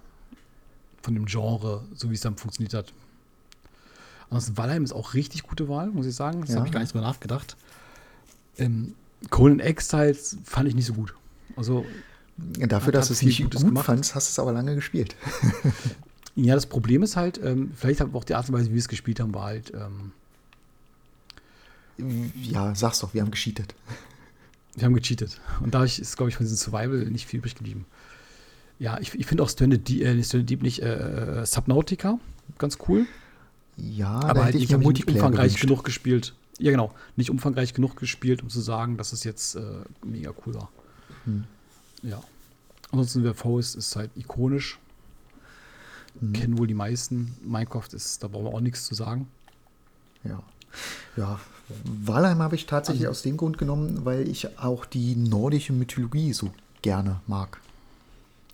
von 1.03 1.15
dem 1.15 1.27
Genre, 1.27 1.85
so 1.95 2.11
wie 2.11 2.15
es 2.15 2.21
dann 2.21 2.37
funktioniert 2.37 2.75
hat. 2.75 2.93
Ansonsten 4.31 4.57
Valheim 4.57 4.85
ist 4.85 4.93
auch 4.93 5.15
richtig 5.15 5.43
gute 5.43 5.69
Wahl, 5.69 5.89
muss 5.91 6.07
ich 6.07 6.15
sagen. 6.15 6.41
Das 6.41 6.51
Ja. 6.51 6.57
habe 6.57 6.67
ich 6.67 6.73
gar 6.73 6.81
nicht 6.81 6.93
drüber 6.95 7.05
nachgedacht. 7.05 7.57
Ähm, 8.57 8.95
Conan 9.31 9.61
Exiles 9.61 10.39
fand 10.45 10.69
ich 10.69 10.75
nicht 10.75 10.87
so 10.87 10.95
gut. 10.95 11.15
Also, 11.57 11.85
Dafür, 12.39 12.93
dass 12.93 13.09
du 13.09 13.13
es 13.13 13.23
nicht 13.23 13.43
Gutes 13.43 13.61
gut 13.61 13.69
gemacht. 13.71 13.85
fandst, 13.87 14.15
hast 14.15 14.29
du 14.29 14.31
es 14.33 14.39
aber 14.39 14.53
lange 14.53 14.75
gespielt. 14.75 15.15
ja, 16.35 16.55
das 16.55 16.65
Problem 16.67 17.03
ist 17.03 17.15
halt, 17.17 17.39
ähm, 17.45 17.73
vielleicht 17.77 18.01
auch 18.03 18.25
die 18.25 18.35
Art 18.35 18.49
und 18.49 18.55
Weise, 18.55 18.71
wie 18.71 18.75
wir 18.75 18.79
es 18.81 18.89
gespielt 18.89 19.21
haben, 19.21 19.35
war 19.35 19.45
halt, 19.45 19.73
ähm, 19.75 20.13
Ja, 22.43 22.75
sag's 22.75 23.01
doch, 23.01 23.15
wir 23.15 23.23
haben 23.23 23.31
gescheatet. 23.31 23.75
wir 24.75 24.85
haben 24.85 24.95
gecheatet. 24.95 25.41
Und 25.61 25.75
dadurch 25.75 25.99
ist, 25.99 26.17
glaube 26.17 26.31
ich, 26.31 26.37
von 26.37 26.45
diesem 26.45 26.57
Survival 26.57 27.11
nicht 27.11 27.27
viel 27.27 27.39
übrig 27.39 27.55
geblieben. 27.55 27.87
Ja, 28.79 28.99
ich, 28.99 29.15
ich 29.15 29.27
finde 29.27 29.43
auch 29.43 29.49
Stranded, 29.49 29.89
Deep, 29.89 30.03
äh, 30.03 30.15
nicht 30.15 30.27
Stranded 30.27 30.51
Deep 30.51 30.63
nicht, 30.63 30.83
äh, 30.83 31.45
Subnautica 31.47 32.19
ganz 32.59 32.79
cool. 32.89 33.07
Ja, 33.77 34.21
aber 34.21 34.45
halt 34.45 34.55
ich 34.55 34.69
mir 34.69 34.77
hab 34.77 34.83
ich 34.83 34.89
nicht 34.89 35.09
umfangreich 35.09 35.55
gewünscht. 35.55 35.63
genug 35.63 35.85
gespielt. 35.85 36.35
Ja, 36.59 36.71
genau. 36.71 36.95
Nicht 37.17 37.31
umfangreich 37.31 37.75
genug 37.75 37.97
gespielt, 37.97 38.43
um 38.43 38.49
zu 38.49 38.61
sagen, 38.61 38.97
dass 38.97 39.13
es 39.13 39.25
jetzt 39.25 39.57
äh, 39.57 39.63
mega 40.05 40.33
cool 40.47 40.55
war. 40.55 40.71
Hm. 41.25 41.45
Ja. 42.03 42.23
Ansonsten, 42.91 43.23
der 43.23 43.35
Forest 43.35 43.77
ist 43.77 43.97
halt 43.97 44.11
ikonisch. 44.17 44.79
Mhm. 46.21 46.33
Kennen 46.35 46.59
wohl 46.59 46.67
die 46.67 46.75
meisten. 46.75 47.35
Minecraft 47.43 47.89
ist, 47.93 48.23
da 48.23 48.29
brauchen 48.29 48.45
wir 48.45 48.55
auch 48.55 48.61
nichts 48.61 48.85
zu 48.85 48.95
sagen. 48.95 49.29
Ja. 50.25 50.43
Ja. 51.17 51.41
Valheim 51.85 52.39
habe 52.41 52.55
ich 52.57 52.67
tatsächlich 52.67 53.07
Also- 53.07 53.19
aus 53.19 53.23
dem 53.23 53.37
Grund 53.37 53.59
genommen, 53.59 54.05
weil 54.05 54.29
ich 54.29 54.59
auch 54.59 54.85
die 54.85 55.17
nordische 55.17 55.73
Mythologie 55.73 56.33
so 56.33 56.51
gerne 56.83 57.21
mag. 57.27 57.59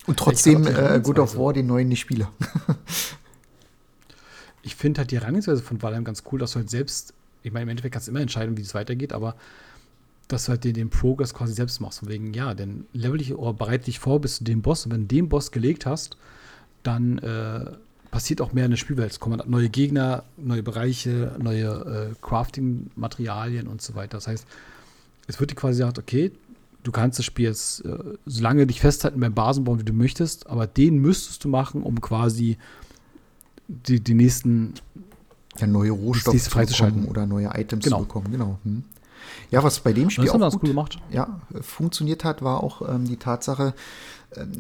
Und 0.07 0.19
trotzdem 0.19 0.67
äh, 0.67 1.01
God 1.03 1.19
of. 1.19 1.37
War 1.37 1.53
den 1.53 1.67
neuen 1.67 1.89
nicht 1.89 2.01
spiele. 2.01 2.29
Ich 4.63 4.75
finde 4.77 4.99
halt 4.99 5.11
die 5.11 5.17
Herangehensweise 5.19 5.63
von 5.63 5.81
Valheim 5.81 6.05
ganz 6.05 6.25
cool, 6.31 6.39
dass 6.39 6.53
du 6.53 6.59
halt 6.59 6.69
selbst, 6.69 7.15
ich 7.43 7.53
meine, 7.53 7.63
im 7.63 7.69
Endeffekt 7.71 7.93
kannst 7.93 8.09
du 8.09 8.13
immer 8.13 8.21
entscheiden, 8.21 8.57
wie 8.57 8.63
es 8.63 8.75
weitergeht, 8.75 9.13
aber 9.13 9.35
dass 10.27 10.45
du 10.45 10.51
halt 10.51 10.65
den, 10.65 10.75
den 10.75 10.91
Progress 10.91 11.33
quasi 11.33 11.55
selbst 11.55 11.81
machst. 11.81 12.01
Von 12.01 12.09
wegen, 12.09 12.35
ja, 12.35 12.53
denn 12.55 12.87
level 12.93 13.19
dich 13.19 13.33
oder 13.35 13.55
bereite 13.55 13.87
dich 13.87 13.99
vor 13.99 14.21
bis 14.21 14.37
zu 14.39 14.45
dem 14.45 14.61
Boss. 14.61 14.85
Und 14.85 14.93
wenn 14.93 15.03
du 15.03 15.15
den 15.15 15.29
Boss 15.29 15.53
gelegt 15.53 15.87
hast, 15.87 16.19
dann 16.83 17.19
äh, 17.19 17.65
passiert 18.11 18.41
auch 18.41 18.53
mehr 18.53 18.65
in 18.65 18.71
der 18.71 18.79
Spielwelt. 18.79 19.13
Es 19.13 19.21
kommen 19.21 19.41
neue 19.47 19.69
Gegner, 19.69 20.25
neue 20.37 20.63
Bereiche, 20.63 21.33
neue 21.39 22.11
äh, 22.13 22.15
Crafting-Materialien 22.23 23.67
und 23.69 23.83
so 23.83 23.95
weiter. 23.95 24.17
Das 24.19 24.27
heißt, 24.27 24.47
es 25.27 25.41
wird 25.41 25.51
dir 25.51 25.55
quasi 25.55 25.79
gesagt, 25.81 25.99
okay, 25.99 26.33
du 26.83 26.93
kannst 26.93 27.19
das 27.19 27.27
Spiel 27.27 27.47
jetzt 27.47 27.85
äh, 27.85 27.99
so 28.27 28.43
lange 28.43 28.67
dich 28.67 28.81
festhalten 28.81 29.21
beim 29.21 29.35
Basenbauen, 29.35 29.79
wie 29.81 29.85
du 29.85 29.93
möchtest, 29.93 30.49
aber 30.49 30.67
den 30.67 30.99
müsstest 30.99 31.45
du 31.45 31.49
machen, 31.49 31.83
um 31.83 32.01
quasi 32.01 32.57
die, 33.69 34.01
die 34.01 34.15
nächsten 34.15 34.75
Ja, 35.59 35.67
neue 35.67 35.91
Rohstoffe 35.91 36.43
zu 36.43 36.51
freizuschalten. 36.51 37.05
oder 37.07 37.27
neue 37.27 37.51
Items 37.55 37.85
Genau. 37.85 37.99
zu 37.99 38.05
bekommen. 38.05 38.31
Genau. 38.33 38.59
Hm. 38.65 38.85
Ja, 39.51 39.63
was 39.63 39.81
bei 39.81 39.93
dem 39.93 40.09
Spiel 40.09 40.31
auch 40.31 40.39
gut, 40.53 40.63
cool 40.63 40.69
gemacht. 40.71 40.99
ja, 41.11 41.41
äh, 41.53 41.63
funktioniert 41.63 42.25
hat, 42.25 42.41
war 42.43 42.63
auch 42.63 42.89
ähm, 42.89 43.05
die 43.05 43.17
Tatsache, 43.17 43.75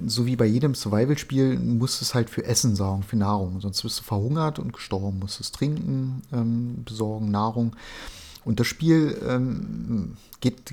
so 0.06 0.26
wie 0.26 0.36
bei 0.36 0.46
jedem 0.46 0.74
Survival-Spiel 0.74 1.58
musst 1.58 2.02
es 2.02 2.14
halt 2.14 2.30
für 2.30 2.44
Essen 2.44 2.76
sorgen, 2.76 3.02
für 3.02 3.16
Nahrung. 3.16 3.60
Sonst 3.60 3.82
bist 3.82 4.00
du 4.00 4.02
verhungert 4.04 4.58
und 4.58 4.72
gestorben. 4.72 5.18
Musst 5.18 5.40
es 5.40 5.52
trinken, 5.52 6.22
ähm, 6.32 6.82
besorgen, 6.84 7.30
Nahrung. 7.30 7.74
Und 8.44 8.60
das 8.60 8.66
Spiel 8.66 9.20
ähm, 9.28 10.16
geht, 10.40 10.72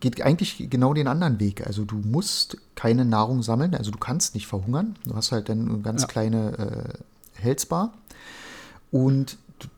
geht 0.00 0.22
eigentlich 0.22 0.68
genau 0.70 0.94
den 0.94 1.08
anderen 1.08 1.40
Weg. 1.40 1.66
Also 1.66 1.84
du 1.84 1.96
musst 1.96 2.58
keine 2.74 3.04
Nahrung 3.04 3.42
sammeln, 3.42 3.74
also 3.74 3.90
du 3.90 3.98
kannst 3.98 4.34
nicht 4.34 4.46
verhungern. 4.46 4.96
Du 5.04 5.14
hast 5.14 5.32
halt 5.32 5.48
dann 5.48 5.68
eine 5.68 5.78
ganz 5.78 6.02
Ja. 6.02 6.08
kleine 6.08 6.58
äh, 6.58 7.42
Healthbar. 7.42 7.92
Und 8.90 9.36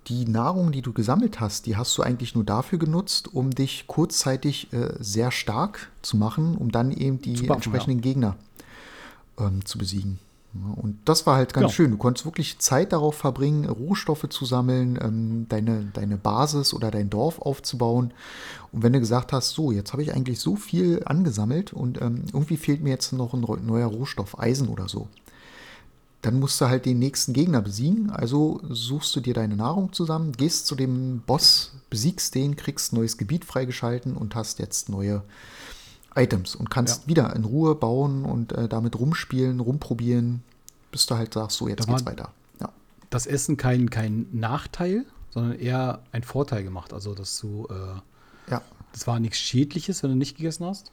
die 0.08 0.26
Nahrung, 0.26 0.72
die 0.72 0.82
du 0.82 0.92
gesammelt 0.92 1.40
hast, 1.40 1.66
die 1.66 1.76
hast 1.76 1.96
du 1.96 2.02
eigentlich 2.02 2.34
nur 2.34 2.44
dafür 2.44 2.78
genutzt, 2.78 3.32
um 3.32 3.50
dich 3.50 3.86
kurzzeitig 3.86 4.72
äh, 4.72 4.92
sehr 5.00 5.30
stark 5.30 5.90
zu 6.02 6.16
machen, 6.16 6.56
um 6.56 6.70
dann 6.70 6.90
eben 6.92 7.20
die 7.22 7.32
buffen, 7.32 7.52
entsprechenden 7.54 8.00
Gegner 8.02 8.36
ähm, 9.40 9.64
zu 9.64 9.78
besiegen. 9.78 10.18
Ja, 10.52 10.82
und 10.82 10.98
das 11.04 11.26
war 11.26 11.36
halt 11.36 11.54
ganz 11.54 11.62
Genau. 11.66 11.72
schön. 11.72 11.90
Du 11.92 11.96
konntest 11.96 12.26
wirklich 12.26 12.58
Zeit 12.58 12.92
darauf 12.92 13.14
verbringen, 13.14 13.66
Rohstoffe 13.68 14.28
zu 14.30 14.44
sammeln, 14.44 14.98
ähm, 15.00 15.46
deine, 15.48 15.84
deine 15.94 16.16
Basis 16.16 16.74
oder 16.74 16.90
dein 16.90 17.08
Dorf 17.08 17.38
aufzubauen. 17.40 18.12
Und 18.72 18.82
wenn 18.82 18.92
du 18.92 18.98
gesagt 18.98 19.32
hast, 19.32 19.50
so, 19.50 19.70
jetzt 19.70 19.92
habe 19.92 20.02
ich 20.02 20.12
eigentlich 20.12 20.40
so 20.40 20.56
viel 20.56 21.02
angesammelt 21.04 21.72
und 21.72 22.00
ähm, 22.02 22.24
irgendwie 22.32 22.56
fehlt 22.56 22.82
mir 22.82 22.90
jetzt 22.90 23.12
noch 23.12 23.32
ein 23.32 23.42
neu- 23.42 23.58
neuer 23.64 23.86
Rohstoff, 23.86 24.40
Eisen 24.40 24.68
oder 24.68 24.88
so, 24.88 25.06
dann 26.22 26.38
musst 26.40 26.60
du 26.60 26.66
halt 26.68 26.84
den 26.84 26.98
nächsten 26.98 27.32
Gegner 27.32 27.62
besiegen. 27.62 28.10
Also 28.10 28.60
suchst 28.68 29.14
du 29.16 29.20
dir 29.20 29.34
deine 29.34 29.56
Nahrung 29.56 29.92
zusammen, 29.92 30.32
gehst 30.32 30.66
zu 30.66 30.74
dem 30.74 31.20
Boss, 31.26 31.72
besiegst 31.88 32.34
den, 32.34 32.56
kriegst 32.56 32.92
ein 32.92 32.96
neues 32.96 33.16
Gebiet 33.16 33.44
freigeschalten 33.44 34.16
und 34.16 34.34
hast 34.34 34.58
jetzt 34.58 34.88
neue 34.88 35.22
Items 36.16 36.54
und 36.54 36.70
kannst 36.70 37.02
Ja. 37.02 37.08
wieder 37.08 37.36
in 37.36 37.44
Ruhe 37.44 37.74
bauen 37.74 38.24
und 38.24 38.52
äh, 38.52 38.68
damit 38.68 38.98
rumspielen, 38.98 39.60
rumprobieren, 39.60 40.42
bis 40.90 41.06
du 41.06 41.14
halt 41.16 41.34
sagst, 41.34 41.56
so 41.58 41.68
jetzt 41.68 41.86
Da 41.88 41.92
geht's 41.92 42.06
weiter. 42.06 42.30
Ja. 42.60 42.70
Das 43.10 43.26
Essen 43.26 43.56
kein, 43.56 43.90
kein 43.90 44.26
Nachteil, 44.32 45.04
sondern 45.30 45.58
eher 45.58 46.00
ein 46.12 46.22
Vorteil 46.24 46.64
gemacht. 46.64 46.92
Also, 46.92 47.14
dass 47.14 47.38
du, 47.38 47.68
äh, 47.70 48.50
ja, 48.50 48.62
das 48.92 49.06
war 49.06 49.20
nichts 49.20 49.38
Schädliches, 49.38 50.02
wenn 50.02 50.10
du 50.10 50.16
nicht 50.16 50.36
gegessen 50.36 50.64
hast, 50.66 50.90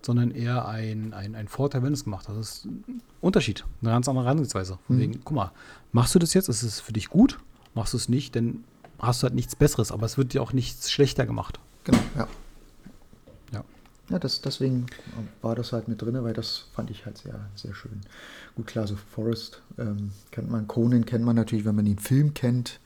sondern 0.00 0.30
eher 0.30 0.66
ein, 0.66 1.12
ein, 1.12 1.34
ein 1.34 1.46
Vorteil, 1.48 1.82
wenn 1.82 1.90
du 1.90 1.94
es 1.94 2.04
gemacht 2.04 2.26
hast. 2.28 2.36
Das 2.38 2.48
ist 2.56 2.64
ein 2.64 3.02
Unterschied, 3.20 3.64
eine 3.82 3.90
ganz 3.90 4.08
andere 4.08 4.24
Herangehensweise. 4.24 4.78
Von 4.86 4.96
Mhm. 4.96 5.00
wegen, 5.00 5.20
guck 5.24 5.36
mal, 5.36 5.52
machst 5.92 6.14
du 6.14 6.18
das 6.18 6.32
jetzt, 6.34 6.48
ist 6.48 6.62
es 6.62 6.80
für 6.80 6.92
dich 6.94 7.08
gut? 7.10 7.38
Machst 7.74 7.92
du 7.92 7.98
es 7.98 8.08
nicht, 8.08 8.34
dann 8.34 8.64
hast 8.98 9.22
du 9.22 9.24
halt 9.26 9.34
nichts 9.34 9.54
Besseres, 9.56 9.92
aber 9.92 10.06
es 10.06 10.16
wird 10.16 10.32
dir 10.32 10.42
auch 10.42 10.52
nichts 10.52 10.90
schlechter 10.90 11.26
gemacht. 11.26 11.60
genau, 11.84 11.98
ja. 12.16 12.26
Ja. 14.12 14.18
Das, 14.18 14.40
deswegen 14.40 14.86
war 15.40 15.54
das 15.54 15.72
halt 15.72 15.88
mit 15.88 16.00
drin, 16.02 16.22
weil 16.22 16.34
das 16.34 16.66
fand 16.74 16.90
ich 16.90 17.06
halt 17.06 17.18
sehr, 17.18 17.40
sehr 17.54 17.74
schön. 17.74 18.00
Gut, 18.54 18.66
klar, 18.66 18.86
so 18.86 18.96
Forest 18.96 19.60
ähm, 19.78 20.12
kennt 20.30 20.50
man, 20.50 20.68
Conan 20.68 21.04
kennt 21.06 21.24
man 21.24 21.34
natürlich, 21.36 21.64
wenn 21.64 21.74
man 21.74 21.84
den 21.86 21.98
Film 21.98 22.34
kennt. 22.34 22.78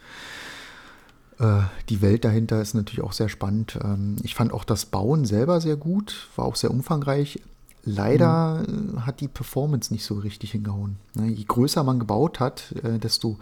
Äh, 1.39 1.63
die 1.89 2.01
Welt 2.01 2.25
dahinter 2.25 2.63
ist 2.63 2.75
natürlich 2.75 3.03
auch 3.03 3.13
sehr 3.13 3.29
spannend. 3.29 3.79
Ähm, 3.83 4.17
ich 4.23 4.35
fand 4.35 4.53
auch 4.53 4.65
das 4.65 4.87
Bauen 4.87 5.25
selber 5.25 5.61
sehr 5.61 5.77
gut, 5.77 6.29
war 6.37 6.45
auch 6.47 6.57
sehr 6.57 6.71
umfangreich. 6.71 7.41
Leider 7.85 8.65
äh, 8.67 9.01
hat 9.01 9.21
die 9.21 9.29
Performance 9.29 9.93
nicht 9.93 10.05
so 10.05 10.15
richtig 10.15 10.53
hingehauen. 10.53 10.97
Ne, 11.15 11.29
je 11.29 11.45
größer 11.45 11.85
man 11.85 11.99
gebaut 11.99 12.41
hat, 12.41 12.73
äh, 12.83 12.99
desto 12.99 13.39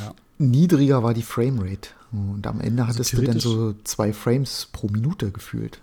Ja. 0.00 0.14
niedriger 0.38 1.02
war 1.02 1.14
die 1.14 1.22
Framerate. 1.22 1.90
Und 2.12 2.46
am 2.46 2.60
Ende 2.60 2.84
Also 2.84 2.94
hattest 2.94 3.12
du 3.12 3.22
dann 3.22 3.38
so 3.38 3.74
zwei 3.84 4.12
Frames 4.12 4.68
pro 4.72 4.88
Minute 4.88 5.30
gefühlt. 5.30 5.80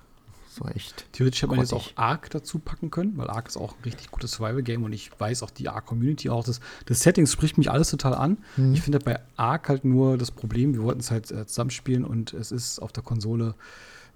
Das 0.58 0.66
war 0.66 0.76
echt. 0.76 1.06
Theoretisch 1.14 1.42
hätte 1.42 1.52
man 1.52 1.60
jetzt 1.60 1.74
auch. 1.74 1.92
Ark 1.96 2.30
dazu 2.32 2.60
packen 2.60 2.90
können, 2.90 3.14
weil 3.18 3.30
Ark 3.30 3.48
ist 3.48 3.58
auch 3.58 3.74
ein 3.78 3.84
richtig 3.84 4.12
gutes 4.12 4.32
Survival-Game 4.32 4.84
und 4.84 4.94
ich 4.94 5.12
weiß 5.20 5.44
auch 5.44 5.52
die 5.52 5.70
Ark-Community 5.70 6.30
auch. 6.30 6.44
Das, 6.44 6.60
das 6.86 7.02
Setting 7.02 7.28
spricht 7.28 7.58
mich 7.58 7.70
alles 7.70 7.90
total 7.92 8.16
an. 8.16 8.38
Mhm. 8.56 8.74
Ich 8.74 8.82
finde 8.82 9.00
bei 9.00 9.20
Ark 9.36 9.70
halt 9.70 9.86
nur 9.86 10.18
das 10.18 10.32
Problem, 10.32 10.74
wir 10.74 10.84
wollten 10.84 11.02
es 11.02 11.12
halt 11.12 11.32
äh, 11.32 11.46
zusammenspielen 11.46 12.04
und 12.06 12.34
es 12.34 12.52
ist 12.52 12.80
auf 12.80 12.92
der 12.92 13.04
Konsole 13.04 13.54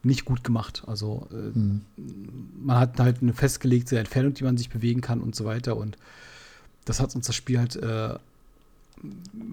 nicht 0.04 0.26
gut 0.26 0.44
gemacht. 0.44 0.84
Also 0.88 1.28
äh, 1.32 1.36
Mhm. 1.58 1.82
man 2.64 2.78
hat 2.80 3.00
halt 3.00 3.22
eine 3.22 3.34
festgelegte 3.34 4.00
Entfernung, 4.00 4.34
die 4.34 4.44
man 4.44 4.58
sich 4.58 4.70
bewegen 4.70 5.02
kann 5.02 5.22
und 5.22 5.36
so 5.36 5.46
weiter. 5.46 5.78
Und 5.78 5.98
das 6.86 7.00
hat 7.00 7.16
uns 7.16 7.28
das 7.28 7.36
Spiel 7.36 7.60
halt 7.60 7.76
äh, 7.76 8.16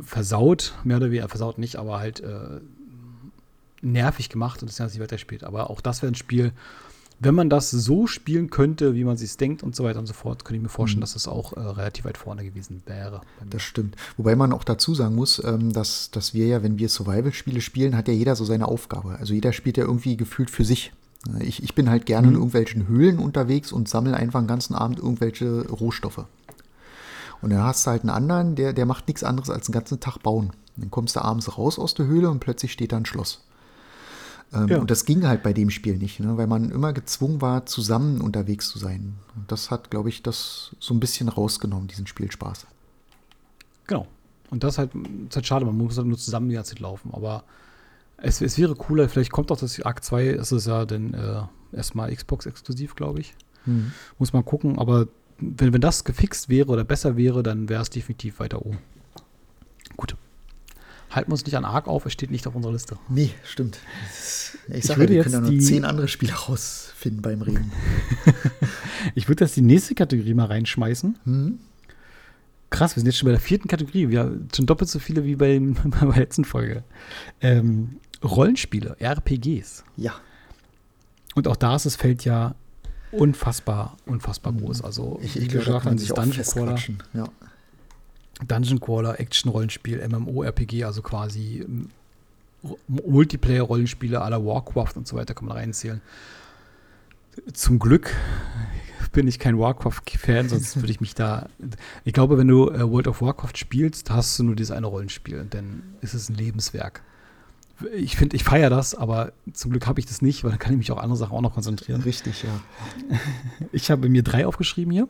versaut, 0.03 0.74
mehr 0.84 0.97
oder 0.99 1.07
weniger, 1.11 1.28
versaut 1.28 1.59
nicht, 1.59 1.76
aber 1.76 1.99
halt 1.99 2.20
äh, 2.20 2.61
nervig 3.83 4.29
gemacht 4.29 4.62
und 4.62 4.70
das 4.70 4.81
hat 4.81 4.91
sich 4.91 5.01
weiterspielt. 5.01 5.45
Aber 5.45 5.70
auch 5.70 5.81
das 5.81 6.03
wäre 6.03 6.12
ein 6.12 6.16
Spiel, 6.16 6.53
wenn 7.20 7.35
man 7.35 7.51
das 7.51 7.70
so 7.70 8.07
spielen 8.07 8.49
könnte, 8.49 8.95
wie 8.95 9.03
man 9.03 9.16
sich 9.16 9.37
denkt 9.37 9.62
und 9.64 9.74
so 9.74 9.83
weiter 9.83 9.99
und 9.99 10.07
so 10.07 10.12
fort, 10.12 10.45
könnte 10.45 10.57
ich 10.57 10.62
mir 10.62 10.68
vorstellen, 10.68 11.01
Mhm. 11.01 11.03
dass 11.03 11.14
das 11.14 11.26
auch 11.26 11.53
äh, 11.55 11.61
relativ 11.61 12.05
weit 12.05 12.16
vorne 12.16 12.45
gewesen 12.45 12.83
wäre. 12.87 13.22
Das 13.51 13.62
stimmt. 13.62 13.97
Wobei 14.16 14.37
man 14.37 14.53
auch 14.53 14.62
dazu 14.62 14.95
sagen 14.95 15.16
muss, 15.16 15.43
ähm, 15.45 15.72
dass, 15.72 16.12
dass 16.12 16.33
wir 16.33 16.47
ja, 16.47 16.62
wenn 16.62 16.79
wir 16.79 16.89
Survival-Spiele 16.89 17.61
spielen, 17.61 17.97
hat 17.97 18.07
ja 18.07 18.14
jeder 18.14 18.37
so 18.37 18.45
seine 18.45 18.68
Aufgabe. 18.68 19.16
Also 19.18 19.35
jeder 19.35 19.53
spielt 19.53 19.76
ja 19.76 19.85
irgendwie 19.85 20.16
gefühlt 20.16 20.51
für 20.51 20.64
sich. 20.64 20.93
Ich, 21.41 21.62
ich 21.64 21.74
bin 21.74 21.91
halt 21.91 22.07
gerne 22.07 22.29
in 22.29 22.35
irgendwelchen 22.35 22.87
Höhlen 22.87 23.18
unterwegs 23.18 23.72
und 23.72 23.89
sammle 23.89 24.16
einfach 24.16 24.41
den 24.41 24.47
ganzen 24.47 24.76
Abend 24.76 25.01
irgendwelche 25.01 25.66
Rohstoffe. 25.68 26.24
Und 27.43 27.51
dann 27.51 27.64
hast 27.64 27.85
du 27.85 27.91
halt 27.91 28.03
einen 28.03 28.11
anderen, 28.11 28.55
der, 28.55 28.72
der 28.72 28.87
macht 28.87 29.09
nichts 29.09 29.24
anderes 29.24 29.51
als 29.51 29.66
den 29.66 29.72
ganzen 29.72 29.99
Tag 29.99 30.18
bauen. 30.22 30.53
Dann 30.76 30.93
kommst 30.93 31.16
du 31.16 31.20
abends 31.20 31.59
raus 31.59 31.81
aus 31.81 31.95
der 31.95 32.07
Höhle 32.07 32.31
und 32.31 32.39
plötzlich 32.39 32.72
steht 32.72 32.93
da 32.93 32.97
ein 32.97 33.07
Schloss. 33.07 33.45
Ähm, 34.53 34.68
Ja. 34.68 34.78
Und 34.78 34.90
das 34.90 35.05
ging 35.05 35.26
halt 35.26 35.42
bei 35.42 35.53
dem 35.53 35.70
Spiel 35.70 35.96
nicht, 35.99 36.20
ne? 36.20 36.36
weil 36.36 36.46
man 36.46 36.70
immer 36.70 36.92
gezwungen 36.92 37.40
war, 37.40 37.66
zusammen 37.66 38.20
unterwegs 38.20 38.68
zu 38.68 38.78
sein. 38.78 39.14
Und 39.36 39.51
das 39.51 39.70
hat, 39.70 39.90
glaube 39.90 40.09
ich, 40.09 40.22
das 40.22 40.74
so 40.78 40.94
ein 40.94 41.01
bisschen 41.01 41.28
rausgenommen, 41.28 41.88
diesen 41.88 42.07
Spielspaß. 42.07 42.66
Genau. 43.86 44.07
Und 44.51 44.64
das 44.64 44.74
ist 44.74 44.78
halt, 44.78 44.90
ist 45.28 45.36
halt 45.36 45.46
schade, 45.46 45.66
man 45.66 45.76
muss 45.76 45.96
halt 45.99 46.07
nur 46.07 46.18
zusammen 46.18 46.49
die 46.49 46.55
ganze 46.55 46.70
Zeit 46.70 46.80
laufen. 46.80 47.11
Aber 47.12 47.44
es, 48.16 48.40
es 48.40 48.57
wäre 48.59 48.74
cooler, 48.74 49.09
vielleicht 49.09 49.30
kommt 49.32 49.53
auch 49.53 49.59
das 49.59 49.80
Arc 49.82 50.03
2, 50.03 50.28
es 50.28 50.53
ist 50.53 50.66
ja 50.66 50.84
dann 50.86 51.14
äh, 51.14 51.42
erstmal 51.76 52.14
Xbox-exklusiv, 52.14 52.94
glaube 52.94 53.20
ich. 53.20 53.34
Muss 54.18 54.32
man 54.32 54.44
gucken, 54.44 54.78
aber 54.78 55.09
wenn, 55.38 55.72
wenn 55.74 55.80
das 55.80 56.05
gefixt 56.05 56.49
wäre 56.49 56.68
oder 56.68 56.84
besser 56.84 57.16
wäre, 57.16 57.42
dann 57.42 57.68
wäre 57.68 57.82
es 57.82 57.90
definitiv 57.90 58.40
weiter 58.40 58.64
oben. 58.64 58.78
Halten 61.11 61.31
wir 61.31 61.33
uns 61.35 61.45
nicht 61.45 61.57
an 61.57 61.65
Arc 61.65 61.89
auf, 61.89 62.05
es 62.07 62.13
steht 62.13 62.31
nicht 62.31 62.47
auf 62.47 62.55
unserer 62.55 62.73
Liste. 62.73 62.99
Nee, 63.09 63.31
stimmt. 63.45 63.79
Ich 64.69 64.75
Ich 64.77 64.85
sage, 64.85 65.01
würde 65.01 65.13
wir 65.15 65.17
jetzt 65.19 65.25
können 65.33 65.35
ja 65.37 65.41
noch 65.41 65.49
die- 65.51 65.59
zehn 65.61 65.85
andere 65.85 66.09
Spiele 66.09 66.35
rausfinden 66.35 67.23
beim 67.23 67.43
Reden. 67.43 67.71
Ich 69.15 69.29
würde 69.29 69.45
jetzt 69.45 69.57
die 69.57 69.63
nächste 69.63 69.95
Kategorie 69.95 70.35
mal 70.35 70.47
reinschmeißen. 70.47 71.19
Hm? 71.25 71.59
Krass, 72.71 72.95
wir 72.97 73.01
sind 73.01 73.07
jetzt 73.07 73.17
schon 73.19 73.27
bei 73.27 73.33
der 73.33 73.41
vierten 73.41 73.69
Kategorie. 73.69 74.09
Wir 74.11 74.21
haben 74.21 74.49
schon 74.55 74.67
doppelt 74.67 74.91
so 74.91 74.99
viele 74.99 75.25
wie 75.25 75.37
bei, 75.37 75.59
bei 75.85 75.99
der 76.07 76.17
letzten 76.17 76.45
Folge. 76.45 76.83
Ähm, 77.41 78.01
Rollenspiele, 78.23 78.97
RPGs. 79.01 79.85
Ja. 79.97 80.15
Und 81.35 81.47
auch 81.49 81.57
da 81.57 81.77
ist 81.77 81.87
das 81.87 81.97
Feld 81.97 82.25
ja 82.25 82.55
unfassbar, 83.13 83.97
unfassbar 84.05 84.53
groß. 84.53 84.83
Also, 84.83 85.19
Ich, 85.23 85.37
ich 85.37 85.49
glaube, 85.49 85.65
da 85.67 85.79
kann 85.79 85.85
man 85.93 85.99
sich 85.99 86.13
auch 86.13 86.17
Dungeon 86.17 86.45
Crawler, 86.45 86.77
festquatschen. 86.77 87.03
Ja. 87.15 87.29
Dungeon 88.47 88.80
Crawler, 88.80 89.18
Action-Rollenspiel, 89.18 90.07
MMO-RPG, 90.09 90.84
also 90.84 91.03
quasi 91.03 91.61
ähm, 91.66 91.91
Ro- 92.62 92.78
Multiplayer-Rollenspiele 92.89 94.20
à 94.22 94.28
la 94.30 94.45
Warcraft 94.45 94.93
und 94.97 95.09
so 95.09 95.16
weiter 95.16 95.34
kann 95.34 95.47
man 95.47 95.57
reinzählen. 95.57 96.01
Zum 97.53 97.78
Glück 97.78 98.14
bin 99.12 99.26
ich 99.28 99.39
kein 99.39 99.59
Warcraft-Fan, 99.59 100.49
sonst 100.49 100.76
würde 100.76 100.91
ich 100.91 101.01
mich 101.01 101.14
da. 101.14 101.49
Ich 102.05 102.12
glaube, 102.12 102.36
wenn 102.39 102.49
du 102.49 102.70
äh, 102.70 102.89
World 102.91 103.09
of 103.09 103.22
Warcraft 103.22 103.57
spielst, 103.57 104.11
hast 104.11 104.39
du 104.39 104.45
nur 104.45 104.55
dieses 104.57 104.70
eine 104.70 104.86
Rollenspiel 104.86 105.41
und 105.41 105.55
dann 105.55 105.82
ist 106.01 106.14
es 106.14 106.28
ein 106.28 106.34
Lebenswerk. 106.34 107.03
Ich 107.95 108.16
finde, 108.16 108.34
ich 108.34 108.43
feiere 108.43 108.70
das, 108.70 108.95
aber 108.97 109.32
zum 109.53 109.70
Glück 109.70 109.86
habe 109.86 110.01
ich 110.01 110.07
das 110.07 110.20
nicht, 110.20 110.43
weil 110.43 110.51
dann 110.51 110.59
kann 110.59 110.72
ich 110.72 110.78
mich 110.78 110.91
auf 110.91 110.99
andere 110.99 111.16
Sachen 111.16 111.32
auch 111.36 111.41
noch 111.41 111.55
konzentrieren. 111.55 112.03
Richtig, 112.03 112.43
ja. 112.43 112.61
Ich 113.72 113.91
habe 113.93 114.09
mir 114.09 114.22
drei 114.24 114.47
aufgeschrieben 114.47 114.93
hier. 114.93 115.09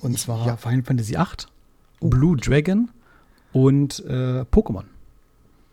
Und 0.00 0.18
zwar 0.18 0.46
Ja. 0.46 0.56
Final 0.56 0.84
Fantasy 0.84 1.14
VIII, 1.14 1.26
Blue 2.10 2.36
Dragon 2.36 2.90
und 3.52 4.00
äh, 4.06 4.42
Pokémon. 4.50 4.84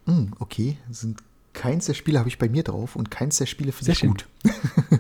Hm, 0.06 0.34
okay, 0.40 0.78
sind 0.92 1.20
keins 1.54 1.86
der 1.88 1.94
Spiele 1.94 2.20
habe 2.20 2.30
ich 2.30 2.38
bei 2.38 2.48
mir 2.50 2.64
drauf 2.64 2.96
und 2.96 3.12
keins 3.12 3.38
der 3.38 3.46
Spiele 3.46 3.72
finde 3.72 3.92
ich 3.92 3.98
schön. 4.00 4.10
gut. 4.12 4.28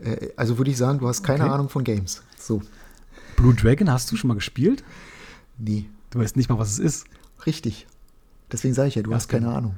Äh, 0.00 0.30
also 0.36 0.58
würde 0.58 0.70
ich 0.72 0.76
sagen, 0.76 0.98
du 0.98 1.06
hast 1.06 1.22
keine 1.22 1.44
Okay. 1.44 1.52
Ahnung 1.52 1.68
von 1.68 1.84
Games. 1.84 2.22
So, 2.36 2.60
Blue 3.36 3.54
Dragon 3.54 3.88
hast 3.90 4.10
du 4.10 4.16
schon 4.16 4.28
mal 4.28 4.34
gespielt? 4.34 4.82
nee, 5.56 5.86
Du 6.10 6.18
weißt 6.18 6.36
nicht 6.36 6.48
mal, 6.50 6.58
was 6.58 6.72
es 6.72 6.78
ist. 6.80 7.06
richtig. 7.46 7.86
Deswegen 8.50 8.74
sage 8.74 8.88
ich 8.88 8.96
ja, 8.96 9.02
du 9.02 9.10
Ja, 9.10 9.16
hast 9.16 9.28
keine. 9.28 9.48
Ahnung. 9.54 9.76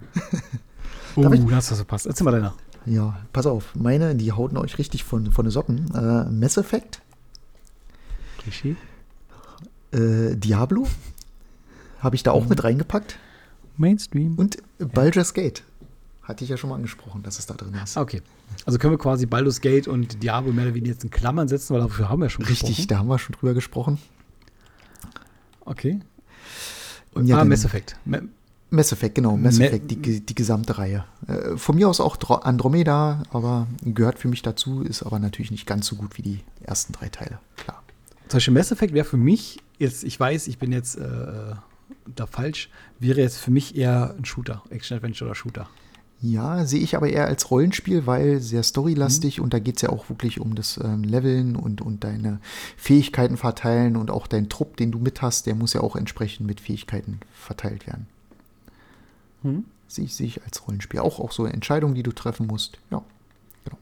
Oh, 1.16 1.22
Darf 1.22 1.34
ich- 1.34 1.44
da 1.44 1.56
hast 1.56 1.70
du 1.70 1.74
verpasst. 1.76 2.06
Erzähl 2.06 2.24
mal 2.24 2.30
deiner. 2.32 2.54
Ja, 2.86 3.18
pass 3.32 3.46
auf, 3.46 3.74
meine, 3.74 4.14
die 4.14 4.32
hauten 4.32 4.56
euch 4.56 4.78
richtig 4.78 5.04
von, 5.04 5.30
von 5.32 5.44
den 5.44 5.50
Socken. 5.50 5.94
Äh, 5.94 6.24
Mass 6.30 6.56
Effect, 6.56 7.02
Klischee. 8.38 8.76
Äh, 9.92 10.34
Diablo 10.36 10.86
habe 12.00 12.16
ich 12.16 12.22
da 12.22 12.32
auch 12.32 12.44
Mhm. 12.44 12.48
mit 12.50 12.64
reingepackt 12.64 13.18
Mainstream. 13.76 14.34
und 14.36 14.56
Baldur's 14.78 15.34
Gate. 15.34 15.62
Hatte 16.22 16.42
ich 16.44 16.50
ja 16.50 16.56
schon 16.56 16.70
mal 16.70 16.76
angesprochen, 16.76 17.22
dass 17.22 17.38
es 17.38 17.46
da 17.46 17.54
drin 17.54 17.74
ist. 17.82 17.96
Okay. 17.96 18.20
Also 18.64 18.78
können 18.78 18.92
wir 18.92 18.98
quasi 18.98 19.26
Baldur's 19.26 19.60
Gate 19.60 19.86
und 19.88 20.22
Diablo 20.22 20.52
mehr 20.52 20.64
oder 20.66 20.74
weniger 20.74 20.92
jetzt 20.92 21.04
in 21.04 21.10
Klammern 21.10 21.46
setzen, 21.48 21.74
weil 21.74 21.82
dafür 21.82 22.08
haben 22.08 22.20
wir 22.20 22.26
ja 22.26 22.30
schon 22.30 22.44
Richtig, 22.44 22.68
gesprochen. 22.68 22.88
da 22.88 22.98
haben 22.98 23.06
wir 23.08 23.18
schon 23.18 23.34
drüber 23.36 23.54
gesprochen. 23.54 23.98
Okay. 25.64 26.00
Und, 27.14 27.26
Ja, 27.26 27.38
ah, 27.40 27.44
Mass 27.44 27.64
Effect. 27.64 27.96
Ma- 28.04 28.20
Mass 28.70 28.92
Effect, 28.92 29.14
genau, 29.14 29.36
Mass 29.36 29.58
Me- 29.58 29.66
Effect, 29.68 29.90
die, 29.90 30.20
die 30.20 30.34
gesamte 30.34 30.76
Reihe. 30.78 31.04
Äh, 31.28 31.56
von 31.56 31.76
mir 31.76 31.88
aus 31.88 32.00
auch 32.00 32.16
Dro- 32.16 32.42
Andromeda, 32.42 33.22
aber 33.30 33.66
gehört 33.82 34.18
für 34.18 34.28
mich 34.28 34.42
dazu, 34.42 34.82
ist 34.82 35.02
aber 35.04 35.18
natürlich 35.18 35.50
nicht 35.52 35.66
ganz 35.66 35.86
so 35.86 35.96
gut 35.96 36.18
wie 36.18 36.22
die 36.22 36.40
ersten 36.62 36.92
drei 36.92 37.08
Teile, 37.08 37.38
klar. 37.56 37.82
Zum 38.28 38.38
Beispiel 38.38 38.54
Mass 38.54 38.72
Effect 38.72 38.92
wäre 38.92 39.04
für 39.04 39.16
mich, 39.16 39.60
jetzt, 39.78 40.04
ich 40.04 40.18
weiß, 40.18 40.48
ich 40.48 40.58
bin 40.58 40.72
jetzt 40.72 40.96
äh, 40.96 41.54
da 42.14 42.26
falsch, 42.26 42.70
wäre 42.98 43.20
jetzt 43.20 43.38
für 43.38 43.50
mich 43.50 43.76
eher 43.76 44.14
ein 44.18 44.24
Shooter, 44.24 44.62
Action-Adventure 44.70 45.30
oder 45.30 45.34
Shooter. 45.34 45.68
Ja, 46.22 46.64
sehe 46.64 46.80
ich 46.80 46.96
aber 46.96 47.10
eher 47.10 47.26
als 47.26 47.50
Rollenspiel, 47.50 48.06
weil 48.06 48.40
sehr 48.40 48.62
storylastig 48.62 49.40
und 49.40 49.52
da 49.52 49.58
geht 49.58 49.76
es 49.76 49.82
ja 49.82 49.90
auch 49.90 50.08
wirklich 50.08 50.40
um 50.40 50.54
das 50.54 50.80
ähm, 50.82 51.04
Leveln 51.04 51.56
und, 51.56 51.82
und 51.82 52.04
deine 52.04 52.40
Fähigkeiten 52.76 53.36
verteilen 53.36 53.96
und 53.96 54.10
auch 54.10 54.26
dein 54.26 54.48
Trupp, 54.48 54.78
den 54.78 54.92
du 54.92 54.98
mit 54.98 55.20
hast, 55.20 55.46
der 55.46 55.54
muss 55.54 55.74
ja 55.74 55.82
auch 55.82 55.94
entsprechend 55.94 56.46
mit 56.46 56.60
Fähigkeiten 56.60 57.20
verteilt 57.32 57.86
werden. 57.86 58.06
Hm? 59.42 59.64
Sehe 59.88 60.06
ich, 60.06 60.14
sehe 60.14 60.26
ich 60.26 60.42
als 60.42 60.66
Rollenspiel. 60.66 61.00
Auch, 61.00 61.20
auch 61.20 61.32
so 61.32 61.44
Entscheidungen, 61.44 61.94
die 61.94 62.02
du 62.02 62.12
treffen 62.12 62.46
musst. 62.46 62.78
Ja, 62.90 63.04
genau. 63.64 63.78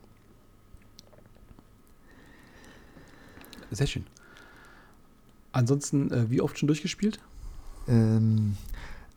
Sehr 3.71 3.87
schön. 3.87 4.05
Ansonsten, 5.55 6.11
äh, 6.11 6.31
wie 6.31 6.41
oft 6.41 6.59
schon 6.59 6.67
durchgespielt? 6.67 7.21
Ähm, 7.87 8.57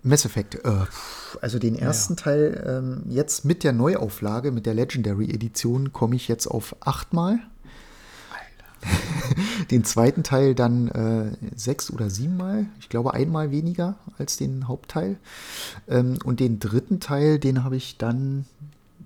Mass 0.04 0.24
Effect. 0.24 0.64
Äh, 0.64 0.86
also 1.42 1.58
den 1.58 1.76
ersten 1.76 2.16
Teil 2.16 2.64
ähm, 2.68 3.04
jetzt 3.10 3.44
mit 3.44 3.64
der 3.64 3.74
Neuauflage, 3.74 4.52
mit 4.52 4.68
der 4.68 4.76
Legendary 4.76 5.32
Edition, 5.32 5.94
komme 5.94 6.16
ich 6.16 6.28
jetzt 6.28 6.48
auf 6.48 6.76
achtmal. 6.82 7.40
Den 9.72 9.84
zweiten 9.84 10.22
Teil 10.22 10.54
dann 10.54 10.88
äh, 10.90 11.32
sechs 11.56 11.90
oder 11.92 12.12
siebenmal. 12.12 12.68
Ich 12.80 12.90
glaube 12.90 13.16
einmal 13.16 13.50
weniger 13.50 13.96
als 14.20 14.38
den 14.38 14.68
Hauptteil. 14.68 15.18
Ähm, 15.88 16.20
und 16.24 16.40
den 16.40 16.60
dritten 16.60 17.00
Teil, 17.00 17.40
den 17.40 17.64
habe 17.64 17.76
ich 17.76 17.98
dann 17.98 18.46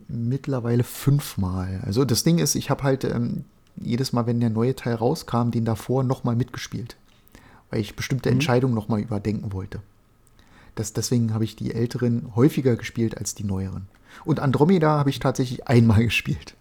mittlerweile 0.09 0.84
fünfmal. 0.84 1.82
Also 1.86 2.03
das 2.03 2.23
Ding 2.23 2.39
ist, 2.39 2.55
ich 2.55 2.69
habe 2.69 2.84
halt 2.84 3.05
ähm, 3.05 3.45
jedes 3.77 4.11
Mal, 4.11 4.27
wenn 4.27 4.41
der 4.41 4.49
neue 4.49 4.75
Teil 4.75 4.95
rauskam, 4.95 5.51
den 5.51 5.63
davor 5.63 6.03
nochmal 6.03 6.36
mitgespielt. 6.36 6.97
Weil 7.72 7.82
ich 7.82 7.95
bestimmte 7.95 8.30
Entscheidungen 8.30 8.76
nochmal 8.76 9.01
überdenken 9.01 9.53
wollte. 9.53 9.82
Das, 10.76 10.93
deswegen 10.93 11.34
habe 11.34 11.43
ich 11.43 11.55
die 11.55 11.74
älteren 11.74 12.36
häufiger 12.36 12.76
gespielt 12.76 13.17
als 13.17 13.34
die 13.34 13.43
neueren. 13.43 13.88
Und 14.26 14.39
Andromeda 14.39 14.99
habe 14.99 15.09
ich 15.09 15.19
tatsächlich 15.19 15.67
einmal 15.67 16.03
gespielt. 16.03 16.55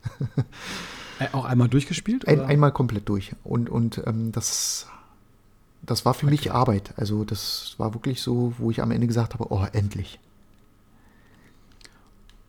Äh, 1.19 1.29
auch 1.33 1.45
einmal 1.45 1.69
durchgespielt? 1.69 2.27
Ein, 2.27 2.41
einmal 2.41 2.73
komplett 2.73 3.09
durch. 3.09 3.33
Und, 3.45 3.69
und 3.69 4.03
ähm, 4.07 4.33
das, 4.33 4.87
das 5.83 6.05
war 6.05 6.15
für 6.15 6.27
mich 6.27 6.51
Arbeit. 6.53 6.95
Also 6.97 7.25
das 7.25 7.75
war 7.77 7.93
wirklich 7.95 8.23
so, 8.23 8.55
wo 8.59 8.71
ich 8.71 8.81
am 8.81 8.91
Ende 8.91 9.07
gesagt 9.07 9.35
habe, 9.35 9.53
oh, 9.53 9.67
endlich. 9.73 10.19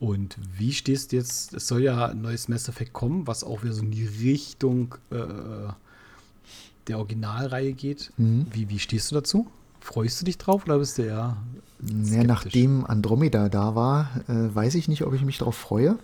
Und 0.00 0.36
wie 0.58 0.72
stehst 0.72 1.12
du 1.12 1.16
jetzt? 1.16 1.54
Es 1.54 1.68
soll 1.68 1.82
ja 1.82 2.06
ein 2.06 2.22
neues 2.22 2.48
Mass 2.48 2.68
Effect 2.68 2.92
kommen, 2.92 3.26
was 3.28 3.44
auch 3.44 3.62
wieder 3.62 3.72
so 3.72 3.82
in 3.82 3.92
die 3.92 4.06
Richtung 4.06 4.96
äh, 5.10 5.16
der 6.88 6.98
Originalreihe 6.98 7.72
geht. 7.72 8.12
Mhm. 8.16 8.46
Wie, 8.50 8.68
wie 8.68 8.78
stehst 8.78 9.10
du 9.10 9.14
dazu? 9.14 9.46
Freust 9.80 10.20
du 10.20 10.24
dich 10.24 10.38
drauf 10.38 10.64
oder 10.64 10.78
bist 10.78 10.98
du 10.98 11.02
eher 11.02 11.36
Ja, 12.04 12.22
nachdem 12.22 12.86
Andromeda 12.86 13.48
da 13.48 13.74
war, 13.74 14.10
äh, 14.28 14.54
weiß 14.54 14.76
ich 14.76 14.88
nicht, 14.88 15.04
ob 15.04 15.14
ich 15.14 15.22
mich 15.22 15.38
darauf 15.38 15.56
freue. 15.56 15.98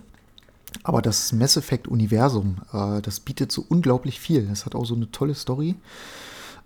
Aber 0.83 1.01
das 1.01 1.33
Mass 1.33 1.57
Effect-Universum, 1.57 2.59
äh, 2.73 3.01
das 3.01 3.21
bietet 3.21 3.53
so 3.53 3.65
unglaublich 3.69 4.21
viel. 4.21 4.47
Das 4.47 4.67
hat 4.67 4.75
auch 4.75 4.85
so 4.85 4.95
eine 4.95 5.11
tolle 5.11 5.35
Story. 5.35 5.77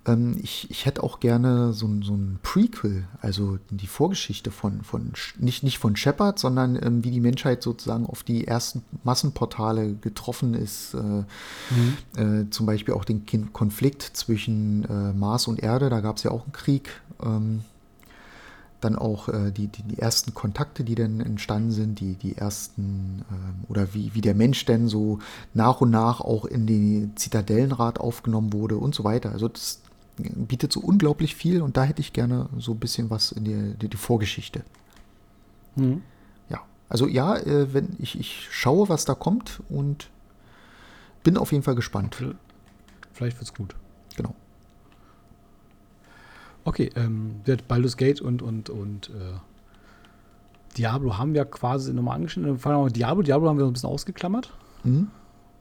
Ähm, 0.06 0.36
ich, 0.42 0.68
ich 0.70 0.84
hätte 0.86 1.02
auch 1.02 1.20
gerne 1.20 1.72
so, 1.72 1.86
ein- 1.86 2.02
so 2.02 2.14
ein 2.14 2.38
Prequel, 2.42 3.04
also 3.20 3.58
die 3.70 3.86
Vorgeschichte 3.86 4.50
von, 4.50 4.82
von 4.82 5.12
nicht, 5.38 5.62
nicht 5.62 5.78
von 5.78 5.94
Shepard, 5.94 6.38
sondern 6.38 6.76
ähm, 6.82 7.04
wie 7.04 7.10
die 7.12 7.20
Menschheit 7.20 7.62
sozusagen 7.62 8.06
auf 8.06 8.22
die 8.24 8.46
ersten 8.46 8.82
Massenportale 9.04 9.94
getroffen 9.94 10.54
ist. 10.54 10.94
Äh, 10.94 12.20
äh, 12.20 12.50
zum 12.50 12.66
Beispiel 12.66 12.94
auch 12.94 13.04
den 13.04 13.24
Konflikt 13.52 14.02
zwischen 14.02 14.84
äh, 14.84 15.12
Mars 15.12 15.46
und 15.46 15.62
Erde, 15.62 15.88
da 15.88 16.00
gab 16.00 16.16
es 16.16 16.24
ja 16.24 16.30
auch 16.32 16.42
einen 16.44 16.52
Krieg. 16.52 17.00
Ähm, 17.22 17.60
dann 18.80 18.96
auch 18.96 19.28
äh, 19.28 19.52
die, 19.52 19.68
die, 19.68 19.84
die 19.84 20.00
ersten 20.00 20.34
Kontakte, 20.34 20.82
die 20.82 20.96
dann 20.96 21.20
entstanden 21.20 21.70
sind, 21.70 22.00
die, 22.00 22.14
die 22.14 22.36
ersten, 22.36 23.24
ähm, 23.30 23.64
oder 23.68 23.94
wie, 23.94 24.12
wie 24.14 24.20
der 24.20 24.34
Mensch 24.34 24.64
denn 24.64 24.88
so 24.88 25.20
nach 25.54 25.80
und 25.80 25.90
nach 25.90 26.20
auch 26.20 26.44
in 26.44 26.66
den 26.66 27.16
Zitadellenrat 27.16 28.00
aufgenommen 28.00 28.52
wurde 28.52 28.78
und 28.78 28.92
so 28.92 29.04
weiter. 29.04 29.30
Also 29.30 29.46
das 29.46 29.78
bietet 30.16 30.72
so 30.72 30.80
unglaublich 30.80 31.34
viel 31.34 31.62
und 31.62 31.76
da 31.76 31.84
hätte 31.84 32.00
ich 32.00 32.12
gerne 32.12 32.48
so 32.58 32.72
ein 32.72 32.78
bisschen 32.78 33.10
was 33.10 33.32
in 33.32 33.44
die, 33.44 33.74
die, 33.74 33.88
die 33.88 33.96
Vorgeschichte. 33.96 34.62
Mhm. 35.76 36.02
Ja, 36.48 36.60
Also 36.88 37.06
ja, 37.06 37.36
äh, 37.36 37.72
wenn 37.72 37.96
ich, 37.98 38.18
ich 38.18 38.48
schaue, 38.50 38.88
was 38.88 39.04
da 39.04 39.14
kommt 39.14 39.62
und 39.68 40.10
bin 41.24 41.36
auf 41.36 41.52
jeden 41.52 41.64
Fall 41.64 41.74
gespannt. 41.74 42.16
Vielleicht 43.12 43.38
wird's 43.38 43.54
gut. 43.54 43.74
Genau. 44.16 44.34
Okay, 46.64 46.90
ähm, 46.94 47.40
wird 47.44 47.66
Baldur's 47.68 47.96
Gate 47.96 48.20
und, 48.20 48.42
und, 48.42 48.70
und 48.70 49.10
äh, 49.10 49.38
Diablo 50.76 51.18
haben 51.18 51.34
wir 51.34 51.44
quasi 51.44 51.92
nochmal 51.92 52.16
angeschnitten. 52.16 52.58
Vor 52.58 52.72
allem 52.72 52.92
Diablo, 52.92 53.22
Diablo 53.22 53.48
haben 53.48 53.56
wir 53.56 53.64
so 53.64 53.70
ein 53.70 53.72
bisschen 53.72 53.88
ausgeklammert. 53.88 54.52
Mhm. 54.84 55.08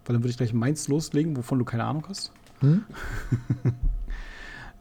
Weil 0.06 0.14
dann 0.14 0.24
würde 0.24 0.32
ich 0.32 0.38
gleich 0.38 0.54
meins 0.54 0.88
loslegen, 0.88 1.38
wovon 1.38 1.60
du 1.60 1.66
keine 1.66 1.86
Ahnung 1.86 2.06
hast. 2.08 2.32
Hm? 2.60 2.84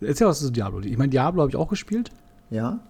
Erzähl 0.01 0.27
was 0.27 0.41
zu 0.41 0.51
Diablo. 0.51 0.81
Ich 0.81 0.97
meine, 0.97 1.11
Diablo 1.11 1.43
habe 1.43 1.51
ich 1.51 1.57
auch 1.57 1.69
gespielt. 1.69 2.11
Ja. 2.51 2.81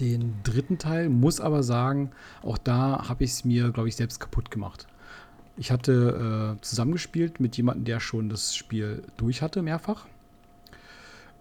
Den 0.00 0.34
dritten 0.42 0.78
Teil, 0.78 1.08
muss 1.08 1.40
aber 1.40 1.62
sagen, 1.62 2.10
auch 2.42 2.58
da 2.58 3.08
habe 3.08 3.24
ich 3.24 3.30
es 3.30 3.44
mir, 3.44 3.70
glaube 3.70 3.88
ich, 3.88 3.96
selbst 3.96 4.20
kaputt 4.20 4.50
gemacht. 4.50 4.86
Ich 5.56 5.70
hatte 5.70 6.56
äh, 6.56 6.62
zusammengespielt 6.62 7.40
mit 7.40 7.56
jemandem, 7.56 7.84
der 7.84 8.00
schon 8.00 8.28
das 8.28 8.56
Spiel 8.56 9.02
durch 9.16 9.42
hatte, 9.42 9.62
mehrfach. 9.62 10.06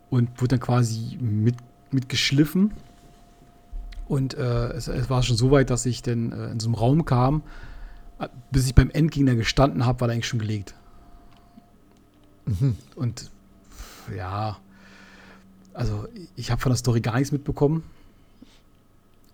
Und 0.10 0.30
wurde 0.42 0.58
dann 0.58 0.60
quasi 0.60 1.18
mit, 1.22 1.56
mitgeschliffen. 1.92 2.72
Und 4.08 4.34
äh, 4.34 4.72
es, 4.74 4.90
es, 4.90 5.10
war 5.10 5.24
schon 5.24 5.38
so 5.38 5.52
weit, 5.52 5.70
dass 5.70 5.86
ich 5.86 6.02
dann 6.02 6.34
äh, 6.34 6.52
in 6.52 6.60
so 6.60 6.68
einem 6.68 6.76
Raum 6.76 7.06
kam. 7.06 7.44
Bis 8.52 8.68
ich 8.68 8.76
beim 8.76 8.92
Endgegner 8.92 9.36
gestanden 9.36 9.86
habe, 9.86 10.02
war 10.02 10.10
er 10.10 10.14
eigentlich 10.14 10.28
schon 10.28 10.40
gelegt. 10.40 10.76
Mhm. 12.46 12.76
Und 12.96 13.32
ja, 14.16 14.58
also 15.74 16.08
ich 16.36 16.52
habe 16.52 16.62
von 16.62 16.72
der 16.72 16.78
Story 16.78 17.02
gar 17.02 17.16
nichts 17.16 17.32
mitbekommen 17.32 17.84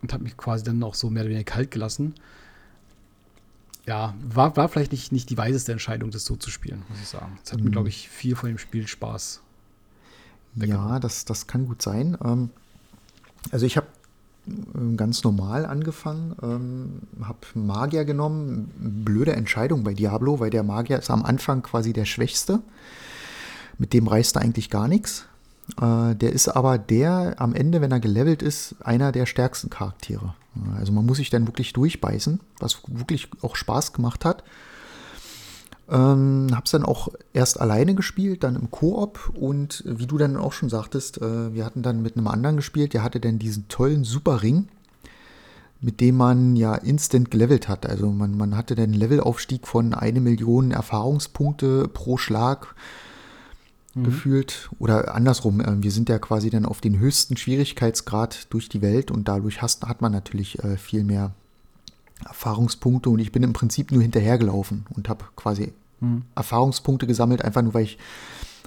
und 0.01 0.13
habe 0.13 0.23
mich 0.23 0.37
quasi 0.37 0.63
dann 0.63 0.81
auch 0.83 0.95
so 0.95 1.09
mehr 1.09 1.23
oder 1.23 1.31
weniger 1.31 1.51
kalt 1.51 1.71
gelassen. 1.71 2.15
Ja, 3.85 4.13
war, 4.21 4.55
war 4.57 4.67
vielleicht 4.67 4.91
nicht, 4.91 5.11
nicht 5.11 5.29
die 5.29 5.37
weiseste 5.37 5.71
Entscheidung, 5.71 6.11
das 6.11 6.25
so 6.25 6.35
zu 6.35 6.49
spielen, 6.49 6.83
muss 6.89 6.99
ich 7.01 7.07
sagen. 7.07 7.39
Es 7.43 7.53
hat 7.53 7.59
mhm. 7.59 7.65
mir, 7.65 7.71
glaube 7.71 7.89
ich, 7.89 8.09
viel 8.09 8.35
von 8.35 8.49
dem 8.49 8.57
Spiel 8.57 8.85
Spaß. 8.85 9.41
Ja, 10.55 10.99
das, 10.99 11.23
das 11.25 11.47
kann 11.47 11.67
gut 11.67 11.81
sein. 11.81 12.17
Ähm, 12.23 12.49
also 13.51 13.65
ich 13.65 13.77
habe 13.77 13.87
ähm, 14.47 14.97
ganz 14.97 15.23
normal 15.23 15.65
angefangen, 15.65 16.35
ähm, 16.41 17.25
habe 17.25 17.39
Magier 17.53 18.03
genommen. 18.05 18.71
Blöde 18.77 19.33
Entscheidung 19.33 19.83
bei 19.83 19.93
Diablo, 19.93 20.39
weil 20.39 20.49
der 20.49 20.63
Magier 20.63 20.99
ist 20.99 21.09
am 21.09 21.23
Anfang 21.23 21.61
quasi 21.61 21.93
der 21.93 22.05
Schwächste. 22.05 22.61
Mit 23.77 23.93
dem 23.93 24.07
reißt 24.07 24.35
er 24.35 24.41
eigentlich 24.41 24.69
gar 24.69 24.87
nichts. 24.87 25.25
Äh, 25.81 26.15
der 26.15 26.33
ist 26.33 26.47
aber 26.47 26.77
der 26.77 27.35
am 27.37 27.53
Ende, 27.53 27.81
wenn 27.81 27.91
er 27.91 27.99
gelevelt 27.99 28.41
ist, 28.41 28.75
einer 28.81 29.11
der 29.11 29.25
stärksten 29.25 29.69
Charaktere. 29.69 30.33
Also 30.77 30.91
man 30.91 31.05
muss 31.05 31.17
sich 31.17 31.29
dann 31.29 31.47
wirklich 31.47 31.73
durchbeißen, 31.73 32.39
was 32.59 32.81
wirklich 32.87 33.29
auch 33.41 33.55
Spaß 33.55 33.93
gemacht 33.93 34.25
hat. 34.25 34.43
Ähm, 35.89 36.47
hab's 36.51 36.71
dann 36.71 36.83
auch 36.83 37.09
erst 37.31 37.61
alleine 37.61 37.95
gespielt, 37.95 38.43
dann 38.43 38.55
im 38.55 38.71
Koop 38.71 39.31
und 39.35 39.83
wie 39.85 40.05
du 40.05 40.17
dann 40.17 40.35
auch 40.35 40.51
schon 40.51 40.69
sagtest, 40.69 41.21
äh, 41.21 41.53
wir 41.53 41.63
hatten 41.63 41.81
dann 41.81 42.01
mit 42.01 42.17
einem 42.17 42.27
anderen 42.27 42.57
gespielt, 42.57 42.93
der 42.93 43.03
hatte 43.03 43.21
dann 43.21 43.39
diesen 43.39 43.69
tollen 43.69 44.03
Superring, 44.03 44.67
mit 45.79 46.01
dem 46.01 46.17
man 46.17 46.57
ja 46.57 46.75
instant 46.75 47.31
gelevelt 47.31 47.69
hat. 47.69 47.85
Also 47.85 48.11
man, 48.11 48.35
man 48.35 48.57
hatte 48.57 48.75
dann 48.75 48.85
einen 48.85 48.95
Levelaufstieg 48.95 49.65
von 49.65 49.93
eine 49.93 50.19
Million 50.19 50.71
Erfahrungspunkte 50.71 51.87
pro 51.87 52.17
Schlag 52.17 52.75
mhm. 53.97 54.03
gefühlt. 54.03 54.69
Oder 54.79 55.13
andersrum, 55.13 55.61
äh, 55.61 55.81
wir 55.81 55.91
sind 55.91 56.09
ja 56.09 56.19
quasi 56.19 56.49
dann 56.49 56.65
auf 56.65 56.81
den 56.81 56.99
höchsten 56.99 57.37
Schwierigkeitsgrad 57.37 58.47
durch 58.51 58.69
die 58.69 58.81
Welt 58.81 59.11
und 59.11 59.27
dadurch 59.27 59.61
hast, 59.61 59.85
hat 59.85 60.01
man 60.01 60.11
natürlich 60.11 60.63
äh, 60.63 60.77
viel 60.77 61.03
mehr 61.03 61.33
Erfahrungspunkte 62.25 63.09
und 63.09 63.19
ich 63.19 63.31
bin 63.31 63.43
im 63.43 63.53
Prinzip 63.53 63.91
nur 63.91 64.01
hinterhergelaufen 64.01 64.85
und 64.95 65.09
habe 65.09 65.25
quasi 65.35 65.73
mhm. 65.99 66.23
Erfahrungspunkte 66.35 67.07
gesammelt, 67.07 67.43
einfach 67.43 67.61
nur 67.61 67.73
weil 67.73 67.83
ich 67.83 67.97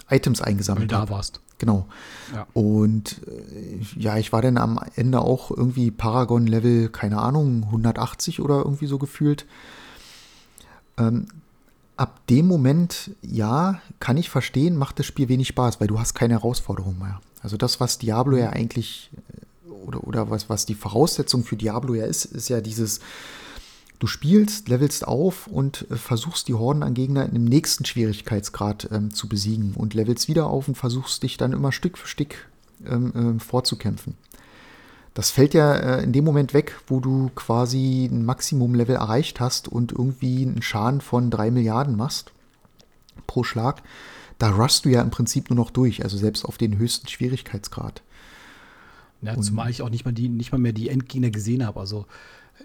Items 0.09 0.41
eingesammelt 0.41 0.93
habe. 0.93 1.07
da 1.07 1.13
warst. 1.13 1.41
Genau. 1.57 1.85
Ja. 2.33 2.47
Und 2.53 3.21
äh, 3.27 3.79
ja, 3.95 4.17
ich 4.17 4.33
war 4.33 4.41
dann 4.41 4.57
am 4.57 4.79
Ende 4.95 5.21
auch 5.21 5.51
irgendwie 5.51 5.91
Paragon-Level, 5.91 6.89
keine 6.89 7.19
Ahnung, 7.19 7.65
180 7.65 8.39
oder 8.39 8.63
irgendwie 8.63 8.87
so 8.87 8.97
gefühlt. 8.97 9.45
Ähm, 10.97 11.27
ab 12.01 12.25
dem 12.31 12.47
Moment, 12.47 13.11
ja, 13.21 13.79
kann 13.99 14.17
ich 14.17 14.31
verstehen, 14.31 14.75
macht 14.75 14.97
das 14.97 15.05
Spiel 15.05 15.29
wenig 15.29 15.49
Spaß, 15.49 15.79
weil 15.79 15.87
du 15.87 15.99
hast 15.99 16.15
keine 16.15 16.33
Herausforderung 16.33 16.97
mehr. 16.97 17.21
Also 17.43 17.57
das, 17.57 17.79
was 17.79 17.99
Diablo 17.99 18.37
ja 18.37 18.49
eigentlich, 18.49 19.11
äh, 19.67 19.69
oder, 19.69 20.07
oder 20.07 20.31
was, 20.31 20.49
was 20.49 20.65
die 20.65 20.73
Voraussetzung 20.73 21.43
für 21.43 21.57
Diablo 21.57 21.93
ja 21.93 22.05
ist, 22.05 22.25
ist 22.25 22.49
ja 22.49 22.59
dieses, 22.59 23.01
du 23.99 24.07
spielst, 24.07 24.67
levelst 24.67 25.07
auf 25.07 25.45
und 25.45 25.85
äh, 25.91 25.95
versuchst 25.95 26.47
die 26.47 26.55
Horden 26.55 26.81
an 26.81 26.95
Gegner 26.95 27.29
im 27.31 27.45
nächsten 27.45 27.85
Schwierigkeitsgrad 27.85 28.89
ähm, 28.91 29.13
zu 29.13 29.29
besiegen 29.29 29.75
und 29.75 29.93
levelst 29.93 30.27
wieder 30.27 30.47
auf 30.47 30.67
und 30.67 30.75
versuchst 30.79 31.21
dich 31.21 31.37
dann 31.37 31.53
immer 31.53 31.71
Stück 31.71 31.99
für 31.99 32.07
Stück 32.07 32.47
ähm, 32.83 33.13
ähm, 33.15 33.39
vorzukämpfen. 33.39 34.15
Das 35.13 35.29
fällt 35.29 35.53
ja 35.53 35.75
äh, 35.75 36.03
in 36.03 36.13
dem 36.13 36.23
Moment 36.23 36.53
weg, 36.53 36.79
wo 36.87 36.99
du 36.99 37.31
quasi 37.35 38.07
ein 38.09 38.25
Maximum-Level 38.25 38.95
erreicht 38.95 39.39
hast 39.39 39.67
und 39.67 39.91
irgendwie 39.91 40.43
einen 40.43 40.61
Schaden 40.61 41.01
von 41.01 41.29
drei 41.29 41.51
Milliarden 41.51 41.97
machst 41.97 42.31
pro 43.27 43.43
Schlag. 43.43 43.81
Da 44.39 44.49
rushst 44.49 44.85
du 44.85 44.89
ja 44.89 45.01
im 45.01 45.11
Prinzip 45.11 45.49
nur 45.49 45.57
noch 45.57 45.69
durch, 45.69 46.03
also 46.03 46.17
selbst 46.17 46.45
auf 46.45 46.57
den 46.57 46.77
höchsten 46.77 47.07
Schwierigkeitsgrad. 47.07 48.01
Ja, 49.21 49.39
zumal 49.39 49.69
ich 49.69 49.81
auch 49.83 49.89
nicht 49.89 50.03
mal, 50.03 50.13
die, 50.13 50.29
nicht 50.29 50.51
mal 50.51 50.57
mehr 50.57 50.73
die 50.73 50.89
Endgegner 50.89 51.29
gesehen 51.29 51.65
habe. 51.65 51.79
Also 51.79 52.07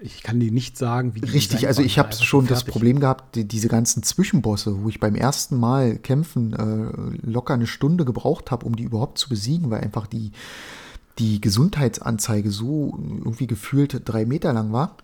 ich 0.00 0.22
kann 0.22 0.40
dir 0.40 0.50
nicht 0.50 0.78
sagen, 0.78 1.14
wie 1.14 1.20
die 1.20 1.30
Richtig, 1.30 1.66
also 1.66 1.82
ich 1.82 1.98
habe 1.98 2.12
schon 2.14 2.46
das 2.46 2.64
Problem 2.64 3.00
gehabt, 3.00 3.34
die, 3.34 3.46
diese 3.46 3.68
ganzen 3.68 4.02
Zwischenbosse, 4.02 4.82
wo 4.82 4.88
ich 4.88 5.00
beim 5.00 5.14
ersten 5.14 5.58
Mal 5.58 5.98
kämpfen 5.98 6.52
äh, 6.54 7.28
locker 7.28 7.54
eine 7.54 7.66
Stunde 7.66 8.04
gebraucht 8.04 8.50
habe, 8.50 8.64
um 8.64 8.76
die 8.76 8.84
überhaupt 8.84 9.18
zu 9.18 9.28
besiegen, 9.28 9.70
weil 9.70 9.82
einfach 9.82 10.06
die, 10.06 10.32
die 11.18 11.40
Gesundheitsanzeige 11.40 12.50
so 12.50 12.98
irgendwie 12.98 13.46
gefühlt 13.46 14.02
drei 14.04 14.26
Meter 14.26 14.52
lang 14.52 14.72
war, 14.72 14.96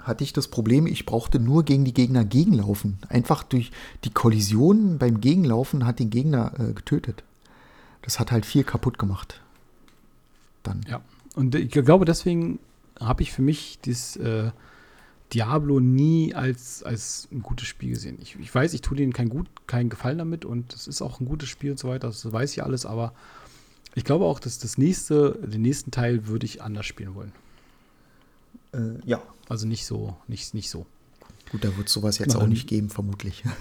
hatte 0.00 0.24
ich 0.24 0.32
das 0.32 0.48
Problem, 0.48 0.86
ich 0.86 1.04
brauchte 1.04 1.40
nur 1.40 1.64
gegen 1.64 1.84
die 1.84 1.94
Gegner 1.94 2.24
gegenlaufen. 2.24 2.98
Einfach 3.08 3.42
durch 3.42 3.72
die 4.04 4.10
Kollision 4.10 4.98
beim 4.98 5.20
Gegenlaufen 5.20 5.84
hat 5.84 5.98
den 5.98 6.10
Gegner 6.10 6.52
äh, 6.58 6.72
getötet. 6.72 7.24
Das 8.02 8.20
hat 8.20 8.30
halt 8.30 8.46
viel 8.46 8.62
kaputt 8.62 8.98
gemacht. 8.98 9.40
Dann. 10.62 10.82
Ja, 10.88 11.00
und 11.34 11.54
ich 11.56 11.70
glaube, 11.70 12.04
deswegen 12.04 12.60
habe 13.00 13.22
ich 13.22 13.32
für 13.32 13.42
mich 13.42 13.78
das 13.82 14.16
äh, 14.16 14.50
Diablo 15.32 15.80
nie 15.80 16.34
als, 16.34 16.82
als 16.84 17.28
ein 17.32 17.42
gutes 17.42 17.66
Spiel 17.66 17.90
gesehen. 17.90 18.18
Ich, 18.22 18.38
ich 18.38 18.54
weiß, 18.54 18.74
ich 18.74 18.80
tue 18.80 18.96
denen 18.96 19.12
keinen 19.12 19.28
gut, 19.28 19.48
keinen 19.66 19.90
Gefallen 19.90 20.18
damit 20.18 20.44
und 20.44 20.72
es 20.72 20.86
ist 20.86 21.02
auch 21.02 21.20
ein 21.20 21.26
gutes 21.26 21.48
Spiel 21.48 21.72
und 21.72 21.78
so 21.78 21.88
weiter, 21.88 22.06
das 22.06 22.32
weiß 22.32 22.52
ich 22.52 22.62
alles, 22.62 22.86
aber 22.86 23.12
ich 23.96 24.04
glaube 24.04 24.26
auch, 24.26 24.38
dass 24.38 24.58
das 24.58 24.78
nächste, 24.78 25.38
den 25.42 25.62
nächsten 25.62 25.90
Teil 25.90 26.28
würde 26.28 26.44
ich 26.44 26.62
anders 26.62 26.86
spielen 26.86 27.14
wollen. 27.14 27.32
Äh, 28.72 29.00
ja. 29.08 29.22
Also 29.48 29.66
nicht 29.66 29.86
so, 29.86 30.16
nicht, 30.28 30.54
nicht 30.54 30.70
so. 30.70 30.86
Gut, 31.50 31.64
da 31.64 31.76
wird 31.76 31.88
sowas 31.88 32.18
jetzt 32.18 32.34
Na, 32.34 32.42
auch 32.42 32.46
nicht 32.46 32.68
geben, 32.68 32.90
vermutlich. 32.90 33.42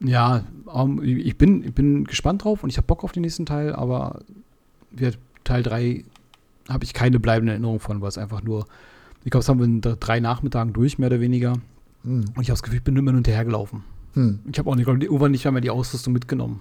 Ja, 0.00 0.44
um, 0.66 1.02
ich, 1.02 1.36
bin, 1.36 1.64
ich 1.64 1.74
bin 1.74 2.04
gespannt 2.04 2.44
drauf 2.44 2.62
und 2.62 2.70
ich 2.70 2.76
habe 2.76 2.86
Bock 2.86 3.02
auf 3.02 3.10
den 3.10 3.22
nächsten 3.22 3.46
Teil, 3.46 3.74
aber 3.74 4.20
wird 4.92 5.18
Teil 5.42 5.64
3 5.64 6.04
habe 6.68 6.84
ich 6.84 6.94
keine 6.94 7.18
bleibende 7.18 7.50
Erinnerung 7.50 7.80
von, 7.80 8.00
weil 8.00 8.08
es 8.08 8.16
einfach 8.16 8.40
nur, 8.40 8.68
ich 9.24 9.32
glaube, 9.32 9.40
das 9.40 9.48
haben 9.48 9.58
wir 9.58 9.64
in 9.64 9.80
drei 9.80 10.20
Nachmittagen 10.20 10.72
durch, 10.72 10.98
mehr 10.98 11.08
oder 11.08 11.18
weniger. 11.18 11.54
Hm. 12.04 12.26
Und 12.32 12.42
ich 12.42 12.48
habe 12.48 12.52
das 12.52 12.62
Gefühl, 12.62 12.78
ich 12.78 12.84
bin 12.84 12.96
immer 12.96 13.12
hinterhergelaufen. 13.12 13.82
Hm. 14.12 14.38
Ich 14.52 14.60
habe 14.60 14.70
auch 14.70 14.76
nicht, 14.76 14.86
irgendwann 14.86 15.32
nicht 15.32 15.50
mehr 15.50 15.60
die 15.60 15.70
Ausrüstung 15.70 16.12
mitgenommen. 16.12 16.60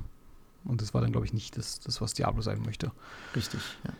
Und 0.67 0.81
das 0.81 0.93
war 0.93 1.01
dann, 1.01 1.11
glaube 1.11 1.25
ich, 1.25 1.33
nicht 1.33 1.57
das, 1.57 1.79
das, 1.79 2.01
was 2.01 2.13
Diablo 2.13 2.41
sein 2.41 2.61
möchte. 2.65 2.91
Richtig, 3.35 3.61
ja. 3.83 3.91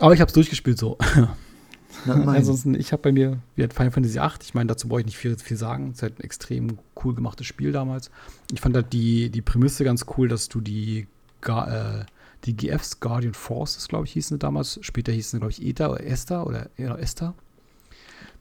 Aber 0.00 0.14
ich 0.14 0.20
habe 0.20 0.28
es 0.28 0.34
durchgespielt 0.34 0.78
so. 0.78 0.98
Ansonsten, 2.06 2.74
ich 2.74 2.92
habe 2.92 3.02
bei 3.02 3.12
mir, 3.12 3.38
wie 3.56 3.64
hat 3.64 3.72
Final 3.72 3.90
Fantasy 3.90 4.18
VIII, 4.18 4.30
ich 4.42 4.54
meine, 4.54 4.68
dazu 4.68 4.88
brauche 4.88 5.00
ich 5.00 5.06
nicht 5.06 5.16
viel, 5.16 5.36
viel 5.36 5.56
sagen. 5.56 5.90
Es 5.90 5.96
ist 5.96 6.02
halt 6.02 6.18
ein 6.18 6.22
extrem 6.22 6.78
cool 7.02 7.14
gemachtes 7.14 7.46
Spiel 7.46 7.72
damals. 7.72 8.10
Ich 8.52 8.60
fand 8.60 8.76
halt 8.76 8.92
die, 8.92 9.30
die 9.30 9.42
Prämisse 9.42 9.84
ganz 9.84 10.04
cool, 10.16 10.28
dass 10.28 10.48
du 10.48 10.60
die, 10.60 11.08
äh, 11.46 12.04
die 12.44 12.56
GFs, 12.56 13.00
Guardian 13.00 13.34
Forces, 13.34 13.88
glaube 13.88 14.04
ich, 14.04 14.12
hießen 14.12 14.36
sie 14.36 14.38
damals. 14.38 14.78
Später 14.82 15.12
hießen 15.12 15.38
sie, 15.38 15.40
glaube 15.40 15.52
ich, 15.52 15.64
Eta 15.64 15.88
oder 15.88 16.04
Esther 16.04 16.46
oder 16.46 16.70
ja, 16.76 16.94
Esther. 16.96 17.34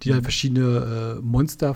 Die 0.04 0.10
mhm. 0.10 0.16
halt 0.16 0.24
verschiedene 0.24 1.18
äh, 1.18 1.22
Monster 1.22 1.76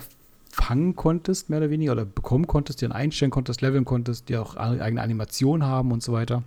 fangen 0.52 0.94
konntest, 0.94 1.50
mehr 1.50 1.58
oder 1.58 1.70
weniger, 1.70 1.92
oder 1.92 2.04
bekommen 2.04 2.46
konntest, 2.46 2.80
die 2.80 2.84
dann 2.84 2.92
einstellen 2.92 3.30
konntest, 3.30 3.62
leveln 3.62 3.84
konntest, 3.84 4.28
die 4.28 4.36
auch 4.36 4.56
eigene 4.56 5.02
Animationen 5.02 5.66
haben 5.66 5.90
und 5.92 6.02
so 6.02 6.12
weiter. 6.12 6.44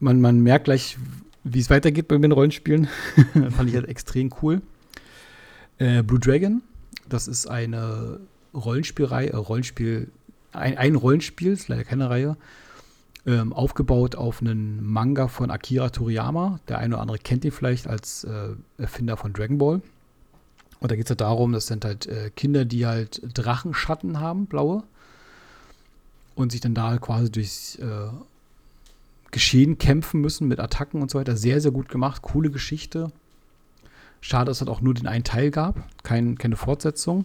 Man, 0.00 0.20
man 0.20 0.40
merkt 0.40 0.64
gleich, 0.64 0.96
wie 1.44 1.60
es 1.60 1.70
weitergeht 1.70 2.08
bei 2.08 2.16
den 2.16 2.32
Rollenspielen. 2.32 2.88
fand 3.50 3.68
ich 3.68 3.76
halt 3.76 3.88
extrem 3.88 4.30
cool. 4.42 4.62
Äh, 5.78 6.02
Blue 6.02 6.18
Dragon, 6.18 6.62
das 7.08 7.28
ist 7.28 7.46
eine 7.46 8.20
Rollenspielreihe, 8.54 9.30
äh, 9.30 9.36
Rollenspiel, 9.36 10.10
ein, 10.52 10.78
ein 10.78 10.94
Rollenspiel, 10.94 11.52
ist 11.52 11.68
leider 11.68 11.84
keine 11.84 12.10
Reihe, 12.10 12.36
Ähm, 13.26 13.52
aufgebaut 13.52 14.14
auf 14.14 14.40
einen 14.40 14.84
Manga 14.84 15.26
von 15.26 15.50
Akira 15.50 15.90
Toriyama. 15.90 16.60
Der 16.68 16.78
eine 16.78 16.94
oder 16.94 17.02
andere 17.02 17.18
kennt 17.18 17.44
ihn 17.44 17.50
vielleicht 17.50 17.88
als 17.88 18.22
äh, 18.22 18.50
Erfinder 18.78 19.16
von 19.16 19.32
Dragon 19.32 19.58
Ball. 19.58 19.82
Und 20.80 20.90
da 20.90 20.96
geht 20.96 21.06
es 21.06 21.10
halt 21.10 21.20
darum, 21.20 21.52
das 21.52 21.66
sind 21.66 21.84
halt 21.84 22.06
äh, 22.06 22.30
Kinder, 22.30 22.64
die 22.64 22.86
halt 22.86 23.22
Drachenschatten 23.34 24.20
haben, 24.20 24.46
blaue. 24.46 24.82
Und 26.34 26.52
sich 26.52 26.60
dann 26.60 26.74
da 26.74 26.98
quasi 26.98 27.32
durchs 27.32 27.76
äh, 27.76 28.08
Geschehen 29.30 29.78
kämpfen 29.78 30.20
müssen 30.20 30.48
mit 30.48 30.60
Attacken 30.60 31.02
und 31.02 31.10
so 31.10 31.18
weiter. 31.18 31.36
Sehr, 31.36 31.60
sehr 31.60 31.70
gut 31.70 31.88
gemacht. 31.88 32.22
Coole 32.22 32.50
Geschichte. 32.50 33.10
Schade, 34.20 34.46
dass 34.46 34.58
es 34.58 34.60
halt 34.60 34.70
auch 34.70 34.80
nur 34.80 34.94
den 34.94 35.06
einen 35.06 35.24
Teil 35.24 35.50
gab. 35.50 35.76
Kein, 36.02 36.36
keine 36.36 36.56
Fortsetzung. 36.56 37.24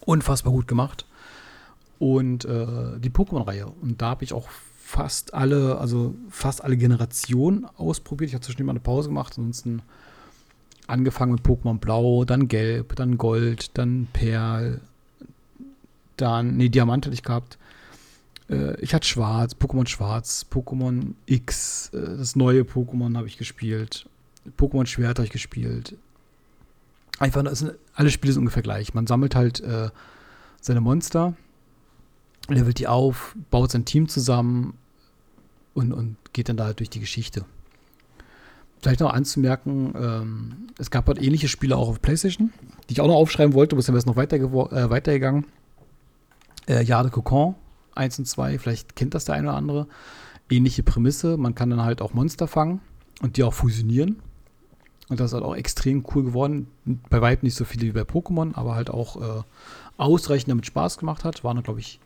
Unfassbar 0.00 0.52
gut 0.52 0.68
gemacht. 0.68 1.06
Und 1.98 2.44
äh, 2.44 2.98
die 2.98 3.10
Pokémon-Reihe. 3.10 3.66
Und 3.66 4.00
da 4.00 4.10
habe 4.10 4.24
ich 4.24 4.32
auch 4.32 4.48
fast 4.78 5.34
alle, 5.34 5.78
also 5.78 6.14
fast 6.30 6.64
alle 6.64 6.76
Generationen 6.76 7.66
ausprobiert. 7.76 8.28
Ich 8.28 8.34
habe 8.34 8.44
zwischendurch 8.44 8.66
mal 8.66 8.72
eine 8.72 8.80
Pause 8.80 9.08
gemacht. 9.08 9.34
Ansonsten 9.36 9.82
angefangen 10.88 11.32
mit 11.32 11.42
Pokémon 11.42 11.78
Blau, 11.78 12.24
dann 12.24 12.48
Gelb, 12.48 12.96
dann 12.96 13.18
Gold, 13.18 13.76
dann 13.78 14.08
Perl, 14.12 14.80
dann, 16.16 16.56
nee, 16.56 16.68
Diamant 16.68 17.06
hatte 17.06 17.14
ich 17.14 17.22
gehabt. 17.22 17.58
Äh, 18.48 18.80
ich 18.80 18.94
hatte 18.94 19.06
Schwarz, 19.06 19.54
Pokémon 19.54 19.86
Schwarz, 19.86 20.46
Pokémon 20.50 21.14
X, 21.26 21.90
äh, 21.92 22.16
das 22.16 22.36
neue 22.36 22.62
Pokémon 22.62 23.16
habe 23.16 23.26
ich 23.26 23.38
gespielt. 23.38 24.08
Pokémon 24.58 24.86
Schwert 24.86 25.18
habe 25.18 25.26
ich 25.26 25.32
gespielt. 25.32 25.96
Einfach, 27.18 27.44
sind, 27.54 27.74
alle 27.94 28.10
Spiele 28.10 28.32
sind 28.32 28.40
ungefähr 28.40 28.62
gleich. 28.62 28.94
Man 28.94 29.06
sammelt 29.06 29.34
halt 29.34 29.60
äh, 29.60 29.90
seine 30.60 30.80
Monster, 30.80 31.34
levelt 32.48 32.78
die 32.78 32.86
auf, 32.86 33.36
baut 33.50 33.72
sein 33.72 33.84
Team 33.84 34.08
zusammen 34.08 34.74
und, 35.74 35.92
und 35.92 36.16
geht 36.32 36.48
dann 36.48 36.56
da 36.56 36.64
halt 36.64 36.78
durch 36.78 36.90
die 36.90 37.00
Geschichte. 37.00 37.44
Vielleicht 38.80 39.00
noch 39.00 39.12
anzumerken, 39.12 39.92
ähm, 39.96 40.67
es 40.78 40.90
gab 40.90 41.08
halt 41.08 41.20
ähnliche 41.20 41.48
Spiele 41.48 41.76
auch 41.76 41.88
auf 41.88 42.00
PlayStation, 42.00 42.52
die 42.88 42.94
ich 42.94 43.00
auch 43.00 43.08
noch 43.08 43.16
aufschreiben 43.16 43.52
wollte, 43.54 43.74
aber 43.74 43.80
es 43.80 43.88
ist 43.88 44.06
noch 44.06 44.16
weiter 44.16 44.36
äh, 44.36 44.90
weitergegangen. 44.90 45.44
Äh, 46.66 46.84
Jade 46.84 47.10
Cocon 47.10 47.56
1 47.94 48.20
und 48.20 48.24
2, 48.26 48.58
vielleicht 48.58 48.96
kennt 48.96 49.14
das 49.14 49.24
der 49.24 49.34
eine 49.34 49.48
oder 49.48 49.56
andere. 49.56 49.86
Ähnliche 50.48 50.82
Prämisse, 50.82 51.36
man 51.36 51.54
kann 51.54 51.70
dann 51.70 51.82
halt 51.82 52.00
auch 52.00 52.14
Monster 52.14 52.46
fangen 52.46 52.80
und 53.20 53.36
die 53.36 53.42
auch 53.42 53.52
fusionieren. 53.52 54.22
Und 55.08 55.20
das 55.20 55.30
ist 55.30 55.34
halt 55.34 55.44
auch 55.44 55.56
extrem 55.56 56.04
cool 56.14 56.24
geworden. 56.24 56.68
Bei 57.10 57.20
weitem 57.20 57.46
nicht 57.46 57.56
so 57.56 57.64
viele 57.64 57.86
wie 57.86 57.92
bei 57.92 58.02
Pokémon, 58.02 58.54
aber 58.54 58.74
halt 58.74 58.90
auch 58.90 59.16
äh, 59.16 59.42
ausreichend 59.96 60.50
damit 60.50 60.66
Spaß 60.66 60.98
gemacht 60.98 61.24
hat. 61.24 61.44
Waren, 61.44 61.62
glaube 61.62 61.80
ich, 61.80 61.98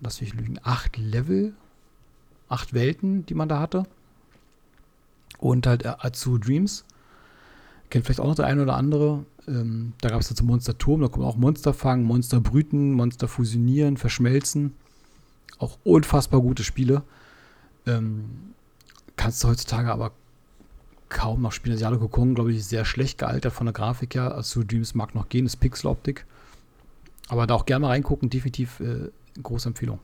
lass 0.00 0.20
mich 0.20 0.34
lügen, 0.34 0.58
acht 0.62 0.96
Level, 0.96 1.54
acht 2.48 2.74
Welten, 2.74 3.26
die 3.26 3.34
man 3.34 3.48
da 3.48 3.58
hatte. 3.58 3.84
Und 5.38 5.66
halt 5.66 5.84
äh, 5.84 5.94
Azu 5.98 6.38
Dreams. 6.38 6.84
Kennt 7.92 8.06
vielleicht 8.06 8.20
auch 8.20 8.26
noch 8.26 8.36
der 8.36 8.46
eine 8.46 8.62
oder 8.62 8.78
andere. 8.78 9.26
Ähm, 9.46 9.92
da 10.00 10.08
gab 10.08 10.22
es 10.22 10.28
dazu 10.30 10.44
Monster 10.44 10.78
Turm, 10.78 11.02
da 11.02 11.08
kommen 11.08 11.26
auch 11.26 11.36
Monster 11.36 11.74
fangen, 11.74 12.04
Monster 12.04 12.40
brüten, 12.40 12.92
Monster 12.92 13.28
fusionieren, 13.28 13.98
verschmelzen. 13.98 14.72
Auch 15.58 15.76
unfassbar 15.84 16.40
gute 16.40 16.64
Spiele. 16.64 17.02
Ähm, 17.86 18.24
kannst 19.16 19.44
du 19.44 19.48
heutzutage 19.48 19.92
aber 19.92 20.12
kaum 21.10 21.42
noch 21.42 21.52
spielen. 21.52 21.76
Yalo 21.76 21.98
Kokon, 21.98 22.34
glaube 22.34 22.54
ich, 22.54 22.64
sehr 22.64 22.86
schlecht 22.86 23.18
gealtert 23.18 23.52
von 23.52 23.66
der 23.66 23.74
Grafik 23.74 24.14
her. 24.14 24.34
Also 24.34 24.64
Dreams 24.64 24.94
mag 24.94 25.14
noch 25.14 25.28
gehen, 25.28 25.44
ist 25.44 25.56
Pixeloptik. 25.56 26.24
Aber 27.28 27.46
da 27.46 27.52
auch 27.52 27.66
gerne 27.66 27.82
mal 27.82 27.88
reingucken, 27.88 28.30
definitiv 28.30 28.80
äh, 28.80 29.10
große 29.42 29.68
Empfehlung. 29.68 29.98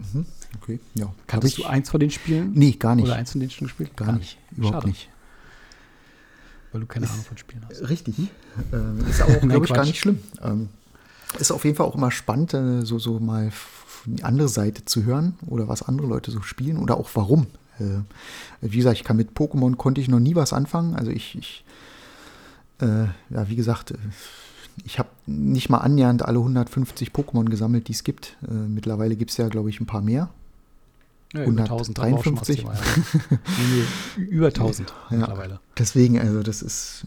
Mhm, 0.00 0.26
okay, 0.60 0.80
ja. 0.94 1.14
Kanntest 1.28 1.58
du 1.58 1.66
eins 1.66 1.88
von 1.88 2.00
den 2.00 2.10
Spielen? 2.10 2.50
Nee, 2.52 2.72
gar 2.72 2.96
nicht. 2.96 3.04
Oder 3.04 3.14
eins 3.14 3.30
von 3.30 3.40
denen 3.40 3.52
schon 3.52 3.68
gespielt? 3.68 3.96
Gar, 3.96 4.08
gar 4.08 4.18
nicht, 4.18 4.38
überhaupt 4.56 4.74
Schade. 4.74 4.88
nicht. 4.88 5.08
Weil 6.76 6.80
du 6.82 6.86
keine 6.86 7.06
ist, 7.06 7.12
Ahnung 7.12 7.24
von 7.24 7.38
Spielen 7.38 7.64
hast. 7.66 7.88
Richtig. 7.88 8.16
Ähm, 8.70 8.98
ist 9.08 9.22
auch, 9.22 9.40
glaube 9.40 9.64
ich, 9.64 9.72
gar 9.72 9.86
nicht 9.86 9.98
schlimm. 9.98 10.18
Ähm, 10.42 10.68
ist 11.38 11.50
auf 11.50 11.64
jeden 11.64 11.74
Fall 11.74 11.86
auch 11.86 11.94
immer 11.94 12.10
spannend, 12.10 12.52
äh, 12.52 12.84
so, 12.84 12.98
so 12.98 13.18
mal 13.18 13.50
die 14.04 14.24
andere 14.24 14.48
Seite 14.48 14.84
zu 14.84 15.04
hören 15.04 15.38
oder 15.46 15.68
was 15.68 15.82
andere 15.82 16.06
Leute 16.06 16.30
so 16.30 16.42
spielen 16.42 16.76
oder 16.76 16.98
auch 16.98 17.08
warum. 17.14 17.46
Äh, 17.80 18.00
wie 18.60 18.76
gesagt, 18.76 18.98
ich 18.98 19.04
kann 19.04 19.16
mit 19.16 19.30
Pokémon 19.30 19.76
konnte 19.76 20.02
ich 20.02 20.08
noch 20.08 20.20
nie 20.20 20.34
was 20.34 20.52
anfangen. 20.52 20.94
Also 20.94 21.10
ich, 21.10 21.38
ich 21.38 21.64
äh, 22.82 23.04
ja, 23.30 23.48
wie 23.48 23.56
gesagt, 23.56 23.92
äh, 23.92 23.96
ich 24.84 24.98
habe 24.98 25.08
nicht 25.24 25.70
mal 25.70 25.78
annähernd 25.78 26.26
alle 26.26 26.40
150 26.40 27.08
Pokémon 27.08 27.46
gesammelt, 27.46 27.88
die 27.88 27.92
es 27.92 28.04
gibt. 28.04 28.36
Äh, 28.46 28.52
mittlerweile 28.52 29.16
gibt 29.16 29.30
es 29.30 29.38
ja, 29.38 29.48
glaube 29.48 29.70
ich, 29.70 29.80
ein 29.80 29.86
paar 29.86 30.02
mehr. 30.02 30.28
Ja, 31.34 31.40
153. 31.40 32.60
Thema, 32.60 32.74
ja. 32.74 34.22
über 34.22 34.46
1000 34.46 34.94
ja, 35.10 35.16
mittlerweile. 35.16 35.60
Deswegen, 35.76 36.18
also 36.20 36.42
das 36.42 36.62
ist, 36.62 37.06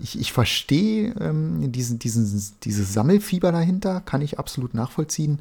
ich, 0.00 0.18
ich 0.18 0.32
verstehe 0.32 1.14
ähm, 1.20 1.72
diesen, 1.72 1.98
diesen, 1.98 2.42
dieses 2.62 2.92
Sammelfieber 2.92 3.50
dahinter, 3.50 4.00
kann 4.00 4.22
ich 4.22 4.38
absolut 4.38 4.74
nachvollziehen. 4.74 5.40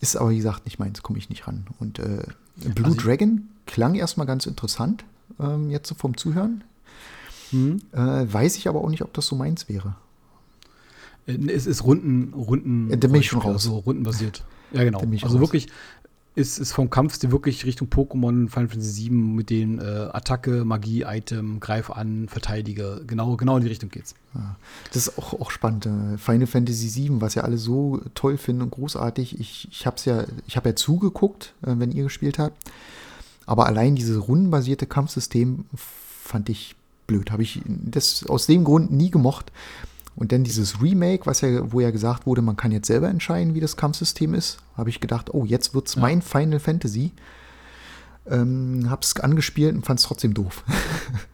Ist 0.00 0.16
aber, 0.16 0.30
wie 0.30 0.36
gesagt, 0.36 0.64
nicht 0.64 0.78
meins, 0.78 1.02
komme 1.02 1.18
ich 1.18 1.28
nicht 1.28 1.46
ran. 1.46 1.66
Und 1.78 1.98
äh, 1.98 2.22
Blue 2.56 2.86
also 2.86 2.96
Dragon 2.96 3.48
klang 3.66 3.94
erstmal 3.94 4.26
ganz 4.26 4.46
interessant, 4.46 5.04
ähm, 5.38 5.70
jetzt 5.70 5.88
so 5.88 5.94
vom 5.94 6.16
Zuhören. 6.16 6.64
Hm. 7.50 7.80
Äh, 7.92 7.98
weiß 8.32 8.56
ich 8.56 8.68
aber 8.68 8.80
auch 8.80 8.90
nicht, 8.90 9.02
ob 9.02 9.12
das 9.12 9.26
so 9.26 9.34
meins 9.34 9.68
wäre. 9.68 9.96
Äh, 11.26 11.50
es 11.50 11.66
ist 11.66 11.84
Runden, 11.84 12.32
Runden. 12.32 12.90
Ja, 12.90 12.96
da 12.96 13.08
bin 13.08 13.20
ich 13.20 13.28
schon 13.28 13.40
raus. 13.40 13.64
So 13.64 13.78
rundenbasiert. 13.78 14.44
Ja, 14.72 14.84
genau. 14.84 15.00
Also 15.00 15.26
raus. 15.26 15.40
wirklich 15.40 15.68
ist, 16.34 16.58
ist 16.58 16.72
vom 16.72 16.90
Kampfstil 16.90 17.32
wirklich 17.32 17.64
Richtung 17.64 17.88
Pokémon 17.88 18.48
Final 18.48 18.68
Fantasy 18.68 19.04
VII 19.04 19.10
mit 19.10 19.50
den 19.50 19.78
äh, 19.78 20.08
Attacke, 20.12 20.64
Magie, 20.64 21.02
Item, 21.02 21.58
Greif 21.60 21.90
an, 21.90 22.28
Verteidige. 22.28 23.02
Genau, 23.06 23.36
genau 23.36 23.56
in 23.56 23.62
die 23.62 23.68
Richtung 23.68 23.90
geht's. 23.90 24.14
Ja, 24.34 24.56
das 24.92 25.08
ist 25.08 25.18
auch, 25.18 25.34
auch 25.34 25.50
spannend. 25.50 25.86
Äh, 25.86 26.18
Final 26.18 26.46
Fantasy 26.46 26.94
VII, 26.94 27.20
was 27.20 27.34
ja 27.34 27.42
alle 27.42 27.58
so 27.58 28.00
toll 28.14 28.38
finden 28.38 28.62
und 28.62 28.70
großartig. 28.70 29.40
Ich, 29.40 29.68
ich 29.70 29.86
habe 29.86 29.96
ja, 30.04 30.24
ich 30.46 30.54
ja 30.54 30.76
zugeguckt, 30.76 31.54
äh, 31.62 31.74
wenn 31.76 31.90
ihr 31.90 32.04
gespielt 32.04 32.38
habt. 32.38 32.70
Aber 33.46 33.66
allein 33.66 33.96
dieses 33.96 34.28
rundenbasierte 34.28 34.86
Kampfsystem 34.86 35.64
fand 35.74 36.48
ich 36.48 36.76
blöd. 37.08 37.32
Habe 37.32 37.42
ich 37.42 37.60
das 37.66 38.24
aus 38.26 38.46
dem 38.46 38.62
Grund 38.62 38.92
nie 38.92 39.10
gemocht. 39.10 39.50
Und 40.20 40.32
dann 40.32 40.44
dieses 40.44 40.82
Remake, 40.82 41.24
was 41.24 41.40
ja, 41.40 41.72
wo 41.72 41.80
ja 41.80 41.90
gesagt 41.90 42.26
wurde, 42.26 42.42
man 42.42 42.54
kann 42.54 42.72
jetzt 42.72 42.88
selber 42.88 43.08
entscheiden, 43.08 43.54
wie 43.54 43.60
das 43.60 43.78
Kampfsystem 43.78 44.34
ist, 44.34 44.58
habe 44.76 44.90
ich 44.90 45.00
gedacht, 45.00 45.32
oh, 45.32 45.46
jetzt 45.46 45.72
wird 45.72 45.88
es 45.88 45.94
ja. 45.94 46.02
mein 46.02 46.20
Final 46.20 46.60
Fantasy. 46.60 47.12
Ähm, 48.26 48.86
es 49.00 49.16
angespielt 49.16 49.74
und 49.74 49.86
fand 49.86 49.98
es 49.98 50.04
trotzdem 50.04 50.34
doof. 50.34 50.62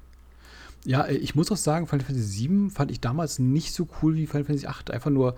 ja, 0.85 1.09
ich 1.09 1.35
muss 1.35 1.51
auch 1.51 1.57
sagen, 1.57 1.89
Final 1.89 2.07
Fantasy 2.07 2.49
VII 2.49 2.71
fand 2.71 2.93
ich 2.93 3.01
damals 3.01 3.41
nicht 3.41 3.75
so 3.75 3.89
cool 4.01 4.15
wie 4.15 4.29
Final 4.29 4.45
Fantasy 4.45 4.69
VIII. 4.69 4.95
Einfach 4.95 5.11
nur, 5.11 5.35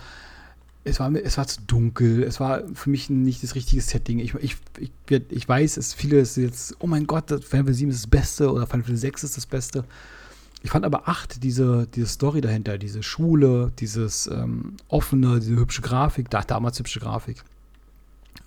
es 0.85 1.01
war, 1.01 1.11
es 1.15 1.39
war 1.39 1.47
zu 1.47 1.63
dunkel, 1.63 2.25
es 2.25 2.41
war 2.41 2.65
für 2.75 2.91
mich 2.91 3.09
nicht 3.09 3.43
das 3.43 3.55
richtige 3.55 3.81
Setting. 3.81 4.19
Ich, 4.19 4.35
ich, 4.35 4.59
ich, 4.79 4.93
ich 5.31 5.49
weiß, 5.49 5.79
es 5.79 5.95
viele 5.95 6.21
ist 6.21 6.37
jetzt, 6.37 6.77
oh 6.81 6.87
mein 6.87 7.07
Gott, 7.07 7.31
Final 7.31 7.65
Fantasy 7.65 7.85
VII 7.85 7.89
ist 7.89 8.03
das 8.05 8.11
Beste 8.11 8.53
oder 8.53 8.67
Final 8.67 8.85
Fantasy 8.85 9.07
VI 9.07 9.15
ist 9.23 9.37
das 9.39 9.47
Beste. 9.47 9.85
Ich 10.63 10.71
fand 10.71 10.85
aber 10.85 11.09
8, 11.09 11.43
diese, 11.43 11.87
diese 11.87 12.07
Story 12.07 12.41
dahinter, 12.41 12.79
diese 12.79 13.03
Schule, 13.03 13.73
dieses 13.79 14.27
ähm, 14.27 14.75
offene, 14.89 15.39
diese 15.39 15.57
hübsche 15.57 15.83
Grafik, 15.83 16.31
da 16.31 16.43
damals 16.43 16.79
hübsche 16.79 17.01
Grafik. 17.01 17.45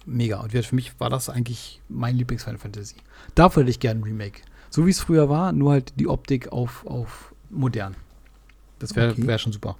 Mega. 0.06 0.40
Und 0.42 0.52
für 0.52 0.76
mich 0.76 1.00
war 1.00 1.10
das 1.10 1.30
eigentlich 1.30 1.82
mein 1.88 2.18
Lieblings-Final 2.18 2.58
Fantasy. 2.58 2.96
Dafür 3.36 3.62
hätte 3.62 3.72
ich 3.72 3.80
gerne 3.80 4.02
ein 4.02 4.04
Remake. 4.04 4.42
So 4.70 4.86
wie 4.86 4.90
es 4.90 5.00
früher 5.00 5.30
war, 5.30 5.52
nur 5.52 5.72
halt 5.72 5.94
die 6.00 6.08
Optik 6.08 6.52
auf, 6.52 6.86
auf 6.86 7.34
modern. 7.50 7.96
Das 8.80 8.96
wäre 8.96 9.12
okay. 9.12 9.28
wär 9.28 9.38
schon 9.38 9.54
super. 9.54 9.78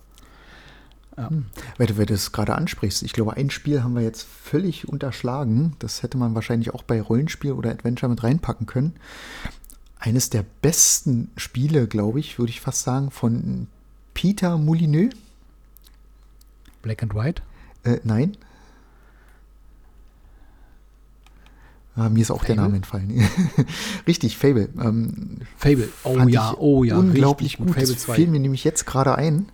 Ja. 1.18 1.30
Hm. 1.30 1.46
Weil 1.78 1.88
du, 1.88 2.06
das 2.06 2.32
gerade 2.32 2.56
ansprichst, 2.56 3.04
ich 3.04 3.14
glaube, 3.14 3.36
ein 3.36 3.50
Spiel 3.50 3.84
haben 3.84 3.96
wir 3.96 4.04
jetzt 4.04 4.24
völlig 4.24 4.88
unterschlagen. 4.88 5.76
Das 5.80 6.04
hätte 6.04 6.18
man 6.18 6.36
wahrscheinlich 6.36 6.74
auch 6.74 6.84
bei 6.84 7.02
Rollenspiel 7.02 7.52
oder 7.52 7.72
Adventure 7.72 8.10
mit 8.10 8.24
reinpacken 8.24 8.68
können 8.68 8.94
eines 10.02 10.32
der 10.32 10.44
besten 10.62 11.30
Spiele, 11.38 11.88
glaube 11.88 12.20
ich, 12.20 12.40
würde 12.40 12.50
ich 12.50 12.60
fast 12.60 12.84
sagen, 12.84 13.12
von 13.12 13.68
Peter 14.14 14.58
Moulineux. 14.58 15.16
Black 16.82 17.04
and 17.04 17.14
White? 17.14 17.44
Äh, 17.84 18.00
nein. 18.04 18.36
Ah, 21.96 22.10
mir 22.10 22.22
ist 22.22 22.32
auch 22.32 22.42
Fable? 22.42 22.56
der 22.56 22.64
Name 22.64 22.76
entfallen. 22.78 23.30
Richtig, 24.08 24.38
Fable. 24.38 24.70
Ähm, 24.80 25.42
Fable, 25.56 25.90
oh 26.04 26.18
ja, 26.28 26.56
oh 26.58 26.84
ja. 26.84 26.98
Unglaublich 26.98 27.58
gut. 27.58 27.70
Fable 27.70 27.94
das 27.94 28.06
fiel 28.06 28.28
mir 28.28 28.40
nämlich 28.40 28.64
jetzt 28.64 28.86
gerade 28.86 29.16
ein. 29.16 29.50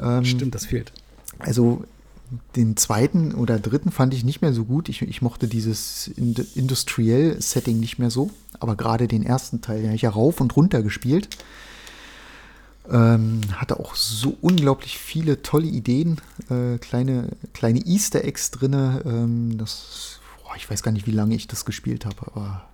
Ähm, 0.00 0.24
Stimmt, 0.24 0.54
das 0.54 0.64
fehlt. 0.64 0.92
Also 1.38 1.84
den 2.56 2.76
zweiten 2.76 3.34
oder 3.34 3.58
dritten 3.58 3.90
fand 3.90 4.14
ich 4.14 4.24
nicht 4.24 4.42
mehr 4.42 4.52
so 4.52 4.64
gut. 4.64 4.88
Ich, 4.88 5.02
ich 5.02 5.22
mochte 5.22 5.48
dieses 5.48 6.08
Industriell-Setting 6.08 7.78
nicht 7.78 7.98
mehr 7.98 8.10
so. 8.10 8.30
Aber 8.60 8.76
gerade 8.76 9.08
den 9.08 9.24
ersten 9.24 9.60
Teil, 9.60 9.78
den 9.78 9.86
habe 9.86 9.96
ich 9.96 10.02
ja 10.02 10.10
rauf 10.10 10.40
und 10.40 10.56
runter 10.56 10.82
gespielt. 10.82 11.28
Ähm, 12.90 13.42
hatte 13.54 13.78
auch 13.78 13.94
so 13.94 14.36
unglaublich 14.40 14.98
viele 14.98 15.42
tolle 15.42 15.66
Ideen, 15.66 16.20
äh, 16.48 16.78
kleine, 16.78 17.28
kleine 17.52 17.80
Easter 17.86 18.24
Eggs 18.24 18.50
drin. 18.50 18.72
Ähm, 18.72 19.58
ich 20.56 20.70
weiß 20.70 20.82
gar 20.82 20.92
nicht, 20.92 21.06
wie 21.06 21.12
lange 21.12 21.34
ich 21.34 21.46
das 21.46 21.64
gespielt 21.64 22.06
habe, 22.06 22.16
aber 22.26 22.68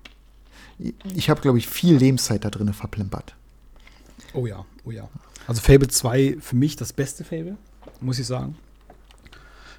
ich 1.15 1.31
habe, 1.31 1.41
glaube 1.41 1.59
ich, 1.59 1.69
viel 1.69 1.97
Lebenszeit 1.97 2.45
da 2.45 2.51
drin 2.51 2.73
verplempert. 2.73 3.35
Oh 4.33 4.47
ja, 4.47 4.65
oh 4.85 4.91
ja. 4.91 5.09
Also 5.47 5.61
Fable 5.61 5.89
2 5.89 6.39
für 6.41 6.57
mich 6.57 6.77
das 6.77 6.93
beste 6.93 7.25
Fable, 7.25 7.57
muss 8.01 8.19
ich 8.19 8.27
sagen. 8.27 8.57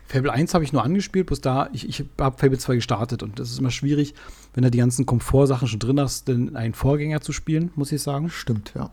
Fable 0.08 0.32
1 0.32 0.53
habe 0.53 0.64
ich 0.64 0.72
nur 0.72 0.84
angespielt, 0.84 1.28
bloß 1.28 1.41
da, 1.41 1.70
ich, 1.74 1.89
ich 1.89 2.06
habe 2.20 2.38
Fable 2.38 2.58
2 2.58 2.76
gestartet 2.76 3.24
und 3.24 3.39
das 3.39 3.49
ist 3.49 3.60
immer 3.60 3.72
schwierig, 3.72 4.14
wenn 4.53 4.64
du 4.64 4.72
die 4.72 4.78
ganzen 4.78 5.06
Komfortsachen 5.06 5.68
schon 5.68 5.80
drin 5.80 5.99
hast, 5.99 6.28
denn 6.28 6.56
einen 6.56 6.74
Vorgänger 6.74 7.22
zu 7.22 7.32
spielen, 7.32 7.72
muss 7.76 7.91
ich 7.91 8.01
sagen. 8.01 8.30
Stimmt, 8.30 8.74
ja. 8.76 8.91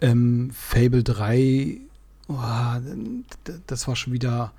Ähm, 0.00 0.50
Fable 0.52 1.04
3, 1.04 1.78
oh, 2.28 2.34
das 3.66 3.86
war 3.86 3.94
schon 3.94 4.12
wieder 4.12 4.52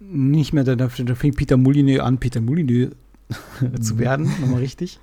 nicht 0.00 0.52
mehr, 0.52 0.64
da, 0.64 0.74
da 0.74 0.88
fing 0.88 1.34
Peter 1.34 1.56
Molyneux 1.56 2.00
an, 2.00 2.18
Peter 2.18 2.40
Molyneux 2.40 2.92
zu 3.80 3.94
mhm. 3.94 3.98
werden, 3.98 4.24
nochmal 4.40 4.60
richtig. 4.60 5.00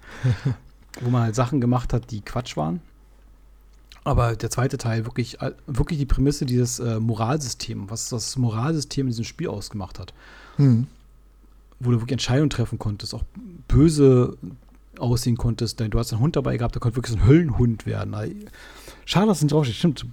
wo 1.01 1.09
man 1.09 1.23
halt 1.23 1.35
Sachen 1.35 1.61
gemacht 1.61 1.93
hat, 1.93 2.11
die 2.11 2.21
Quatsch 2.21 2.57
waren. 2.57 2.81
Aber 4.03 4.35
der 4.35 4.49
zweite 4.49 4.77
Teil, 4.77 5.05
wirklich, 5.05 5.41
äh, 5.41 5.51
wirklich 5.65 5.99
die 5.99 6.05
Prämisse, 6.05 6.45
dieses 6.45 6.79
äh, 6.79 6.99
Moralsystem, 6.99 7.89
was 7.89 8.09
das 8.09 8.37
Moralsystem 8.37 9.07
in 9.07 9.11
diesem 9.11 9.25
Spiel 9.25 9.47
ausgemacht 9.47 9.99
hat. 9.99 10.13
Mhm. 10.57 10.87
Wo 11.79 11.91
du 11.91 11.97
wirklich 11.97 12.13
Entscheidungen 12.13 12.49
treffen 12.49 12.79
konntest, 12.79 13.13
auch 13.13 13.23
böse 13.67 14.37
aussehen 14.99 15.37
konntest. 15.37 15.79
Denn 15.79 15.89
du 15.89 15.99
hast 15.99 16.11
einen 16.11 16.21
Hund 16.21 16.35
dabei 16.35 16.57
gehabt, 16.57 16.75
der 16.75 16.81
konnte 16.81 16.97
wirklich 16.97 17.15
so 17.15 17.19
ein 17.19 17.27
Höllenhund 17.27 17.85
werden. 17.85 18.15
Schade, 19.05 19.27
dass 19.27 19.37
es 19.37 19.43
nicht 19.43 19.53
draufsteht. 19.53 19.75
Stimmt. 19.75 20.05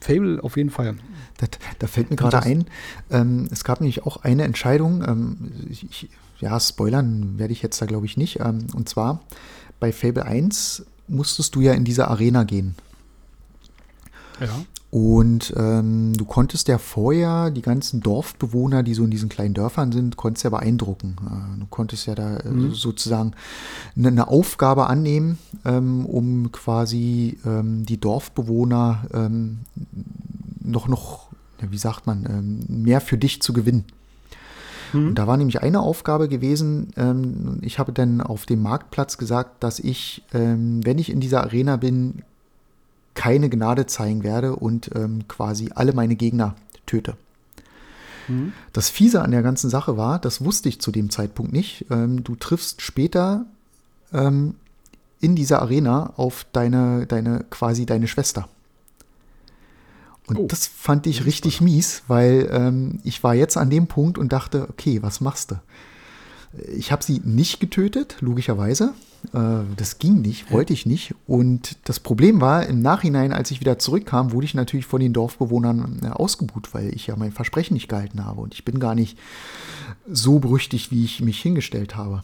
Fable 0.00 0.42
auf 0.42 0.56
jeden 0.56 0.70
Fall. 0.70 0.96
Das, 1.38 1.50
da 1.78 1.86
fällt 1.86 2.10
mir 2.10 2.16
gerade 2.16 2.42
ein, 2.42 2.64
ähm, 3.10 3.48
es 3.50 3.64
gab 3.64 3.80
nämlich 3.80 4.04
auch 4.04 4.18
eine 4.18 4.44
Entscheidung, 4.44 5.04
ähm, 5.06 5.52
ich, 5.68 6.08
ja, 6.40 6.58
spoilern 6.58 7.38
werde 7.38 7.52
ich 7.52 7.62
jetzt 7.62 7.80
da 7.80 7.86
glaube 7.86 8.06
ich 8.06 8.16
nicht. 8.16 8.40
Ähm, 8.40 8.66
und 8.74 8.88
zwar 8.88 9.20
bei 9.80 9.92
Fable 9.92 10.24
1 10.24 10.84
musstest 11.08 11.54
du 11.54 11.60
ja 11.60 11.72
in 11.72 11.84
diese 11.84 12.08
Arena 12.08 12.44
gehen. 12.44 12.74
Ja. 14.44 14.64
Und 14.92 15.54
ähm, 15.56 16.12
du 16.14 16.26
konntest 16.26 16.68
ja 16.68 16.76
vorher 16.76 17.50
die 17.50 17.62
ganzen 17.62 18.00
Dorfbewohner, 18.00 18.82
die 18.82 18.92
so 18.92 19.04
in 19.04 19.10
diesen 19.10 19.30
kleinen 19.30 19.54
Dörfern 19.54 19.90
sind, 19.90 20.18
konntest 20.18 20.44
ja 20.44 20.50
beeindrucken. 20.50 21.16
Äh, 21.24 21.60
du 21.60 21.66
konntest 21.70 22.04
ja 22.06 22.14
da 22.14 22.36
äh, 22.36 22.50
mhm. 22.50 22.74
sozusagen 22.74 23.32
eine, 23.96 24.08
eine, 24.08 24.28
Aufgabe 24.28 24.88
annehmen, 24.88 25.38
ähm, 25.64 26.04
um 26.04 26.52
quasi 26.52 27.38
ähm, 27.46 27.86
die 27.86 27.98
Dorfbewohner 27.98 29.06
ähm, 29.14 29.60
noch, 30.60 30.88
noch, 30.88 31.28
wie 31.58 31.78
sagt 31.78 32.06
man, 32.06 32.26
ähm, 32.28 32.82
mehr 32.82 33.00
für 33.00 33.16
dich 33.16 33.40
zu 33.40 33.54
gewinnen. 33.54 33.86
Mhm. 34.92 35.08
Und 35.08 35.14
da 35.14 35.26
war 35.26 35.38
nämlich 35.38 35.62
eine 35.62 35.80
Aufgabe 35.80 36.28
gewesen, 36.28 36.88
ähm, 36.98 37.60
ich 37.62 37.78
habe 37.78 37.94
dann 37.94 38.20
auf 38.20 38.44
dem 38.44 38.60
Marktplatz 38.60 39.16
gesagt, 39.16 39.64
dass 39.64 39.78
ich, 39.78 40.22
wenn 40.32 40.98
ich 40.98 41.08
in 41.10 41.20
dieser 41.20 41.42
Arena 41.44 41.76
bin, 41.76 42.22
keine 43.14 43.50
Gnade 43.50 43.86
zeigen 43.86 44.22
werde 44.22 44.56
und 44.56 44.90
ähm, 44.94 45.26
quasi 45.28 45.70
alle 45.74 45.92
meine 45.92 46.16
Gegner 46.16 46.54
töte. 46.86 47.16
Mhm. 48.28 48.52
Das 48.72 48.88
Fiese 48.88 49.22
an 49.22 49.30
der 49.30 49.42
ganzen 49.42 49.70
Sache 49.70 49.96
war, 49.96 50.18
das 50.18 50.44
wusste 50.44 50.68
ich 50.68 50.80
zu 50.80 50.90
dem 50.92 51.10
Zeitpunkt 51.10 51.52
nicht. 51.52 51.86
Ähm, 51.90 52.24
du 52.24 52.36
triffst 52.36 52.82
später 52.82 53.46
ähm, 54.12 54.54
in 55.20 55.36
dieser 55.36 55.62
Arena 55.62 56.12
auf 56.16 56.46
deine, 56.52 57.06
deine, 57.06 57.44
quasi 57.50 57.86
deine 57.86 58.08
Schwester. 58.08 58.48
Und 60.26 60.38
oh. 60.38 60.46
das 60.46 60.66
fand 60.66 61.06
ich 61.06 61.24
richtig 61.24 61.60
mies, 61.60 62.02
weil 62.08 62.48
ähm, 62.52 63.00
ich 63.04 63.22
war 63.22 63.34
jetzt 63.34 63.56
an 63.56 63.70
dem 63.70 63.86
Punkt 63.86 64.18
und 64.18 64.32
dachte, 64.32 64.68
okay, 64.68 65.02
was 65.02 65.20
machst 65.20 65.50
du? 65.50 65.56
Ich 66.76 66.92
habe 66.92 67.02
sie 67.02 67.20
nicht 67.24 67.60
getötet, 67.60 68.16
logischerweise. 68.20 68.94
Äh, 69.32 69.64
das 69.76 69.98
ging 69.98 70.20
nicht, 70.20 70.50
wollte 70.50 70.72
ich 70.72 70.86
nicht. 70.86 71.14
Und 71.26 71.76
das 71.84 72.00
Problem 72.00 72.40
war, 72.40 72.66
im 72.66 72.80
Nachhinein, 72.80 73.32
als 73.32 73.50
ich 73.50 73.60
wieder 73.60 73.78
zurückkam, 73.78 74.32
wurde 74.32 74.46
ich 74.46 74.54
natürlich 74.54 74.86
von 74.86 75.00
den 75.00 75.12
Dorfbewohnern 75.12 76.00
äh, 76.02 76.08
ausgebuht, 76.08 76.74
weil 76.74 76.94
ich 76.94 77.06
ja 77.06 77.16
mein 77.16 77.32
Versprechen 77.32 77.74
nicht 77.74 77.88
gehalten 77.88 78.24
habe. 78.24 78.40
Und 78.40 78.54
ich 78.54 78.64
bin 78.64 78.78
gar 78.78 78.94
nicht 78.94 79.18
so 80.10 80.38
berüchtigt, 80.38 80.90
wie 80.90 81.04
ich 81.04 81.20
mich 81.20 81.40
hingestellt 81.40 81.96
habe. 81.96 82.22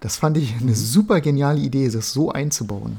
Das 0.00 0.16
fand 0.16 0.36
ich 0.36 0.54
eine 0.54 0.70
mhm. 0.70 0.74
super 0.74 1.20
geniale 1.20 1.60
Idee, 1.60 1.88
das 1.88 2.12
so 2.12 2.30
einzubauen. 2.30 2.98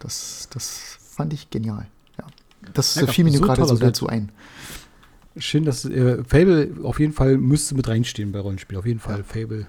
Das, 0.00 0.48
das 0.52 0.98
fand 1.00 1.32
ich 1.32 1.50
genial. 1.50 1.86
Ja. 2.18 2.26
Das 2.74 2.94
ja, 2.96 3.06
fiel 3.06 3.24
mir 3.24 3.32
so 3.32 3.40
gerade 3.40 3.64
so 3.64 3.76
dazu 3.76 4.08
ein. 4.08 4.30
Schön, 5.36 5.64
dass 5.64 5.84
äh, 5.84 6.22
Fable 6.24 6.72
auf 6.82 7.00
jeden 7.00 7.12
Fall 7.12 7.38
müsste 7.38 7.74
mit 7.74 7.88
reinstehen 7.88 8.32
bei 8.32 8.40
Rollenspiel. 8.40 8.76
Auf 8.78 8.86
jeden 8.86 9.00
Fall 9.00 9.18
ja. 9.18 9.24
Fable. 9.24 9.66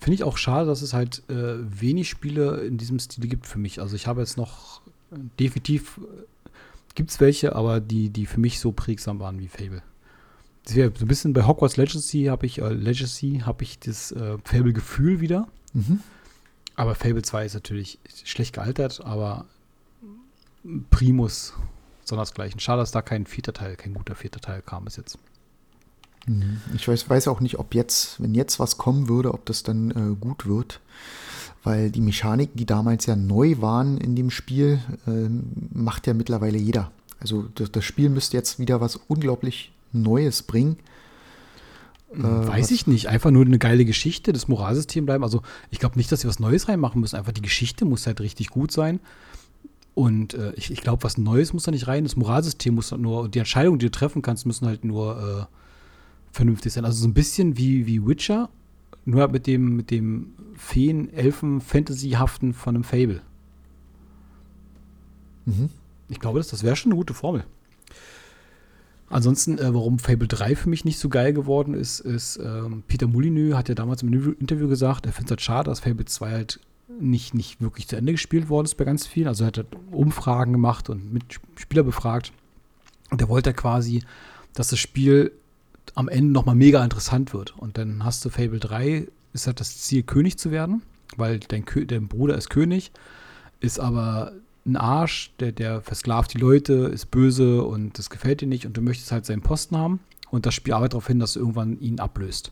Finde 0.00 0.14
ich 0.14 0.24
auch 0.24 0.36
schade, 0.36 0.66
dass 0.66 0.82
es 0.82 0.92
halt 0.92 1.22
äh, 1.30 1.56
wenig 1.58 2.08
Spiele 2.08 2.60
in 2.60 2.76
diesem 2.76 2.98
Stil 2.98 3.26
gibt 3.26 3.46
für 3.46 3.58
mich. 3.58 3.80
Also 3.80 3.96
ich 3.96 4.06
habe 4.06 4.20
jetzt 4.20 4.36
noch 4.36 4.82
äh, 5.10 5.16
definitiv 5.38 5.98
äh, 5.98 6.24
gibt 6.94 7.10
es 7.10 7.20
welche, 7.20 7.56
aber 7.56 7.80
die, 7.80 8.10
die 8.10 8.26
für 8.26 8.40
mich 8.40 8.60
so 8.60 8.72
prägsam 8.72 9.18
waren 9.20 9.38
wie 9.38 9.48
Fable. 9.48 9.82
so 10.66 10.80
ein 10.80 11.08
bisschen 11.08 11.32
bei 11.32 11.46
Hogwarts 11.46 11.76
Legacy 11.76 12.24
habe 12.24 12.46
ich, 12.46 12.60
äh, 12.60 12.68
Legacy 12.68 13.42
habe 13.44 13.64
ich 13.64 13.78
das 13.78 14.12
äh, 14.12 14.38
Fable-Gefühl 14.44 15.20
wieder. 15.20 15.48
Mhm. 15.72 16.00
Aber 16.76 16.94
Fable 16.94 17.22
2 17.22 17.46
ist 17.46 17.54
natürlich 17.54 17.98
schlecht 18.24 18.54
gealtert, 18.54 19.00
aber 19.04 19.46
Primus 20.90 21.54
sondersgleichen. 22.04 22.60
Schade, 22.60 22.80
dass 22.80 22.90
da 22.90 23.02
kein 23.02 23.26
vierter 23.26 23.52
Teil, 23.52 23.76
kein 23.76 23.94
guter 23.94 24.14
vierter 24.14 24.40
Teil 24.40 24.62
kam 24.62 24.84
bis 24.84 24.96
jetzt. 24.96 25.18
Mhm. 26.26 26.60
Ich 26.74 26.86
weiß, 26.88 27.08
weiß 27.08 27.28
auch 27.28 27.40
nicht, 27.40 27.58
ob 27.58 27.74
jetzt, 27.74 28.20
wenn 28.22 28.34
jetzt 28.34 28.58
was 28.58 28.78
kommen 28.78 29.08
würde, 29.08 29.34
ob 29.34 29.44
das 29.46 29.62
dann 29.62 29.90
äh, 29.90 30.16
gut 30.18 30.46
wird. 30.46 30.80
Weil 31.62 31.90
die 31.90 32.02
Mechaniken, 32.02 32.56
die 32.56 32.66
damals 32.66 33.06
ja 33.06 33.16
neu 33.16 33.56
waren 33.60 33.96
in 33.96 34.14
dem 34.14 34.30
Spiel, 34.30 34.80
äh, 35.06 35.28
macht 35.72 36.06
ja 36.06 36.12
mittlerweile 36.12 36.58
jeder. 36.58 36.90
Also 37.20 37.46
das, 37.54 37.72
das, 37.72 37.84
Spiel 37.84 38.10
müsste 38.10 38.36
jetzt 38.36 38.58
wieder 38.58 38.82
was 38.82 38.96
unglaublich 38.96 39.72
Neues 39.92 40.42
bringen. 40.42 40.76
Äh, 42.12 42.22
Weiß 42.22 42.70
ich 42.70 42.86
nicht. 42.86 43.08
Einfach 43.08 43.30
nur 43.30 43.46
eine 43.46 43.58
geile 43.58 43.86
Geschichte, 43.86 44.34
das 44.34 44.46
Moralsystem 44.46 45.06
bleiben. 45.06 45.24
Also 45.24 45.40
ich 45.70 45.78
glaube 45.78 45.96
nicht, 45.96 46.12
dass 46.12 46.20
sie 46.20 46.28
was 46.28 46.38
Neues 46.38 46.68
reinmachen 46.68 47.00
müssen. 47.00 47.16
Einfach 47.16 47.32
die 47.32 47.42
Geschichte 47.42 47.86
muss 47.86 48.06
halt 48.06 48.20
richtig 48.20 48.50
gut 48.50 48.70
sein. 48.70 49.00
Und 49.94 50.34
äh, 50.34 50.52
ich, 50.56 50.70
ich 50.70 50.82
glaube, 50.82 51.02
was 51.02 51.16
Neues 51.16 51.54
muss 51.54 51.64
da 51.64 51.70
nicht 51.70 51.86
rein. 51.86 52.04
Das 52.04 52.16
Moralsystem 52.16 52.74
muss 52.74 52.92
halt 52.92 53.00
nur, 53.00 53.28
die 53.28 53.38
Entscheidungen, 53.38 53.78
die 53.78 53.86
du 53.86 53.90
treffen 53.90 54.20
kannst, 54.20 54.44
müssen 54.44 54.66
halt 54.66 54.84
nur 54.84 55.48
äh, 55.50 55.56
vernünftig 56.34 56.72
sein. 56.72 56.84
Also 56.84 57.02
so 57.02 57.08
ein 57.08 57.14
bisschen 57.14 57.56
wie, 57.56 57.86
wie 57.86 58.06
Witcher, 58.06 58.50
nur 59.04 59.20
halt 59.20 59.32
mit 59.32 59.46
dem, 59.46 59.76
mit 59.76 59.90
dem 59.90 60.34
Feen, 60.56 61.12
Elfen, 61.12 61.60
Fantasy-haften 61.60 62.52
von 62.52 62.74
einem 62.74 62.84
Fable. 62.84 63.22
Mhm. 65.46 65.70
Ich 66.08 66.20
glaube, 66.20 66.38
das, 66.38 66.48
das 66.48 66.62
wäre 66.62 66.76
schon 66.76 66.92
eine 66.92 66.98
gute 66.98 67.14
Formel. 67.14 67.44
Ansonsten, 69.08 69.58
äh, 69.58 69.72
warum 69.72 69.98
Fable 69.98 70.26
3 70.26 70.56
für 70.56 70.68
mich 70.68 70.84
nicht 70.84 70.98
so 70.98 71.08
geil 71.08 71.32
geworden 71.32 71.74
ist, 71.74 72.00
ist, 72.00 72.38
ähm, 72.42 72.82
Peter 72.88 73.06
Molyneux 73.06 73.56
hat 73.56 73.68
ja 73.68 73.74
damals 73.74 74.02
im 74.02 74.12
Interview 74.12 74.68
gesagt, 74.68 75.06
er 75.06 75.12
findet 75.12 75.28
es 75.28 75.30
halt 75.32 75.40
schade, 75.42 75.70
dass 75.70 75.80
Fable 75.80 76.06
2 76.06 76.30
halt 76.30 76.60
nicht, 77.00 77.34
nicht 77.34 77.60
wirklich 77.60 77.86
zu 77.86 77.96
Ende 77.96 78.12
gespielt 78.12 78.48
worden 78.48 78.66
ist 78.66 78.76
bei 78.76 78.84
ganz 78.84 79.06
vielen. 79.06 79.28
Also 79.28 79.44
er 79.44 79.48
hat 79.48 79.58
halt 79.58 79.68
Umfragen 79.90 80.52
gemacht 80.52 80.90
und 80.90 81.12
mit 81.12 81.40
Spieler 81.56 81.82
befragt. 81.82 82.32
Und 83.10 83.20
er 83.20 83.28
wollte 83.28 83.52
quasi, 83.52 84.02
dass 84.52 84.68
das 84.68 84.78
Spiel 84.78 85.32
am 85.94 86.08
Ende 86.08 86.32
nochmal 86.32 86.54
mega 86.54 86.82
interessant 86.82 87.32
wird. 87.32 87.56
Und 87.56 87.78
dann 87.78 88.04
hast 88.04 88.24
du 88.24 88.30
Fable 88.30 88.60
3, 88.60 89.08
ist 89.32 89.46
halt 89.46 89.60
das 89.60 89.78
Ziel, 89.78 90.02
König 90.02 90.38
zu 90.38 90.50
werden, 90.50 90.82
weil 91.16 91.38
dein, 91.40 91.64
dein 91.86 92.08
Bruder 92.08 92.36
ist 92.36 92.50
König, 92.50 92.92
ist 93.60 93.80
aber 93.80 94.32
ein 94.66 94.76
Arsch, 94.76 95.32
der, 95.40 95.52
der 95.52 95.82
versklavt 95.82 96.32
die 96.34 96.38
Leute, 96.38 96.72
ist 96.72 97.10
böse 97.10 97.62
und 97.62 97.98
das 97.98 98.10
gefällt 98.10 98.40
dir 98.40 98.48
nicht 98.48 98.66
und 98.66 98.76
du 98.76 98.80
möchtest 98.80 99.12
halt 99.12 99.26
seinen 99.26 99.42
Posten 99.42 99.76
haben. 99.76 100.00
Und 100.30 100.46
das 100.46 100.54
Spiel 100.54 100.72
arbeitet 100.72 100.94
darauf 100.94 101.06
hin, 101.06 101.18
dass 101.18 101.34
du 101.34 101.40
irgendwann 101.40 101.78
ihn 101.78 102.00
ablöst. 102.00 102.50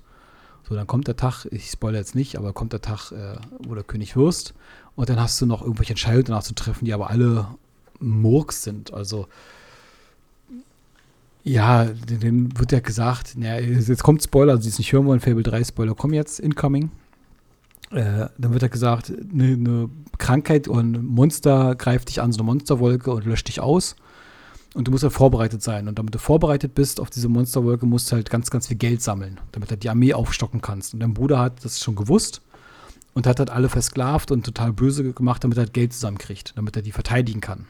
So, 0.68 0.74
dann 0.74 0.86
kommt 0.86 1.09
der 1.09 1.16
Tag, 1.16 1.47
ich 1.51 1.70
spoilere 1.70 2.01
jetzt 2.01 2.14
nicht, 2.14 2.36
aber 2.36 2.53
kommt 2.53 2.72
der 2.72 2.82
Tag, 2.82 3.11
äh, 3.12 3.36
wo 3.66 3.74
du 3.74 3.82
König 3.82 4.16
wirst. 4.16 4.55
Und 4.95 5.09
dann 5.09 5.20
hast 5.20 5.40
du 5.40 5.47
noch 5.47 5.62
irgendwelche 5.62 5.95
Entscheidungen 5.95 6.26
danach 6.26 6.45
zu 6.45 6.55
treffen, 6.55 6.84
die 6.84 6.93
aber 6.93 7.11
alle 7.11 7.49
Murks 7.99 8.62
sind. 8.62 8.93
Also, 8.93 9.26
ja, 11.45 11.84
dem 11.84 12.59
wird 12.59 12.72
ja 12.72 12.80
gesagt, 12.80 13.36
ja, 13.36 13.59
jetzt 13.59 14.03
kommt 14.03 14.22
Spoiler, 14.22 14.53
also 14.53 14.62
die 14.62 14.68
es 14.68 14.78
nicht 14.78 14.93
hören 14.93 15.07
wollen, 15.07 15.20
Fable 15.20 15.43
3 15.43 15.64
Spoiler 15.64 15.95
kommen 15.95 16.14
jetzt, 16.14 16.38
incoming. 16.38 16.90
Äh, 17.90 18.28
dann 18.38 18.53
wird 18.53 18.62
ja 18.62 18.68
gesagt, 18.68 19.12
eine, 19.32 19.45
eine 19.45 19.90
Krankheit 20.18 20.68
und 20.68 20.95
ein 20.95 21.05
Monster 21.05 21.74
greift 21.74 22.09
dich 22.09 22.22
an, 22.22 22.32
so 22.32 22.38
eine 22.38 22.47
Monsterwolke 22.47 23.11
und 23.11 23.26
löscht 23.26 23.49
dich 23.49 23.61
aus. 23.61 23.97
Und 24.74 24.88
du 24.88 24.93
musst 24.93 25.03
halt 25.03 25.12
vorbereitet 25.12 25.62
sein. 25.62 25.88
Und 25.88 25.99
damit 25.99 26.14
du 26.14 26.18
vorbereitet 26.18 26.74
bist 26.74 27.01
auf 27.01 27.11
diese 27.11 27.28
Monsterwolke, 27.28 27.84
musst 27.84 28.11
du 28.11 28.16
halt 28.16 28.30
ganz, 28.30 28.51
ganz 28.51 28.68
viel 28.68 28.78
Geld 28.78 29.03
sammeln, 29.03 29.38
damit 29.51 29.70
du 29.70 29.76
die 29.76 29.90
Armee 29.90 30.14
aufstocken 30.14 30.62
kannst. 30.62 30.95
Und 30.95 31.01
dein 31.01 31.12
Bruder 31.12 31.38
hat 31.38 31.62
das 31.64 31.80
schon 31.80 31.97
gewusst 31.97 32.40
und 33.12 33.26
hat 33.26 33.38
halt 33.38 33.51
alle 33.51 33.68
versklavt 33.68 34.30
und 34.30 34.47
total 34.47 34.72
böse 34.72 35.12
gemacht, 35.12 35.45
damit 35.45 35.59
er 35.59 35.64
halt 35.64 35.74
Geld 35.74 35.93
zusammenkriegt, 35.93 36.57
damit 36.57 36.76
er 36.76 36.82
die 36.82 36.93
verteidigen 36.93 37.43
kann. 37.43 37.66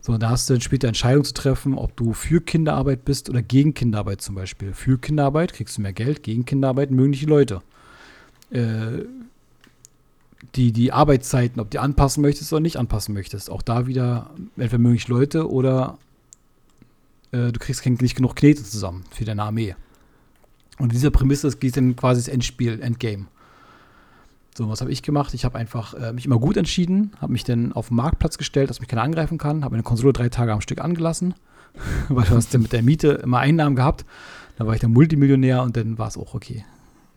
So, 0.00 0.16
da 0.16 0.30
hast 0.30 0.48
du 0.48 0.54
dann 0.54 0.62
später 0.62 0.88
Entscheidung 0.88 1.24
zu 1.24 1.34
treffen, 1.34 1.74
ob 1.74 1.96
du 1.96 2.14
für 2.14 2.40
Kinderarbeit 2.40 3.04
bist 3.04 3.28
oder 3.28 3.42
gegen 3.42 3.74
Kinderarbeit 3.74 4.22
zum 4.22 4.34
Beispiel. 4.34 4.72
Für 4.72 4.98
Kinderarbeit 4.98 5.52
kriegst 5.52 5.76
du 5.76 5.82
mehr 5.82 5.92
Geld, 5.92 6.22
gegen 6.22 6.46
Kinderarbeit 6.46 6.90
die 6.90 7.26
Leute. 7.26 7.60
Äh, 8.50 9.04
die, 10.54 10.72
die 10.72 10.92
Arbeitszeiten, 10.92 11.60
ob 11.60 11.70
die 11.70 11.78
anpassen 11.78 12.22
möchtest 12.22 12.52
oder 12.52 12.60
nicht 12.60 12.78
anpassen 12.78 13.14
möchtest. 13.14 13.50
Auch 13.50 13.62
da 13.62 13.86
wieder 13.86 14.30
entweder 14.56 14.78
mögen 14.78 14.94
dich 14.94 15.08
Leute 15.08 15.50
oder 15.50 15.98
äh, 17.32 17.52
du 17.52 17.60
kriegst 17.60 17.82
kein, 17.82 17.94
nicht 18.00 18.16
genug 18.16 18.36
Knete 18.36 18.64
zusammen 18.64 19.04
für 19.10 19.24
deine 19.24 19.42
Armee. 19.42 19.76
Und 20.78 20.92
dieser 20.92 21.10
Prämisse 21.10 21.50
geht 21.56 21.76
dann 21.76 21.94
quasi 21.94 22.22
das 22.22 22.28
Endspiel, 22.28 22.80
Endgame. 22.80 23.26
So, 24.56 24.68
was 24.68 24.80
habe 24.80 24.90
ich 24.90 25.02
gemacht? 25.02 25.32
Ich 25.34 25.44
habe 25.44 25.56
einfach 25.58 25.94
äh, 25.94 26.12
mich 26.12 26.26
immer 26.26 26.38
gut 26.38 26.56
entschieden, 26.56 27.12
habe 27.20 27.32
mich 27.32 27.44
dann 27.44 27.72
auf 27.72 27.88
den 27.88 27.96
Marktplatz 27.96 28.36
gestellt, 28.36 28.68
dass 28.68 28.80
mich 28.80 28.88
keiner 28.88 29.02
angreifen 29.02 29.38
kann, 29.38 29.64
habe 29.64 29.72
meine 29.74 29.84
Konsole 29.84 30.12
drei 30.12 30.28
Tage 30.28 30.52
am 30.52 30.60
Stück 30.60 30.80
angelassen, 30.80 31.34
weil 32.08 32.24
du 32.24 32.34
hast 32.34 32.52
ja 32.52 32.58
mit 32.58 32.72
der 32.72 32.82
Miete 32.82 33.08
immer 33.22 33.38
Einnahmen 33.38 33.76
gehabt. 33.76 34.04
Dann 34.56 34.66
war 34.66 34.74
ich 34.74 34.80
dann 34.80 34.92
Multimillionär 34.92 35.62
und 35.62 35.76
dann 35.76 35.98
war 35.98 36.08
es 36.08 36.18
auch 36.18 36.34
okay. 36.34 36.64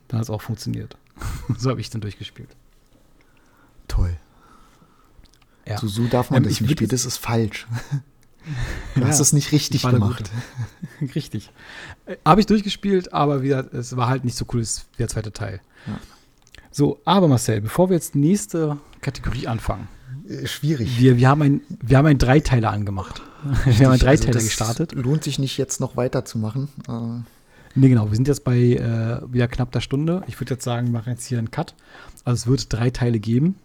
Dann 0.08 0.18
hat 0.18 0.24
es 0.24 0.30
auch 0.30 0.42
funktioniert. 0.42 0.96
so 1.58 1.70
habe 1.70 1.80
ich 1.80 1.90
dann 1.90 2.00
durchgespielt. 2.00 2.48
Toll. 3.88 4.16
Ja. 5.66 5.78
So, 5.78 5.88
so 5.88 6.06
darf 6.06 6.30
man 6.30 6.38
Ähm, 6.44 6.48
das 6.48 6.60
nicht 6.60 6.70
spielen. 6.70 6.90
Das 6.90 7.04
ist 7.04 7.18
falsch. 7.18 7.66
Du 8.94 9.00
Ja, 9.00 9.06
hast 9.06 9.20
es 9.20 9.32
nicht 9.32 9.52
richtig 9.52 9.80
gemacht. 9.82 10.30
Richtig. 11.14 11.50
Äh, 12.04 12.16
Habe 12.26 12.42
ich 12.42 12.46
durchgespielt, 12.46 13.10
aber 13.14 13.40
wieder, 13.40 13.72
es 13.72 13.96
war 13.96 14.08
halt 14.08 14.24
nicht 14.26 14.36
so 14.36 14.44
cool 14.52 14.60
wie 14.60 14.96
der 14.98 15.08
zweite 15.08 15.32
Teil. 15.32 15.62
Ja. 15.86 15.98
So, 16.76 16.98
aber 17.04 17.28
Marcel, 17.28 17.60
bevor 17.60 17.88
wir 17.88 17.94
jetzt 17.94 18.14
die 18.14 18.18
nächste 18.18 18.78
Kategorie 19.00 19.46
anfangen, 19.46 19.86
Äh, 20.28 20.48
Schwierig. 20.48 20.98
wir, 20.98 21.16
wir, 21.18 21.28
haben 21.28 21.42
ein, 21.42 21.60
wir 21.80 21.98
haben 21.98 22.06
einen 22.06 22.18
Dreiteiler 22.18 22.70
angemacht. 22.72 23.22
Wir 23.64 23.86
haben 23.86 23.92
einen 23.92 24.00
Dreiteiler 24.00 24.34
Also 24.34 24.46
gestartet. 24.48 24.92
Lohnt 24.92 25.22
sich 25.22 25.38
nicht 25.38 25.56
jetzt 25.56 25.78
noch 25.80 25.96
weiterzumachen. 25.96 26.68
Äh, 26.88 27.22
Nee, 27.76 27.88
genau, 27.88 28.08
wir 28.08 28.14
sind 28.16 28.26
jetzt 28.28 28.44
bei 28.44 28.56
äh, 28.56 29.20
wieder 29.32 29.48
knapp 29.48 29.70
der 29.72 29.80
Stunde. 29.80 30.22
Ich 30.28 30.40
würde 30.40 30.54
jetzt 30.54 30.62
sagen, 30.64 30.86
wir 30.88 30.92
machen 30.92 31.10
jetzt 31.10 31.26
hier 31.26 31.38
einen 31.38 31.50
Cut. 31.50 31.74
Also 32.24 32.34
es 32.42 32.46
wird 32.46 32.72
drei 32.72 32.90
Teile 32.90 33.18
geben 33.20 33.56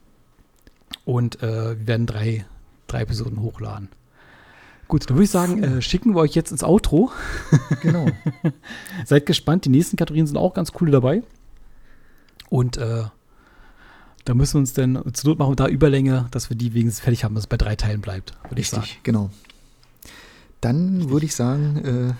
und 1.05 1.41
äh, 1.43 1.77
wir 1.79 1.87
werden 1.87 2.05
drei, 2.07 2.45
drei 2.87 3.01
Episoden 3.01 3.39
hochladen. 3.41 3.87
Gut, 4.87 5.07
dann 5.07 5.15
würde 5.15 5.25
ich 5.25 5.29
sagen, 5.31 5.61
äh, 5.63 5.81
schicken 5.83 6.15
wir 6.15 6.21
euch 6.21 6.33
jetzt 6.33 6.51
ins 6.51 6.63
Outro. 6.63 7.11
genau. 7.83 8.07
Seid 9.05 9.27
gespannt, 9.27 9.65
die 9.65 9.69
nächsten 9.69 9.95
Kategorien 9.95 10.25
sind 10.25 10.37
auch 10.37 10.55
ganz 10.55 10.71
coole 10.73 10.91
dabei. 10.91 11.21
Und 12.49 12.77
äh, 12.77 13.03
da 14.25 14.33
müssen 14.33 14.55
wir 14.55 14.59
uns 14.59 14.73
dann, 14.73 15.01
zur 15.13 15.29
Not 15.29 15.39
machen 15.39 15.55
da 15.55 15.67
Überlänge, 15.67 16.27
dass 16.31 16.49
wir 16.49 16.57
die 16.57 16.73
wenigstens 16.73 17.03
fertig 17.03 17.23
haben, 17.23 17.35
dass 17.35 17.43
es 17.45 17.47
bei 17.47 17.57
drei 17.57 17.75
Teilen 17.75 18.01
bleibt. 18.01 18.33
Richtig, 18.55 18.99
genau. 19.03 19.29
Dann 20.61 21.09
würde 21.09 21.25
ich 21.25 21.35
sagen, 21.35 21.77
äh, 21.77 22.13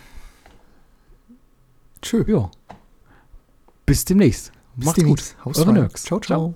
tschö. 2.01 2.23
Ja. 2.27 2.49
Bis 3.85 4.05
demnächst. 4.05 4.51
Bis 4.75 4.85
Macht's 4.85 4.99
demnächst. 4.99 5.35
gut. 5.37 5.45
Haus 5.45 5.57
Eure 5.57 5.67
rein. 5.67 5.75
Nerds. 5.75 6.03
Ciao, 6.03 6.19
ciao. 6.19 6.55